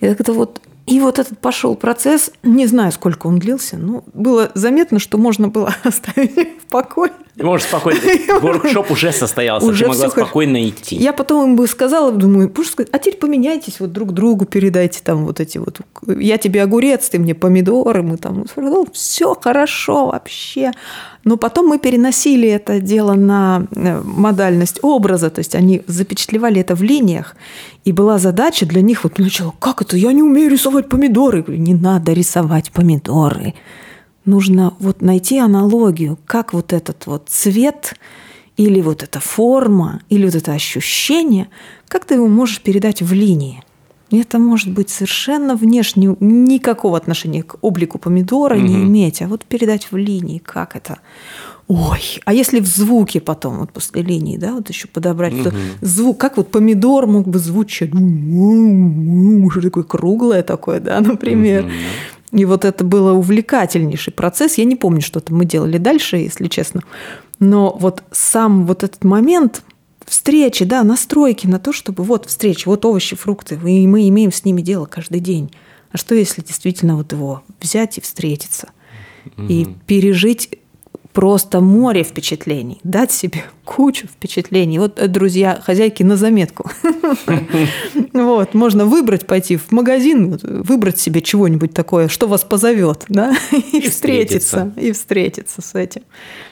это 0.00 0.32
вот 0.32 0.60
и 0.86 1.00
вот 1.00 1.18
этот 1.18 1.38
пошел 1.38 1.76
процесс, 1.76 2.32
не 2.42 2.66
знаю, 2.66 2.90
сколько 2.92 3.28
он 3.28 3.38
длился, 3.38 3.76
но 3.76 4.02
было 4.12 4.50
заметно, 4.54 4.98
что 4.98 5.16
можно 5.16 5.48
было 5.48 5.74
оставить 5.84 6.60
в 6.60 6.66
покое. 6.68 7.12
Можешь 7.36 7.66
спокойно. 7.66 8.00
Воркшоп 8.40 8.90
уже 8.90 9.10
состоялся, 9.12 9.66
уже 9.66 9.84
ты 9.84 9.90
могла 9.90 10.10
спокойно 10.10 10.58
хорошо. 10.58 10.68
идти. 10.68 10.96
Я 10.96 11.12
потом 11.12 11.50
им 11.50 11.56
бы 11.56 11.66
сказала, 11.66 12.12
думаю, 12.12 12.52
сказать, 12.64 12.90
а 12.92 12.98
теперь 12.98 13.16
поменяйтесь, 13.16 13.80
вот 13.80 13.92
друг 13.92 14.12
другу 14.12 14.44
передайте 14.44 15.00
там 15.02 15.24
вот 15.24 15.40
эти 15.40 15.58
вот. 15.58 15.80
Я 16.06 16.36
тебе 16.36 16.62
огурец, 16.62 17.08
ты 17.08 17.18
мне 17.18 17.34
помидоры, 17.34 18.02
мы 18.02 18.18
там. 18.18 18.44
Все 18.92 19.34
хорошо 19.34 20.08
вообще. 20.08 20.72
Но 21.24 21.36
потом 21.36 21.68
мы 21.68 21.78
переносили 21.78 22.48
это 22.48 22.80
дело 22.80 23.14
на 23.14 23.66
э, 23.70 24.00
модальность 24.02 24.80
образа, 24.82 25.30
то 25.30 25.38
есть 25.38 25.54
они 25.54 25.82
запечатлевали 25.86 26.60
это 26.60 26.74
в 26.74 26.82
линиях, 26.82 27.36
и 27.84 27.92
была 27.92 28.18
задача 28.18 28.64
для 28.64 28.80
них, 28.80 29.04
вот 29.04 29.18
начала, 29.18 29.52
как 29.58 29.82
это, 29.82 29.96
я 29.96 30.12
не 30.12 30.22
умею 30.22 30.50
рисовать 30.50 30.88
помидоры. 30.88 31.38
Я 31.38 31.42
говорю, 31.42 31.62
не 31.62 31.74
надо 31.74 32.12
рисовать 32.12 32.70
помидоры. 32.70 33.54
Нужно 34.24 34.74
вот 34.78 35.02
найти 35.02 35.38
аналогию, 35.38 36.18
как 36.26 36.52
вот 36.52 36.72
этот 36.72 37.06
вот 37.06 37.28
цвет 37.28 37.94
или 38.56 38.80
вот 38.80 39.02
эта 39.02 39.18
форма, 39.18 40.00
или 40.08 40.24
вот 40.24 40.34
это 40.36 40.52
ощущение, 40.52 41.48
как 41.88 42.04
ты 42.04 42.14
его 42.14 42.28
можешь 42.28 42.60
передать 42.60 43.02
в 43.02 43.12
линии. 43.12 43.64
И 44.10 44.18
это 44.18 44.38
может 44.38 44.70
быть 44.70 44.90
совершенно 44.90 45.56
внешне 45.56 46.14
никакого 46.20 46.98
отношения 46.98 47.42
к 47.42 47.56
облику 47.62 47.98
помидора 47.98 48.56
угу. 48.56 48.64
не 48.64 48.74
иметь, 48.74 49.22
а 49.22 49.26
вот 49.26 49.44
передать 49.44 49.90
в 49.90 49.96
линии, 49.96 50.38
как 50.38 50.76
это. 50.76 51.00
Ой, 51.74 52.20
а 52.26 52.34
если 52.34 52.60
в 52.60 52.66
звуке 52.66 53.18
потом, 53.18 53.60
вот 53.60 53.72
после 53.72 54.02
линии, 54.02 54.36
да, 54.36 54.52
вот 54.52 54.68
еще 54.68 54.88
подобрать, 54.88 55.32
угу. 55.32 55.44
то 55.44 55.54
звук, 55.80 56.18
как 56.18 56.36
вот 56.36 56.50
помидор 56.50 57.06
мог 57.06 57.26
бы 57.26 57.38
звучать, 57.38 57.88
что 57.88 59.60
такое 59.62 59.84
круглое 59.84 60.42
такое, 60.42 60.80
да, 60.80 61.00
например. 61.00 61.64
Угу. 61.64 62.40
И 62.40 62.44
вот 62.44 62.66
это 62.66 62.84
было 62.84 63.12
увлекательнейший 63.14 64.12
процесс. 64.12 64.58
Я 64.58 64.66
не 64.66 64.76
помню, 64.76 65.00
что 65.00 65.20
там 65.20 65.38
мы 65.38 65.46
делали 65.46 65.78
дальше, 65.78 66.18
если 66.18 66.48
честно. 66.48 66.82
Но 67.38 67.74
вот 67.80 68.02
сам 68.10 68.66
вот 68.66 68.84
этот 68.84 69.02
момент 69.02 69.62
встречи, 70.04 70.66
да, 70.66 70.82
настройки 70.82 71.46
на 71.46 71.58
то, 71.58 71.72
чтобы 71.72 72.04
вот 72.04 72.26
встречи, 72.26 72.68
вот 72.68 72.84
овощи, 72.84 73.16
фрукты, 73.16 73.54
и 73.54 73.86
мы 73.86 74.06
имеем 74.08 74.30
с 74.30 74.44
ними 74.44 74.60
дело 74.60 74.84
каждый 74.84 75.20
день. 75.20 75.50
А 75.90 75.96
что 75.96 76.14
если 76.14 76.42
действительно 76.42 76.96
вот 76.96 77.12
его 77.12 77.42
взять 77.62 77.96
и 77.96 78.02
встретиться? 78.02 78.68
Угу. 79.38 79.46
И 79.48 79.66
пережить 79.86 80.58
просто 81.12 81.60
море 81.60 82.02
впечатлений, 82.04 82.80
дать 82.84 83.12
себе 83.12 83.44
кучу 83.64 84.06
впечатлений. 84.06 84.78
Вот, 84.78 84.98
э, 84.98 85.08
друзья, 85.08 85.60
хозяйки 85.62 86.02
на 86.02 86.16
заметку. 86.16 86.70
Вот, 88.12 88.54
можно 88.54 88.84
выбрать, 88.84 89.26
пойти 89.26 89.56
в 89.56 89.72
магазин, 89.72 90.38
выбрать 90.42 90.98
себе 90.98 91.22
чего-нибудь 91.22 91.72
такое, 91.72 92.08
что 92.08 92.26
вас 92.28 92.44
позовет, 92.44 93.04
да, 93.08 93.34
и 93.72 93.88
встретиться, 93.88 94.72
и 94.76 94.92
встретиться 94.92 95.62
с 95.62 95.74
этим. 95.74 96.02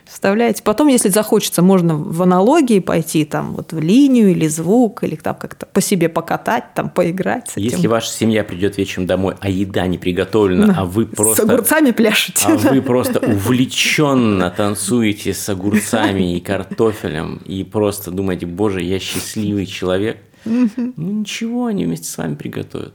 Представляете? 0.05 0.63
Потом, 0.65 0.89
если 0.89 1.09
захочется, 1.09 1.63
можно 1.63 1.97
в 1.97 2.23
аналогии 2.23 2.81
пойти, 2.81 3.25
там, 3.25 3.55
вот 3.55 3.73
в 3.73 3.79
линию 3.79 4.31
или 4.31 4.49
звук, 4.49 5.05
или 5.05 5.15
там 5.15 5.37
как-то 5.37 5.67
по 5.67 5.81
себе 5.81 6.09
покатать, 6.09 6.65
там, 6.75 6.91
поиграть 6.91 7.49
с 7.49 7.53
этим. 7.53 7.63
Если 7.63 7.87
ваша 7.87 8.11
семья 8.11 8.43
придет 8.43 8.77
вечером 8.77 9.07
домой, 9.07 9.35
а 9.41 9.49
еда 9.49 9.87
не 9.87 9.99
приготовлена, 9.99 10.75
а 10.77 10.85
вы 10.85 11.07
просто... 11.07 11.43
С 11.43 11.49
огурцами 11.49 11.93
пляшете. 11.93 12.47
А 12.47 12.57
вы 12.57 12.83
просто 12.83 13.21
увлеченно 13.21 14.50
танцуете 14.51 15.33
с 15.35 15.49
огурцами 15.49 16.37
и 16.37 16.41
картофелем, 16.41 17.41
и 17.47 17.65
просто 17.65 18.11
думаете, 18.11 18.47
боже, 18.47 18.83
я 18.83 18.99
счастливый 18.99 19.67
человек, 19.67 20.19
ну 20.45 20.69
ничего, 20.97 21.67
они 21.67 21.85
вместе 21.85 22.09
с 22.09 22.17
вами 22.19 22.35
приготовят. 22.35 22.95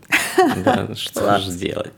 Да, 0.64 0.90
что 0.96 1.40
же 1.40 1.52
сделать? 1.52 1.94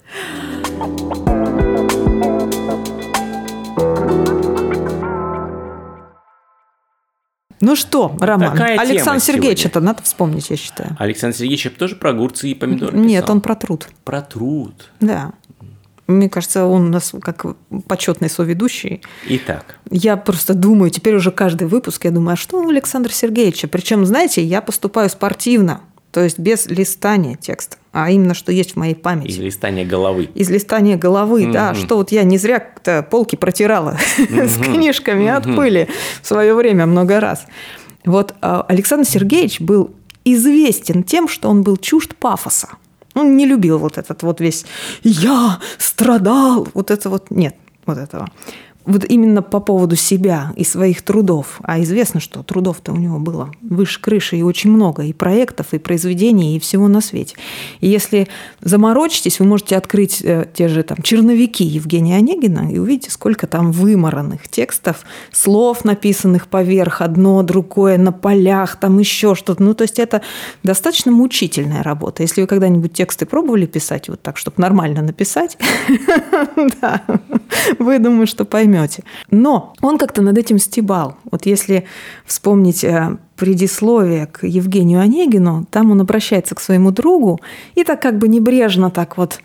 Ну 7.60 7.76
что, 7.76 8.16
Роман, 8.20 8.52
Такая 8.52 8.78
Александр 8.80 9.22
Сергеевич, 9.22 9.66
это 9.66 9.80
надо 9.80 10.04
вспомнить, 10.04 10.50
я 10.50 10.58
считаю. 10.58 10.96
Александр 11.00 11.36
Сергеевич 11.38 11.72
тоже 11.78 11.96
про 11.96 12.12
огурцы 12.12 12.50
и 12.50 12.54
помидоры 12.54 12.96
Нет, 12.98 13.24
писал. 13.24 13.36
он 13.36 13.42
про 13.42 13.56
труд. 13.56 13.90
Про 14.04 14.22
труд. 14.22 14.92
Да. 15.00 15.32
Мне 16.08 16.30
кажется, 16.30 16.66
он 16.66 16.86
у 16.88 16.90
нас 16.90 17.14
как 17.22 17.46
почетный 17.88 18.30
соведущий. 18.30 19.02
Итак. 19.28 19.78
Я 19.92 20.16
просто 20.16 20.54
думаю, 20.54 20.90
теперь 20.90 21.16
уже 21.16 21.32
каждый 21.32 21.68
выпуск, 21.68 22.06
я 22.06 22.12
думаю, 22.12 22.34
а 22.34 22.38
что 22.38 22.62
у 22.62 22.70
Александра 22.70 23.12
Сергеевича? 23.12 23.68
Причем, 23.68 24.06
знаете, 24.06 24.42
я 24.42 24.62
поступаю 24.62 25.10
спортивно, 25.10 25.82
то 26.12 26.24
есть 26.24 26.40
без 26.40 26.66
листания 26.68 27.36
текста, 27.36 27.76
а 27.92 28.10
именно 28.10 28.34
что 28.34 28.54
есть 28.54 28.74
в 28.74 28.76
моей 28.78 28.96
памяти. 28.96 29.28
Из 29.28 29.38
листания 29.38 29.86
головы. 29.86 30.30
Из 30.34 30.50
листания 30.50 30.98
головы, 30.98 31.44
mm-hmm. 31.44 31.52
да. 31.52 31.76
Что 31.76 31.98
вот 31.98 32.12
я 32.14 32.24
не 32.24 32.38
зря 32.38 32.60
полки 33.10 33.36
протирала 33.36 33.98
mm-hmm. 34.18 34.48
с 34.48 34.58
книжками 34.58 35.26
mm-hmm. 35.26 35.36
от 35.36 35.56
пыли 35.56 35.90
в 36.22 36.28
свое 36.28 36.54
время 36.54 36.86
много 36.86 37.20
раз. 37.20 37.46
Вот 38.06 38.34
а, 38.42 38.66
Александр 38.70 39.06
Сергеевич 39.06 39.60
был 39.60 39.92
известен 40.24 41.04
тем, 41.04 41.28
что 41.28 41.50
он 41.50 41.64
был 41.64 41.76
чужд 41.76 42.16
пафоса. 42.16 42.70
Он 43.18 43.38
не 43.38 43.46
любил 43.46 43.78
вот 43.80 43.98
этот 43.98 44.24
вот 44.24 44.40
весь 44.42 44.66
«я 45.04 45.60
страдал», 45.78 46.68
вот 46.74 46.92
это 46.92 47.10
вот, 47.10 47.32
нет, 47.32 47.56
вот 47.86 47.98
этого 47.98 48.28
вот 48.88 49.04
именно 49.04 49.42
по 49.42 49.60
поводу 49.60 49.98
себя 49.98 50.54
и 50.56 50.64
своих 50.64 51.02
трудов, 51.02 51.60
а 51.62 51.82
известно, 51.82 52.22
что 52.22 52.42
трудов-то 52.42 52.94
у 52.94 52.96
него 52.96 53.20
было 53.20 53.52
выше 53.62 54.02
крыши 54.02 54.38
и 54.38 54.42
очень 54.42 54.72
много, 54.72 55.04
и 55.04 55.12
проектов, 55.12 55.74
и 55.74 55.78
произведений, 55.78 56.56
и 56.56 56.60
всего 56.60 56.88
на 56.88 57.02
свете. 57.02 57.36
И 57.82 57.88
если 57.88 58.30
заморочитесь, 58.62 59.40
вы 59.40 59.46
можете 59.46 59.76
открыть 59.76 60.22
э, 60.24 60.48
те 60.54 60.70
же 60.70 60.84
там 60.84 61.02
черновики 61.04 61.66
Евгения 61.66 62.16
Онегина 62.16 62.72
и 62.72 62.80
увидите, 62.80 63.12
сколько 63.12 63.46
там 63.46 63.74
вымаранных 63.74 64.48
текстов, 64.48 65.04
слов, 65.34 65.84
написанных 65.84 66.48
поверх, 66.48 67.02
одно, 67.02 67.44
другое, 67.44 67.98
на 67.98 68.14
полях, 68.14 68.78
там 68.78 69.00
еще 69.00 69.36
что-то. 69.36 69.62
Ну, 69.62 69.74
то 69.74 69.82
есть 69.82 70.00
это 70.00 70.22
достаточно 70.64 71.12
мучительная 71.12 71.84
работа. 71.84 72.24
Если 72.24 72.40
вы 72.40 72.48
когда-нибудь 72.48 72.94
тексты 72.94 73.26
пробовали 73.26 73.66
писать 73.66 74.08
вот 74.08 74.22
так, 74.22 74.38
чтобы 74.38 74.62
нормально 74.62 75.02
написать, 75.02 75.58
вы 77.80 78.00
думаю, 78.00 78.28
что 78.28 78.46
поймете 78.46 78.77
поймете. 78.78 79.04
Но 79.32 79.74
он 79.82 79.98
как-то 79.98 80.22
над 80.22 80.38
этим 80.38 80.60
стебал. 80.60 81.16
Вот 81.32 81.46
если 81.46 81.86
вспомнить 82.26 82.84
э, 82.84 83.18
предисловие 83.36 84.28
к 84.28 84.46
Евгению 84.46 85.02
Онегину, 85.02 85.66
там 85.70 85.92
он 85.92 86.02
обращается 86.02 86.56
к 86.56 86.60
своему 86.60 86.92
другу 86.92 87.40
и 87.76 87.84
так 87.84 88.02
как 88.02 88.18
бы 88.18 88.28
небрежно 88.28 88.90
так 88.90 89.18
вот 89.18 89.40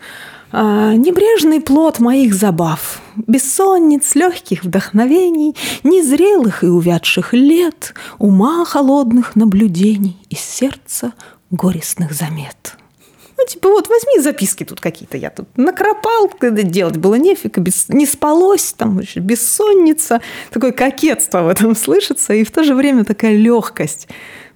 «А, 0.55 0.93
Небрежный 0.93 1.61
плод 1.61 1.99
моих 1.99 2.35
забав, 2.35 3.01
бессонниц, 3.15 4.13
легких 4.13 4.63
вдохновений, 4.63 5.55
незрелых 5.83 6.63
и 6.63 6.67
увядших 6.67 7.33
лет, 7.33 7.95
ума 8.19 8.63
холодных 8.63 9.35
наблюдений 9.35 10.15
и 10.29 10.35
сердца 10.35 11.13
горестных 11.49 12.13
замет. 12.13 12.77
Ну, 13.43 13.47
типа, 13.47 13.69
вот 13.69 13.89
возьми 13.89 14.21
записки 14.21 14.63
тут 14.63 14.79
какие-то. 14.79 15.17
Я 15.17 15.29
тут 15.29 15.49
накропал, 15.57 16.29
когда 16.39 16.63
делать 16.63 16.95
было 16.95 17.15
нефиг, 17.15 17.57
без, 17.57 17.89
не 17.89 18.05
спалось, 18.05 18.73
там 18.77 19.01
бессонница. 19.17 20.21
Такое 20.49 20.71
кокетство 20.71 21.41
в 21.41 21.49
этом 21.49 21.75
слышится, 21.75 22.33
и 22.33 22.45
в 22.45 22.51
то 22.51 22.63
же 22.63 22.73
время 22.73 23.03
такая 23.03 23.35
легкость. 23.35 24.07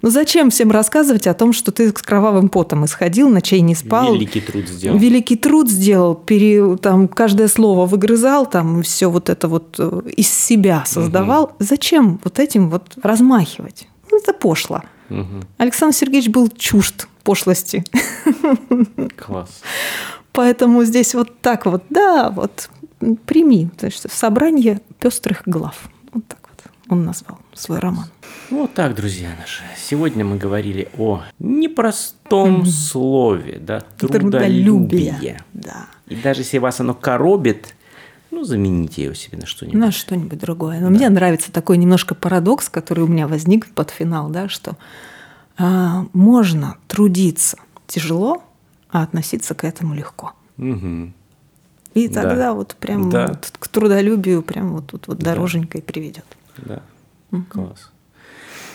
Ну 0.01 0.09
зачем 0.09 0.51
всем 0.51 0.71
рассказывать 0.71 1.27
о 1.27 1.33
том, 1.33 1.51
что 1.51 1.73
ты 1.73 1.89
с 1.89 1.93
кровавым 1.93 2.47
потом 2.47 2.85
исходил, 2.85 3.27
ночей 3.27 3.59
не 3.59 3.75
спал? 3.75 4.13
Великий 4.13 4.39
труд 4.39 4.69
сделал. 4.69 4.97
Великий 4.97 5.35
труд 5.35 5.69
сделал, 5.69 6.15
пере, 6.15 6.77
там, 6.77 7.09
каждое 7.09 7.49
слово 7.49 7.85
выгрызал, 7.87 8.45
там, 8.45 8.83
все 8.83 9.09
вот 9.11 9.29
это 9.29 9.49
вот 9.49 9.75
э, 9.79 10.01
из 10.15 10.29
себя 10.29 10.85
создавал. 10.85 11.45
Угу. 11.45 11.53
Зачем 11.59 12.21
вот 12.23 12.39
этим 12.39 12.69
вот 12.69 12.93
размахивать? 13.03 13.87
Ну, 14.09 14.19
это 14.19 14.31
пошло. 14.31 14.81
Угу. 15.09 15.43
Александр 15.57 15.93
Сергеевич 15.93 16.29
был 16.29 16.47
чужд 16.47 17.07
пошлости. 17.27 17.83
Класс. 19.17 19.61
Поэтому 20.31 20.85
здесь 20.85 21.13
вот 21.13 21.41
так 21.41 21.65
вот, 21.65 21.83
да, 21.89 22.29
вот 22.29 22.69
прими, 23.25 23.69
то 23.77 23.87
есть 23.87 24.09
собрание 24.09 24.79
пестрых 24.99 25.43
глав. 25.45 25.89
Вот 26.13 26.25
так 26.27 26.39
вот 26.49 26.71
он 26.89 27.03
назвал 27.03 27.39
свой 27.53 27.79
роман. 27.79 28.07
Вот 28.49 28.73
так, 28.73 28.95
друзья 28.95 29.29
наши. 29.37 29.63
Сегодня 29.89 30.23
мы 30.23 30.37
говорили 30.37 30.87
о 30.97 31.21
непростом 31.39 32.61
mm-hmm. 32.61 32.65
слове, 32.65 33.59
да, 33.59 33.81
трудолюбие. 33.97 35.41
Да. 35.53 35.87
И 36.07 36.15
даже 36.15 36.41
если 36.41 36.59
вас 36.59 36.79
оно 36.79 36.93
коробит, 36.93 37.75
Ну, 38.31 38.43
замените 38.43 39.03
его 39.03 39.15
себе 39.15 39.37
на 39.37 39.45
что-нибудь. 39.45 39.79
На 39.79 39.91
что-нибудь 39.91 40.39
другое. 40.39 40.79
Но 40.79 40.89
мне 40.89 41.09
нравится 41.09 41.51
такой 41.51 41.77
немножко 41.77 42.13
парадокс, 42.13 42.69
который 42.69 43.03
у 43.03 43.07
меня 43.07 43.27
возник 43.27 43.65
под 43.73 43.89
финал, 43.89 44.29
да, 44.29 44.47
что 44.47 44.75
можно 45.57 46.77
трудиться 46.87 47.57
тяжело, 47.87 48.43
а 48.89 49.03
относиться 49.03 49.55
к 49.55 49.63
этому 49.63 49.93
легко. 49.95 50.33
Мгм. 50.57 51.13
И 51.93 52.07
Да. 52.07 52.21
тогда 52.23 52.53
вот 52.53 52.75
прям 52.79 53.09
Да. 53.09 53.27
вот 53.27 53.51
к 53.57 53.67
трудолюбию 53.67 54.41
прям 54.43 54.73
вот 54.73 54.87
тут 54.87 55.07
вот 55.07 55.17
дороженька 55.19 55.79
и 55.79 55.81
приведет. 55.81 56.25
Да. 56.57 56.81
Класс. 57.49 57.91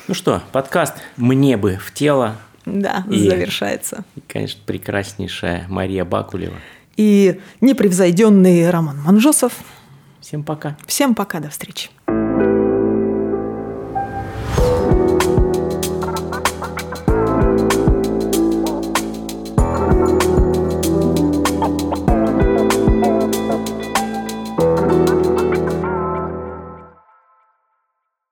Ну 0.09 0.15
что, 0.15 0.43
подкаст 0.53 0.95
«Мне 1.17 1.57
бы 1.57 1.77
в 1.77 1.93
тело». 1.95 2.37
Да, 2.67 3.05
И- 3.11 3.29
завершается. 3.29 4.05
И, 4.17 4.21
конечно, 4.21 4.61
прекраснейшая 4.67 5.67
Мария 5.69 6.05
Бакулева. 6.05 6.57
И 6.97 7.41
непревзойденный 7.61 8.71
Роман 8.71 9.01
Манжосов. 9.03 9.53
Всем 10.21 10.43
пока. 10.45 10.77
Всем 10.87 11.15
пока, 11.15 11.41
до 11.41 11.49
встречи. 11.49 11.91